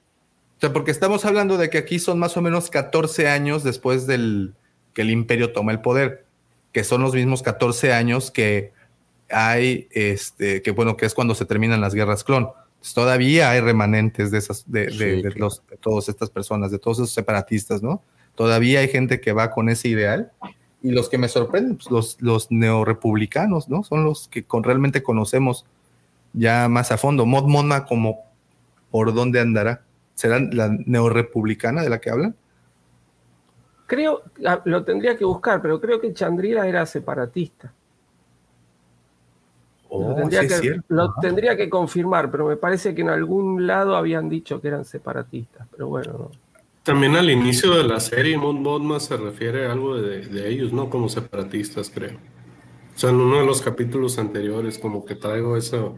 [0.57, 4.07] O sea, porque estamos hablando de que aquí son más o menos 14 años después
[4.07, 4.55] del
[4.93, 6.25] que el imperio toma el poder
[6.75, 8.73] que son los mismos 14 años que
[9.31, 12.49] hay, este, que bueno, que es cuando se terminan las guerras clon.
[12.85, 16.71] Entonces, todavía hay remanentes de esas, de, sí, de, de, los, de todas estas personas,
[16.71, 18.03] de todos esos separatistas, ¿no?
[18.35, 20.33] Todavía hay gente que va con ese ideal.
[20.83, 23.85] Y los que me sorprenden, pues los, los neorepublicanos, ¿no?
[23.85, 25.65] Son los que con, realmente conocemos
[26.35, 27.25] ya más a fondo.
[27.25, 28.27] Mod Monma, como
[28.91, 29.83] por dónde andará.
[30.13, 32.37] ¿Será la neorepublicana de la que hablan?
[33.87, 37.73] Creo, ah, lo tendría que buscar, pero creo que Chandrila era separatista.
[39.97, 43.11] Oh, lo, tendría sí que, cierto, lo tendría que, confirmar, pero me parece que en
[43.11, 46.13] algún lado habían dicho que eran separatistas, pero bueno.
[46.13, 46.31] No.
[46.83, 50.73] También al inicio de la serie, Mon Mothma se refiere a algo de, de, ellos,
[50.73, 50.91] ¿no?
[50.91, 52.17] Como separatistas, creo.
[52.95, 55.97] O sea, en uno de los capítulos anteriores, como que traigo eso.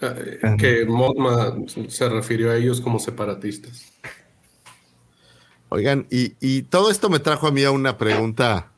[0.00, 1.54] Eh, que Mothma
[1.86, 3.92] se refirió a ellos como separatistas.
[5.68, 8.72] Oigan, y, y, todo esto me trajo a mí a una pregunta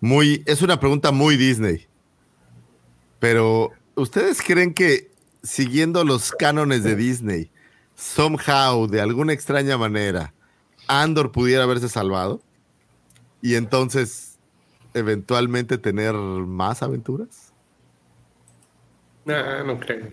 [0.00, 1.88] muy, es una pregunta muy Disney.
[3.24, 5.10] Pero, ¿ustedes creen que
[5.42, 7.50] siguiendo los cánones de Disney,
[7.94, 10.34] somehow, de alguna extraña manera,
[10.88, 12.42] Andor pudiera haberse salvado?
[13.40, 14.38] Y entonces
[14.92, 17.50] eventualmente tener más aventuras?
[19.24, 20.08] No, no creo.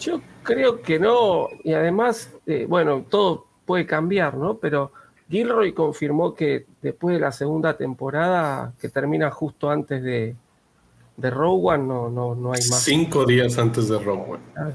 [0.00, 4.58] Yo creo que no, y además, eh, bueno, todo puede cambiar, ¿no?
[4.58, 4.90] Pero
[5.30, 10.34] Gilroy confirmó que después de la segunda temporada, que termina justo antes de,
[11.22, 12.82] de Rogue One, no, no, no hay más.
[12.82, 14.42] Cinco días antes de Rogue One.
[14.56, 14.70] Ah,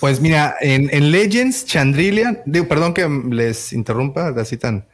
[0.00, 4.86] Pues mira, en, en Legends, Chandrillian, digo, perdón que les interrumpa, así tan.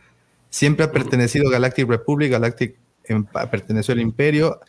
[0.48, 4.60] Siempre ha pertenecido a Galactic Republic, Galactic em, pa- perteneció al Imperio,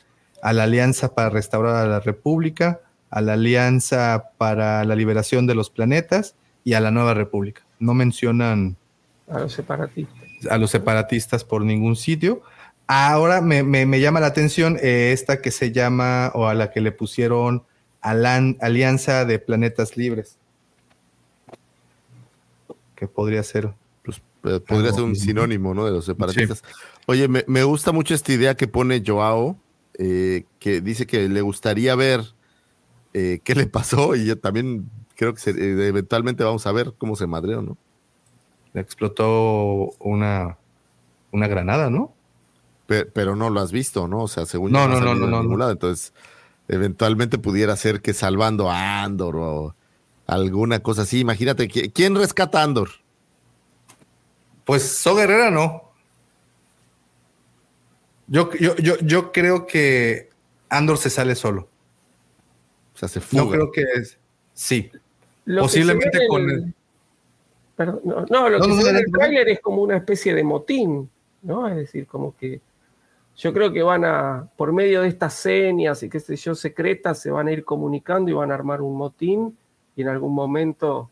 [0.42, 5.56] a la Alianza para restaurar a la República, a la Alianza para la liberación de
[5.56, 6.36] los planetas
[6.66, 7.62] y a la Nueva República.
[7.80, 8.76] No mencionan
[9.30, 10.18] a los separatistas.
[10.50, 12.42] a los separatistas por ningún sitio.
[12.92, 16.72] Ahora me, me- me llama la atención eh, esta que se llama, o a la
[16.72, 17.62] que le pusieron
[18.02, 20.38] Alan- Alianza de Planetas Libres.
[22.96, 23.70] Que podría ser.
[24.04, 25.86] Pues eh, podría ser un sinónimo, ¿no?
[25.86, 26.64] De los separatistas.
[27.06, 29.56] Oye, me, me gusta mucho esta idea que pone Joao,
[30.00, 32.22] eh, que dice que le gustaría ver
[33.14, 36.94] eh, qué le pasó y yo también creo que se- eh, eventualmente vamos a ver
[36.98, 37.78] cómo se madreó, ¿no?
[38.74, 40.58] Le explotó una,
[41.32, 42.14] una granada, ¿no?
[42.90, 44.24] Pe- Pero, no lo has visto, ¿no?
[44.24, 45.70] O sea, según No, yo no, no, no, no.
[45.70, 46.12] Entonces,
[46.68, 49.76] eventualmente pudiera ser que salvando a Andor o
[50.28, 51.20] alguna cosa así.
[51.20, 52.90] Imagínate, ¿qui- ¿quién rescata a Andor?
[54.66, 55.84] Pues So Guerrera no.
[58.28, 60.30] Yo, yo, yo, yo creo que
[60.70, 61.68] Andor se sale solo.
[62.94, 63.44] O sea, se fuga.
[63.44, 64.18] No creo que es.
[64.54, 64.92] Sí.
[65.46, 66.74] Lo Posiblemente con el- el-
[67.76, 69.96] Perdón, no, no, lo No, que no, se ve en el tráiler es como una
[69.96, 71.10] especie de motín,
[71.44, 71.68] ¿no?
[71.70, 72.60] Es decir, como que
[73.40, 77.22] yo creo que van a, por medio de estas señas y qué sé yo, secretas,
[77.22, 79.58] se van a ir comunicando y van a armar un motín
[79.96, 81.10] y en algún momento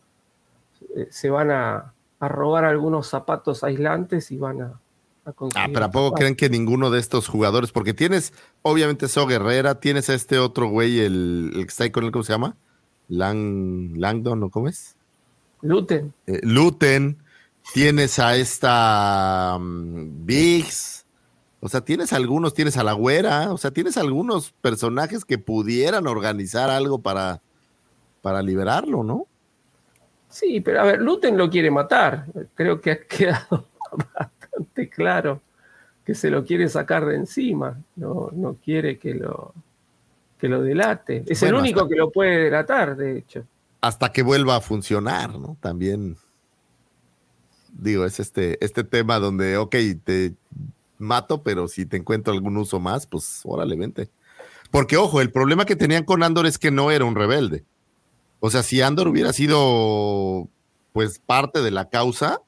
[0.95, 4.79] eh, se van a, a robar algunos zapatos aislantes y van a,
[5.23, 5.69] a conseguir.
[5.69, 7.71] Ah, pero ¿a poco creen que ninguno de estos jugadores?
[7.71, 11.91] Porque tienes, obviamente, So Guerrera, tienes a este otro güey, el, el que está ahí
[11.91, 12.57] con él, ¿cómo se llama?
[13.07, 14.97] Lang, Langdon, ¿o cómo es?
[15.61, 16.13] Luten.
[16.27, 17.19] Eh, Luten,
[17.73, 20.96] tienes a esta mm, Biggs,
[21.59, 26.05] o sea, tienes algunos, tienes a la güera, o sea, tienes algunos personajes que pudieran
[26.07, 27.41] organizar algo para,
[28.21, 29.25] para liberarlo, ¿no?
[30.29, 32.25] Sí, pero a ver, Luten lo quiere matar.
[32.53, 33.67] Creo que ha quedado
[34.13, 35.41] bastante claro
[36.05, 37.81] que se lo quiere sacar de encima.
[37.95, 39.53] No, no quiere que lo,
[40.37, 41.23] que lo delate.
[41.27, 43.43] Es Bueno, el único que lo puede delatar, de hecho.
[43.81, 45.57] Hasta que vuelva a funcionar, ¿no?
[45.59, 46.17] También,
[47.73, 50.33] digo, es este, este tema donde, ok, te
[50.97, 54.09] mato, pero si te encuentro algún uso más, pues órale, vente.
[54.71, 57.63] Porque, ojo, el problema que tenían con Andor es que no era un rebelde.
[58.39, 60.47] O sea, si Andor hubiera sido,
[60.93, 62.41] pues, parte de la causa,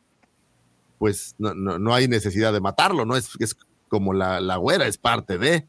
[0.98, 3.16] pues no, no, no hay necesidad de matarlo, ¿no?
[3.16, 3.56] Es, es
[3.88, 5.68] como la, la güera, es parte de.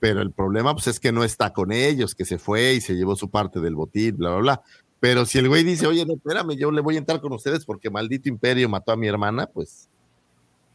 [0.00, 2.94] Pero el problema, pues, es que no está con ellos, que se fue y se
[2.94, 4.62] llevó su parte del botín, bla, bla, bla.
[4.98, 7.64] Pero si el güey dice, oye, no, espérame, yo le voy a entrar con ustedes
[7.64, 9.88] porque maldito imperio mató a mi hermana, pues,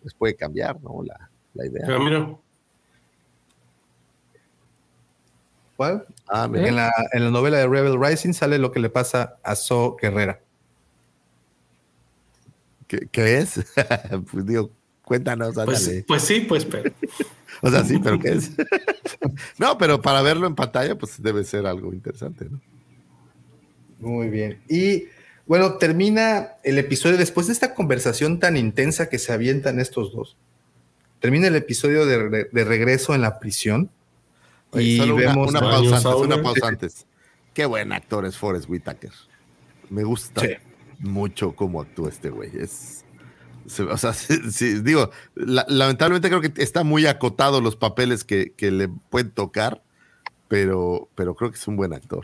[0.02, 1.02] pues puede cambiar, ¿no?
[1.03, 1.85] La, la idea.
[1.89, 2.38] Ah, mira,
[5.75, 6.05] ¿Cuál?
[6.27, 6.67] Ah, mira.
[6.67, 9.95] En, la, en la novela de Rebel Rising sale lo que le pasa a So
[10.01, 10.41] Guerrera.
[12.88, 13.59] ¿Qué, qué es?
[14.31, 14.71] pues digo,
[15.03, 16.91] cuéntanos, pues, pues sí, pues, pero.
[17.63, 18.51] O sea, sí, pero ¿qué es?
[19.57, 22.61] no, pero para verlo en pantalla, pues debe ser algo interesante, ¿no?
[23.99, 24.61] Muy bien.
[24.69, 25.05] Y
[25.47, 30.38] bueno, termina el episodio después de esta conversación tan intensa que se avientan estos dos.
[31.27, 33.89] Termina el episodio de, re- de regreso en la prisión.
[34.71, 36.35] Oye, y solo vemos una pausa antes, Sauna.
[36.35, 37.05] una pausa antes.
[37.53, 39.11] Qué buen actor es Forrest Whitaker.
[39.89, 40.53] Me gusta Sí.
[40.99, 42.51] mucho cómo actúa este güey.
[42.57, 43.03] Es,
[43.65, 48.23] se- o sea, sí, sí, digo, la- lamentablemente creo que está muy acotado los papeles
[48.23, 49.83] que, que le pueden tocar,
[50.47, 52.23] pero, pero creo que es un buen actor.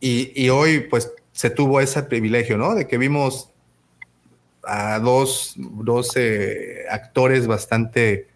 [0.00, 2.74] Y, y hoy, pues, se tuvo ese privilegio, ¿no?
[2.74, 3.50] De que vimos
[4.68, 8.28] a dos, dos eh, actores bastante,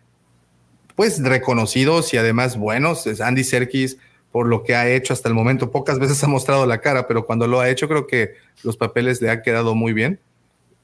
[0.97, 3.07] pues, reconocidos y además buenos.
[3.07, 3.99] Es Andy Serkis,
[4.31, 7.27] por lo que ha hecho hasta el momento, pocas veces ha mostrado la cara, pero
[7.27, 10.21] cuando lo ha hecho, creo que los papeles le han quedado muy bien.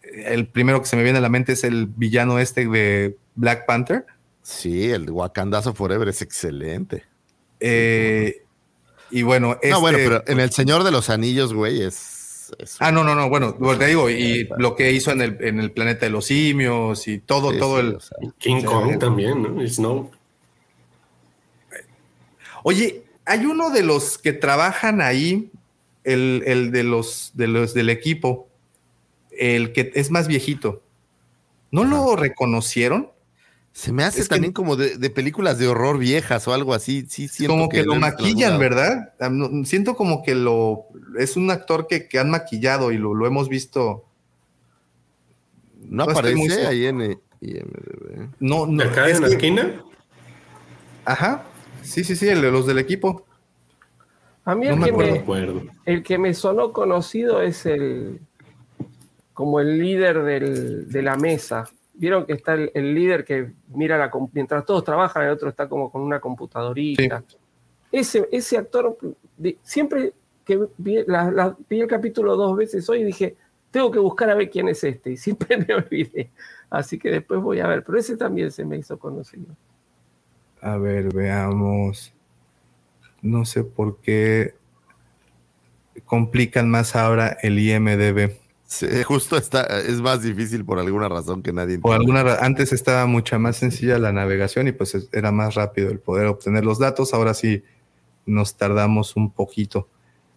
[0.02, 3.64] El primero que se me viene a la mente es el villano este de Black
[3.66, 4.04] Panther.
[4.42, 7.04] Sí, el Wakandazo Forever es excelente.
[7.60, 8.42] Eh,
[9.10, 12.18] y bueno, no, este- bueno, pero en El Señor de los Anillos, güey, es.
[12.58, 15.38] Es- Ah, no, no, no, bueno, lo te digo, y lo que hizo en el,
[15.40, 17.94] en el planeta de los simios y todo, sí, todo sí, el...
[17.96, 18.62] o sea, King.
[18.64, 19.62] Kong también, ¿no?
[19.62, 20.10] Y Snow.
[22.62, 25.50] Oye, hay uno de los que trabajan ahí,
[26.04, 28.48] el, el de los, de los del equipo,
[29.30, 30.82] el que es más viejito.
[31.70, 33.10] ¿No lo reconocieron?
[33.73, 37.07] Se me hace también como de, películas de horror viejas o algo así.
[37.09, 39.12] Sí, siento como que, lo maquillan, ¿verdad?
[39.65, 40.86] Siento como que lo
[41.19, 44.05] es un actor que, han maquillado y lo, hemos visto.
[45.81, 47.20] No, aparece ahí en
[48.40, 48.82] No, no.
[48.82, 49.85] ¿Acá en la esquina?
[51.05, 51.45] Ajá.
[51.82, 53.24] Sí, sí, sí, el de los del equipo.
[54.45, 55.24] A mí el, que me,
[55.85, 58.20] el que me sonó conocido es el
[59.35, 61.70] como el líder de la mesa.
[61.98, 65.90] Vieron que está el, líder que mira la mientras todos trabajan, el otro está como
[65.90, 67.24] con una computadorita.
[67.92, 68.96] Ese, ese actor,
[69.62, 70.12] siempre
[70.44, 73.36] que vi, el capítulo dos veces hoy dije,
[73.70, 76.30] tengo que buscar a ver quién es este, y siempre me olvidé.
[76.70, 79.54] Así que después voy a ver, pero ese también se me hizo conocido.
[80.60, 82.14] A ver, veamos
[83.22, 84.54] no sé por qué
[86.04, 88.32] complican más ahora el IMDB.
[89.07, 93.39] justo está, es más difícil por alguna razón que nadie Por alguna antes estaba mucha
[93.39, 97.15] más sencilla la navegación y pues era más rápido el poder obtener los datos.
[97.15, 97.62] Ahora sí
[98.27, 99.89] nos tardamos un poquito.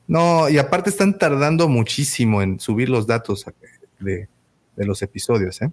[0.08, 3.46] No, y aparte están tardando muchísimo en subir los datos
[4.00, 4.28] de,
[4.76, 5.72] los episodios, ¿eh?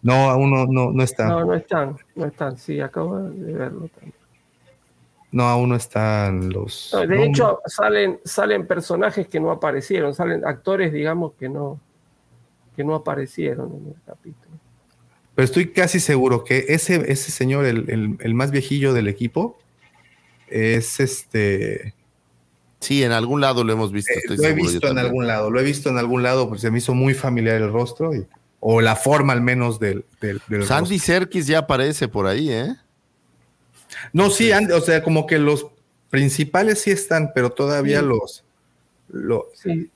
[0.00, 1.28] No, aún no, no, no están.
[1.28, 4.17] No, no están, no están, sí, acabo de verlo también.
[5.30, 6.96] No, aún no están los.
[7.06, 11.78] de hecho, salen, salen personajes que no aparecieron, salen actores, digamos, que no,
[12.74, 14.48] que no aparecieron en el capítulo.
[15.34, 19.58] Pero estoy casi seguro que ese, ese señor, el, más viejillo del equipo,
[20.48, 21.94] es este.
[22.80, 24.12] Sí, en algún lado lo hemos visto.
[24.12, 26.70] Eh, lo he visto en algún lado, lo he visto en algún lado porque se
[26.70, 28.10] me hizo muy familiar el rostro
[28.60, 30.06] o la forma al menos del.
[30.20, 32.74] del, Sandy Serkis ya aparece por ahí, ¿eh?
[34.12, 35.66] No, sí, o sea, como que los
[36.10, 38.44] principales sí están, pero todavía los,
[39.54, 39.90] sí.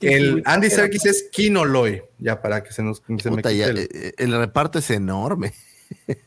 [0.00, 3.78] el Andy Serkis es Kinoloy, ya para que se nos se me el...
[3.78, 4.38] Eh, el...
[4.38, 5.52] reparto es enorme.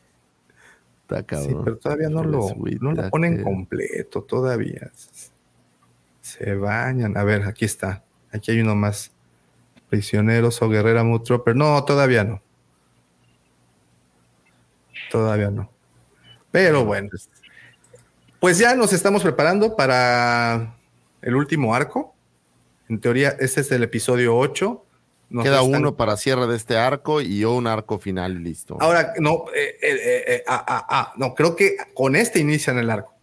[1.02, 1.48] Está cabrón.
[1.48, 4.90] Sí, pero todavía no lo, no lo ponen completo, todavía.
[6.20, 7.16] Se bañan.
[7.16, 8.04] A ver, aquí está.
[8.30, 9.12] Aquí hay uno más.
[9.90, 12.40] Prisioneros o Guerrera Mood No, todavía no.
[15.10, 15.71] Todavía no.
[16.52, 17.08] Pero bueno,
[18.38, 20.76] pues ya nos estamos preparando para
[21.22, 22.14] el último arco.
[22.88, 24.84] En teoría, este es el episodio 8.
[25.42, 28.76] Queda uno para cierre de este arco y un arco final listo.
[28.80, 32.90] Ahora, no, eh, eh, eh, ah, ah, ah, no, creo que con este inician el
[32.90, 33.14] arco.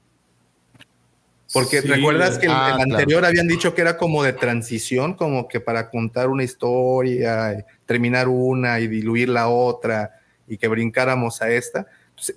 [1.53, 5.89] Porque recuerdas que el, anterior habían dicho que era como de transición, como que para
[5.89, 11.88] contar una historia, terminar una y diluir la otra y que brincáramos a esta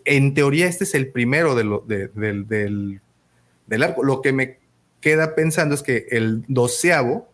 [0.05, 4.05] en teoría, este es el primero de del, arco.
[4.05, 4.59] Lo que me
[5.01, 7.29] queda pensando es que el doceavo,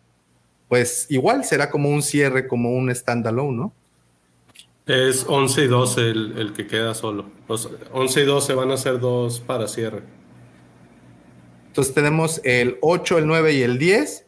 [0.67, 3.73] pues igual será como un cierre, como un standalone, ¿no?
[4.85, 7.25] Es 11 y 12 el, que queda solo.
[7.47, 10.01] Los 11 y 12 van a ser dos para cierre.
[11.67, 14.25] Entonces tenemos el 8, el 9 y el 10,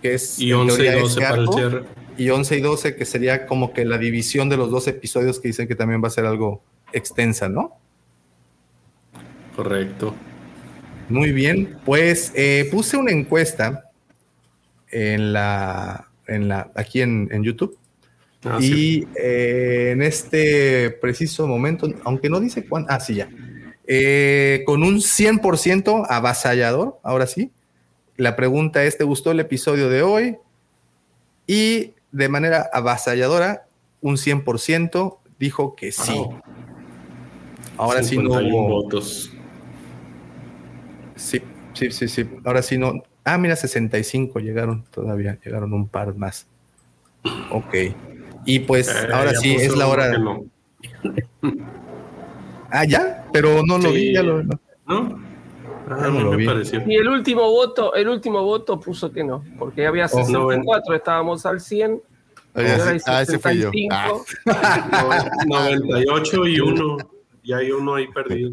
[0.00, 0.38] que es...
[0.38, 1.84] Y 11 y 12 para el cierre.
[2.16, 5.48] Y 11 y 12, que sería como que la división de los dos episodios que
[5.48, 6.62] dicen que también va a ser algo
[6.92, 7.76] extensa, ¿no?
[9.56, 10.14] Correcto.
[11.08, 13.90] Muy bien, pues eh, puse una encuesta
[14.90, 17.78] en la, en la, aquí en, YouTube.
[18.44, 23.28] Ah, y eh, en este preciso momento, aunque no dice cuánto, ah, sí, ya,
[23.90, 27.50] eh, con un 100% avasallador, ahora sí.
[28.16, 30.36] La pregunta es, ¿te gustó el episodio de hoy?
[31.46, 33.66] Y de manera avasalladora,
[34.02, 36.20] un 100% dijo que sí.
[37.78, 38.68] Ahora sí no hubo.
[38.68, 39.30] votos.
[41.14, 41.40] Sí,
[41.72, 42.28] sí, sí, sí.
[42.44, 43.02] Ahora sí no.
[43.24, 46.46] Ah, mira, 65 llegaron todavía, llegaron un par más.
[47.50, 47.74] Ok.
[48.44, 50.18] Y pues eh, ahora sí es la hora.
[50.18, 50.44] No.
[52.70, 54.42] ah, ya, pero no lo vi, ya lo.
[54.42, 54.58] ¿No?
[54.86, 56.82] Ah, no, me pareció.
[56.86, 61.60] Y el último voto, el último voto puso que no, porque había 64, estábamos al
[61.60, 62.02] 100.
[62.54, 63.70] ah, ese fue yo.
[65.46, 66.96] 98 y 1
[67.48, 68.52] y hay uno ahí perdido.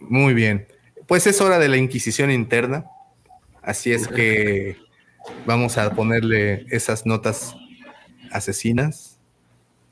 [0.00, 0.66] Muy bien.
[1.06, 2.84] Pues es hora de la Inquisición interna.
[3.62, 4.76] Así es que
[5.46, 7.56] vamos a ponerle esas notas
[8.30, 9.18] asesinas.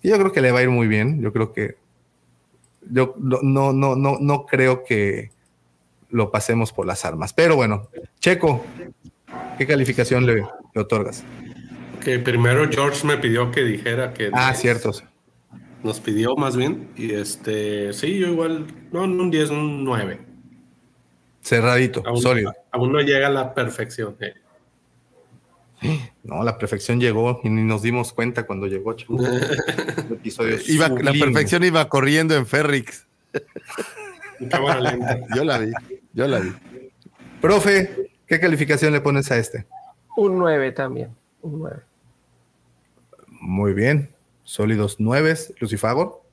[0.03, 1.23] Y yo creo que le va a ir muy bien.
[1.23, 1.77] Yo creo que.
[2.91, 5.31] Yo no, no, no, no creo que
[6.11, 7.33] lo pasemos por las armas.
[7.33, 7.89] Pero bueno,
[8.19, 8.63] Checo,
[9.57, 10.43] ¿qué calificación le,
[10.75, 11.25] otorgas?
[12.05, 14.29] Que primero George me pidió que dijera que.
[14.35, 14.93] Ah, cierto
[15.83, 16.91] nos pidió más bien.
[16.97, 20.21] Y este, sí, yo igual, no, un 10, un 9.
[21.43, 22.53] Cerradito, sólido.
[22.71, 24.17] Aún no llega a la perfección.
[24.21, 24.35] Eh.
[26.23, 28.93] No, la perfección llegó y ni nos dimos cuenta cuando llegó.
[28.93, 29.19] chavo.
[29.27, 33.07] El episodio Iba, la perfección iba corriendo en Ferrix.
[35.35, 35.73] Yo la vi,
[36.15, 36.51] yo la vi.
[37.41, 39.67] Profe, ¿qué calificación le pones a este?
[40.17, 41.15] Un 9 también.
[41.43, 41.77] Un 9.
[43.41, 44.11] Muy bien.
[44.51, 46.25] Sólidos nueve, Lucifago.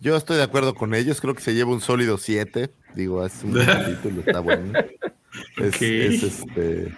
[0.00, 2.70] Yo estoy de acuerdo con ellos, creo que se lleva un sólido 7.
[2.94, 4.72] Digo, es un capítulo, está bueno.
[5.58, 6.94] Es, es, este.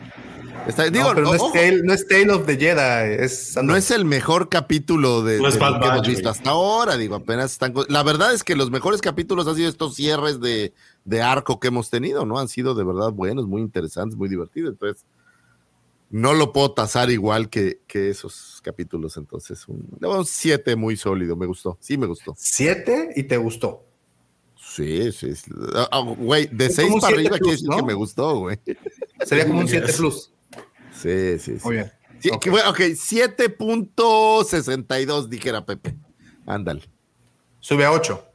[0.68, 3.74] está- digo, no, pero no es, Tale, no es Tale of the Jedi, es no
[3.74, 6.96] es el mejor capítulo de, No es de Bad lo que hemos visto hasta ahora.
[6.96, 7.74] Digo, apenas están.
[7.88, 10.72] La verdad es que los mejores capítulos han sido estos cierres de,
[11.04, 12.38] de arco que hemos tenido, ¿no?
[12.38, 14.70] Han sido de verdad buenos, muy interesantes, muy divertidos.
[14.74, 15.04] Entonces,
[16.10, 19.16] no lo puedo tasar igual que, que esos capítulos.
[19.16, 19.88] Entonces, un
[20.24, 21.78] 7 muy sólido, me gustó.
[21.80, 22.34] Sí, me gustó.
[22.36, 23.84] siete y te gustó.
[24.56, 25.32] Sí, sí.
[25.74, 27.76] Ah, ah, Güey, de Es 6 como un para 7 arriba quiere plus, decir ¿no?
[27.76, 28.58] que me gustó, güey.
[29.24, 29.96] Sería como un 7 Yes.
[29.96, 30.32] plus.
[30.92, 31.64] Sí, sí, sí.
[31.64, 31.90] Muy bien.
[32.20, 32.42] Sí, Ok.
[32.42, 35.96] que bueno, ok, 7.62 dijera Pepe.
[36.46, 36.82] Ándale.
[37.60, 38.26] Sube a 8.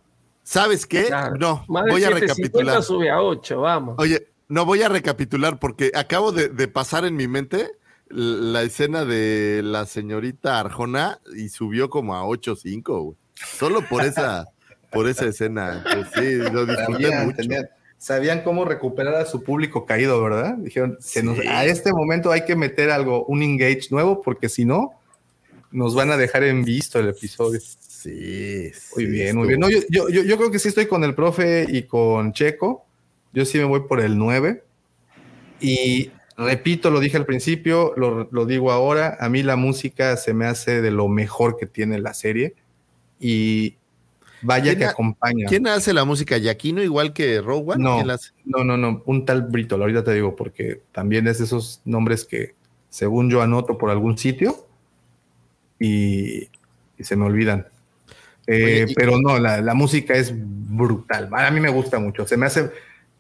[0.44, 1.06] ¿Sabes qué?
[1.06, 1.36] Claro.
[1.38, 2.84] No, Más de voy a 7.50 recapitular.
[2.84, 3.96] sube a 8, vamos.
[3.98, 7.72] Oye, no voy a recapitular porque acabo de, de pasar en mi mente
[8.10, 13.18] la escena de la señorita Arjona y subió como a 8.5, güey.
[13.58, 14.46] Solo por esa,
[14.92, 15.84] por esa escena.
[15.92, 17.38] Pues sí, lo disfruté Sabían, mucho.
[17.38, 20.56] tenían- sabían cómo recuperar a su público caído, ¿verdad?
[20.58, 24.64] Dijeron, se nos- a este momento hay que meter algo, un engage nuevo, porque si
[24.66, 24.92] no,
[25.72, 27.60] nos van a dejar en visto el episodio.
[27.60, 29.60] Sí, Muy sí, bien, muy bien.
[29.60, 32.85] No, yo, yo, yo creo que sí estoy con el profe y con Checo.
[33.36, 34.64] Yo sí me voy por el 9.
[35.60, 40.34] Y repito, lo dije al principio, lo, lo digo ahora, a mí la música se
[40.34, 42.56] me hace de lo mejor que tiene la serie.
[43.20, 43.76] Y
[44.42, 45.48] vaya ¿Quién que acompaña.
[45.48, 46.38] ¿Quién hace la música?
[46.38, 47.84] ¿Yaquino igual que Rogue One?
[47.84, 48.04] No.
[48.46, 52.24] No, no, no, un tal Brito, ahorita te digo, porque también es de esos nombres
[52.24, 52.56] que
[52.90, 54.66] según yo anoto por algún sitio
[55.78, 56.50] y,
[56.98, 57.68] y se me olvidan.
[58.48, 61.30] Eh, Oye, pero no, la, la música es brutal.
[61.34, 62.26] A mí me gusta mucho.
[62.26, 62.70] Se me hace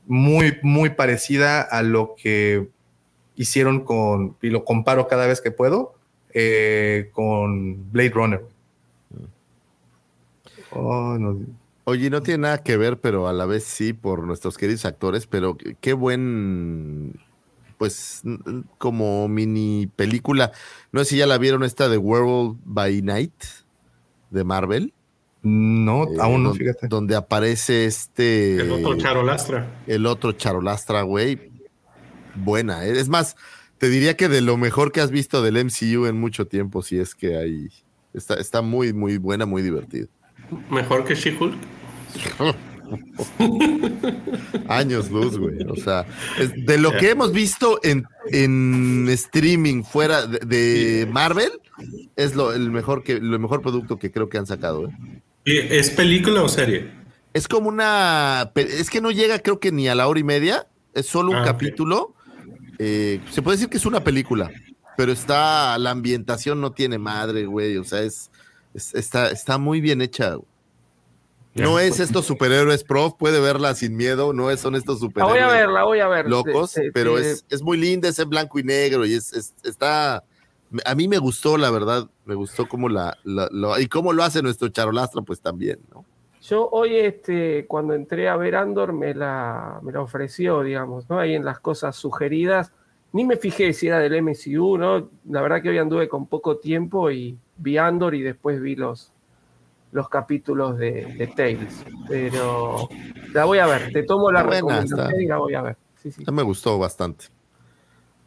[0.07, 2.68] muy, muy parecida a lo que
[3.36, 5.95] hicieron con, y lo comparo cada vez que puedo,
[6.34, 8.45] eh, con Blade Runner.
[10.72, 11.40] Oh, no.
[11.86, 15.27] Oye, no tiene nada que ver, pero a la vez sí, por nuestros queridos actores,
[15.27, 17.19] pero qué- buen,
[17.77, 18.23] pues,
[18.80, 20.52] como mini película.
[20.91, 23.34] No sé si ya la vieron esta de World by Night
[24.32, 24.94] de Marvel.
[25.48, 26.88] No, eh, aún no, don- fíjate.
[26.88, 29.82] Donde aparece este, El otro charolastra.
[29.86, 31.52] el otro charolastra, güey.
[32.34, 33.00] Buena, ¿eh?
[33.00, 33.36] es más,
[33.78, 36.98] te diría que de lo mejor que has visto del MCU en mucho tiempo, si
[36.98, 37.70] es que hay,
[38.14, 40.08] está, está muy, muy buena, muy divertida.
[40.72, 41.56] Mejor que She-Hulk.
[44.68, 45.58] Años luz, güey.
[45.70, 46.06] O sea,
[46.40, 51.52] es- de lo que hemos visto en, en streaming fuera de, de Marvel,
[52.16, 54.88] es lo, el mejor que, el mejor producto que creo que han sacado.
[54.88, 54.92] ¿eh?
[55.46, 56.92] ¿Y ¿Es película o serie?
[57.34, 58.52] Es como una.
[58.56, 60.68] Es que no llega, creo que ni a la hora y media.
[60.94, 62.14] Es solo un Ah, capítulo.
[62.80, 64.50] Eh, se puede decir que es una película,
[64.98, 65.78] pero está.
[65.78, 67.78] La ambientación no tiene madre, güey.
[67.78, 68.32] O sea, es.
[68.74, 70.34] es- está, está muy bien hecha.
[70.36, 70.48] güey.
[71.56, 71.86] No Ya.
[71.86, 75.34] es estos superhéroes prof, puede verla sin miedo, no es, son estos La superhéroes.
[75.46, 76.28] voy a ver, la voy a ver.
[76.30, 80.22] locos, pero es, es muy linda, es en blanco y negro y es, es- está,
[80.84, 83.18] a mí me gustó, la verdad, me gustó cómo la,
[83.80, 86.06] y cómo lo hace nuestro charolastra, pues también, ¿no?
[86.42, 91.20] Yo hoy, este, cuando entré a ver Andor, me la, me la ofreció, digamos, ¿no?
[91.20, 92.72] Ahí en las cosas sugeridas.
[93.14, 95.10] Ni me fijé si era del MCU, ¿no?
[95.28, 99.12] La verdad que hoy anduve con poco tiempo y vi Andor y después vi los,
[99.92, 101.84] los capítulos de, de Tales.
[102.08, 102.90] Pero
[103.34, 105.22] la voy a ver, te tomo la buena, recomendación está.
[105.22, 105.78] y la voy a ver.
[106.04, 106.24] Sí, sí.
[106.32, 107.26] Me gustó bastante.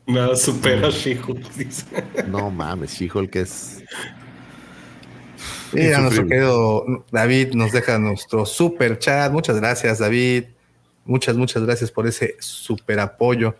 [0.08, 2.26] Nada supera a She-Hulk.
[2.28, 3.84] No mames, She-Hulk es...
[5.72, 9.30] Mira, nuestro querido David nos deja nuestro super chat.
[9.30, 10.44] Muchas gracias, David.
[11.04, 13.54] Muchas, muchas gracias por ese super apoyo.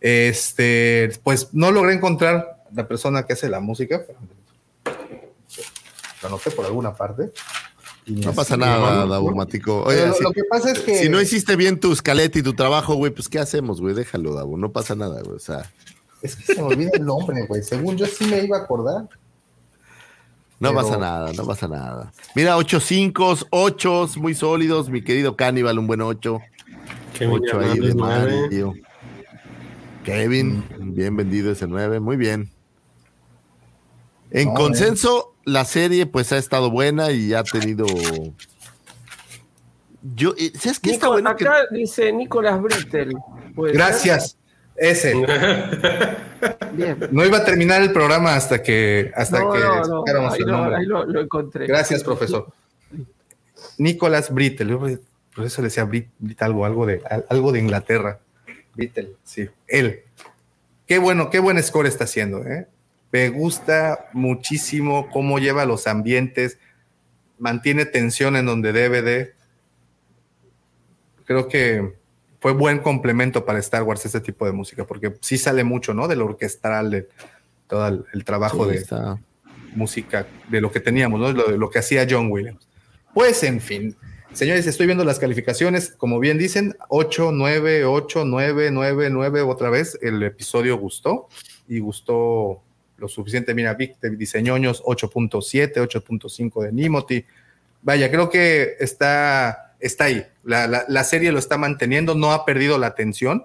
[0.00, 4.04] Este, pues no logré encontrar la persona que hace la música.
[4.06, 4.20] pero
[6.22, 7.32] Lo anoté por alguna parte.
[8.06, 9.06] No pasa nada, ¿no?
[9.06, 9.84] Daumático.
[9.86, 12.38] Pero Oye, lo, si, lo que pasa es que si no hiciste bien tu escaleta
[12.38, 13.94] y tu trabajo, güey, pues ¿qué hacemos, güey?
[13.94, 15.36] Déjalo, Davo, no pasa nada, güey.
[15.36, 15.70] O sea,
[16.20, 17.62] es que se me olvida el nombre, güey.
[17.62, 19.02] Según yo sí me iba a acordar.
[20.58, 22.12] no Pero- pasa nada, no pasa nada.
[22.34, 26.40] Mira, ocho cinco, ocho muy sólidos, mi querido Cannibal, un buen ocho.
[27.16, 28.40] Kevin 8 ahí de nueve.
[28.42, 28.74] Mario.
[30.04, 30.64] Kevin,
[30.94, 32.50] bien vendido ese 9, muy bien.
[34.32, 37.86] En No, consenso, la serie pues ha estado buena y ha tenido...
[40.14, 41.36] Yo, eh, ¿sabes qué está Nico- bueno?
[41.36, 43.14] Que, acá dice Nicolás Brittel.
[43.56, 44.36] Gracias.
[44.74, 45.14] Ese.
[46.72, 47.08] Bien.
[47.12, 50.40] No iba a terminar el programa hasta que hasta que no, ahí,
[50.74, 51.66] ahí lo, encontré.
[51.66, 52.48] Gracias, profesor.
[53.78, 54.98] Nicolás Brittle.
[55.34, 56.08] Por eso decía Brit,
[56.40, 58.18] algo, algo de, algo de Inglaterra.
[58.74, 59.48] Brittle, sí.
[59.68, 60.00] Él.
[60.86, 62.44] Qué bueno, qué buen score está haciendo.
[62.44, 62.66] ¿eh?
[63.12, 66.58] Me gusta muchísimo cómo lleva los ambientes,
[67.38, 69.34] mantiene tensión en donde debe de.
[71.24, 71.94] Creo que
[72.40, 76.08] fue buen complemento para Star Wars este tipo de música, porque sí sale mucho, ¿no?
[76.08, 77.08] Del orquestral, de
[77.68, 78.82] todo el, trabajo de
[79.74, 81.32] música, de lo que teníamos, ¿no?
[81.32, 82.66] Lo, lo que hacía John Williams.
[83.12, 83.94] Pues, en fin,
[84.32, 89.68] señores, estoy viendo las calificaciones, como bien dicen, 8, 9, 8, 9, 9, 9, otra
[89.68, 91.28] vez, el episodio gustó
[91.68, 92.62] y gustó
[93.02, 93.52] lo suficiente.
[93.54, 97.24] Mira, Vic dice ñoños 8.7, 8.5 de Nimoti.
[97.82, 100.24] Vaya, creo que está, está ahí.
[100.44, 103.44] La, la, serie lo está manteniendo, no ha perdido la atención.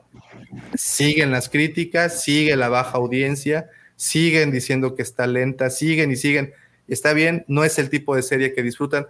[0.75, 6.53] Siguen las críticas, sigue la baja audiencia, siguen diciendo que está lenta, siguen y siguen.
[6.88, 9.07] Está bien, no es el tipo de serie que disfrutan,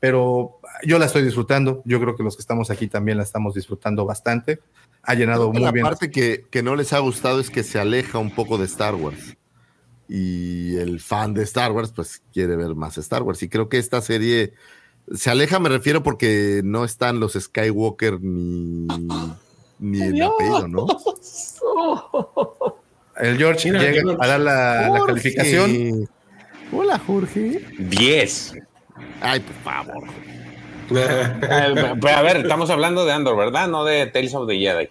[0.00, 1.82] pero yo la estoy disfrutando.
[1.84, 4.60] Yo creo que los que estamos aquí también la estamos disfrutando bastante.
[5.02, 5.84] Ha llenado muy bien.
[5.84, 8.66] La parte que, que no les ha gustado es que se aleja un poco de
[8.66, 9.36] Star Wars
[10.08, 13.78] y el fan de Star Wars pues quiere ver más Star Wars y creo que
[13.78, 14.54] esta serie
[15.14, 18.86] se aleja me refiero porque no están los Skywalker ni
[19.78, 20.86] ni el apellido, ¿no?
[23.16, 26.08] El George llega a dar la, calificación.
[26.72, 27.64] Hola, Jorge.
[27.78, 28.54] 10.
[29.20, 30.04] Ay, por favor.
[30.90, 33.68] Eh, a ver, estamos hablando de Andor, ¿verdad?
[33.68, 34.88] No de Tales of the Jedi.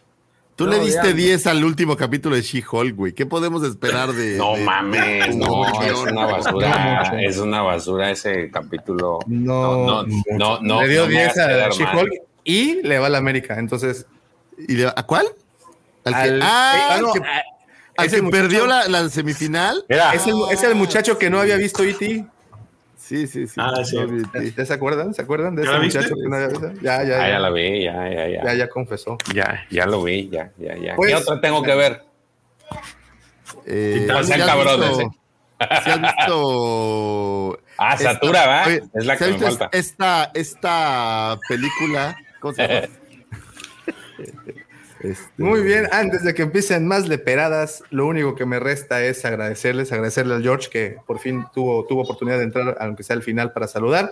[0.58, 3.14] Tú le diste 10 al último capítulo de She-Hulk, güey.
[3.14, 4.38] ¿Qué podemos esperar de.?
[4.38, 7.14] No mames, no, es una basura.
[7.22, 9.20] es una basura ese capítulo.
[9.28, 10.82] No, no, no.
[10.82, 12.12] le dio 10 a She-Hulk
[12.44, 13.60] y le va a la América.
[13.60, 14.08] Entonces.
[14.68, 15.28] ¿Y a cuál?
[16.06, 17.22] Al que, ah, que,
[17.96, 19.86] al que perdió la, la semifinal.
[19.88, 22.26] Es el, es el muchacho que no había visto E.T.
[23.08, 23.54] Sí, sí, sí.
[23.58, 23.96] Ah, sí.
[24.58, 25.14] ¿Ya, se acuerdan?
[25.14, 26.74] ¿Se acuerdan de ese muchacho que no había visto?
[26.82, 27.40] Ya, ya, ah, ya.
[27.40, 28.44] la vi, ya, ya, ya.
[28.44, 29.18] Ya, ya confesó.
[29.34, 30.98] Ya, ya lo vi, ya, ya, ya.
[30.98, 32.04] Pues, ¿Qué otra tengo que ver?
[33.66, 35.14] Eh, ¿si cabrón visto,
[35.84, 37.60] ¿Si has visto.
[37.80, 38.64] Ah, Satura, ¿va?
[38.72, 39.70] es la que me falta.
[39.72, 42.18] Esta, esta película.
[42.40, 42.88] ¿Cómo se llama?
[45.02, 49.24] Este, Muy bien, antes de que empiecen más leperadas, lo único que me resta es
[49.26, 53.24] agradecerles, agradecerle al George que por fin tuvo, tuvo oportunidad de entrar, aunque sea al
[53.24, 54.12] final, para saludar.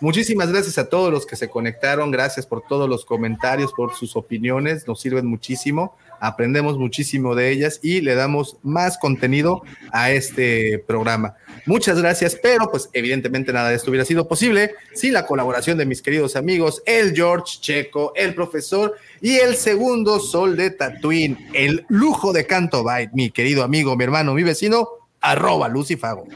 [0.00, 4.14] Muchísimas gracias a todos los que se conectaron, gracias por todos los comentarios, por sus
[4.16, 9.62] opiniones, nos sirven muchísimo, aprendemos muchísimo de ellas y le damos más contenido
[9.92, 11.34] a este programa.
[11.66, 15.86] Muchas gracias, pero pues evidentemente nada de esto hubiera sido posible sin la colaboración de
[15.86, 21.84] mis queridos amigos, el George Checo, el profesor y el segundo sol de Tatooine, el
[21.88, 24.88] lujo de Canto Byte, mi querido amigo, mi hermano, mi vecino,
[25.20, 26.26] arroba Lucifago.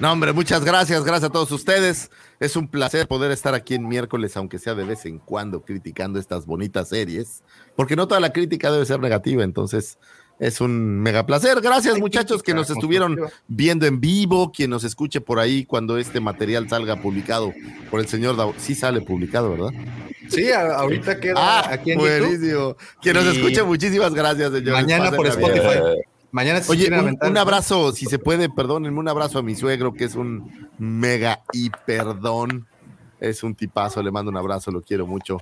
[0.00, 2.10] No, hombre, muchas gracias, gracias a todos ustedes.
[2.40, 6.20] Es un placer poder estar aquí en miércoles, aunque sea de vez en cuando, criticando
[6.20, 7.42] estas bonitas series,
[7.74, 9.98] porque no toda la crítica debe ser negativa, entonces
[10.38, 11.60] es un mega placer.
[11.60, 16.20] Gracias, muchachos, que nos estuvieron viendo en vivo, quien nos escuche por ahí cuando este
[16.20, 17.52] material salga publicado
[17.90, 19.70] por el señor Sí sale publicado, ¿verdad?
[20.28, 22.76] Sí, ahorita queda ah, aquí en buenísimo.
[23.02, 24.74] Quien nos escuche, muchísimas gracias, señor.
[24.74, 25.80] Mañana por Spotify.
[26.30, 26.90] Mañana Oye,
[27.22, 31.40] un, abrazo, si se puede, perdónenme, un abrazo a mi suegro, que es un mega
[31.52, 32.66] y perdón.
[33.18, 35.38] Es un tipazo, le mando un abrazo, lo quiero mucho.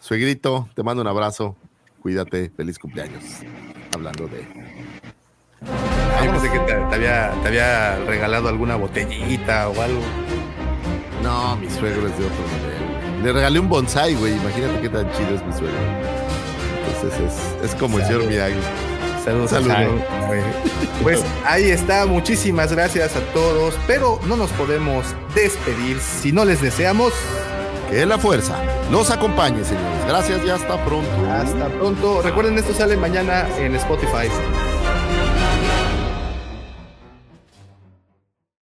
[0.00, 1.56] Suegrito, te mando un abrazo.
[2.00, 3.24] Cuídate, feliz cumpleaños.
[3.94, 4.46] Hablando de.
[6.18, 10.02] Ay, pensé que te, había, te había regalado alguna botellita o algo.
[11.22, 13.24] No, mi suegro es de otro nivel.
[13.24, 14.36] Le regalé un bonsai, güey.
[14.36, 15.78] Imagínate qué tan chido es mi suegro.
[16.86, 18.87] Entonces es, es como el señor Miyagi.
[19.28, 20.02] Saludos, saludos.
[21.02, 26.62] Pues ahí está, muchísimas gracias a todos, pero no nos podemos despedir si no les
[26.62, 27.12] deseamos
[27.90, 28.56] que la fuerza
[28.90, 30.06] los acompañe, señores.
[30.06, 31.10] Gracias y hasta pronto.
[31.30, 32.22] Hasta pronto.
[32.22, 34.28] Recuerden, esto sale mañana en Spotify.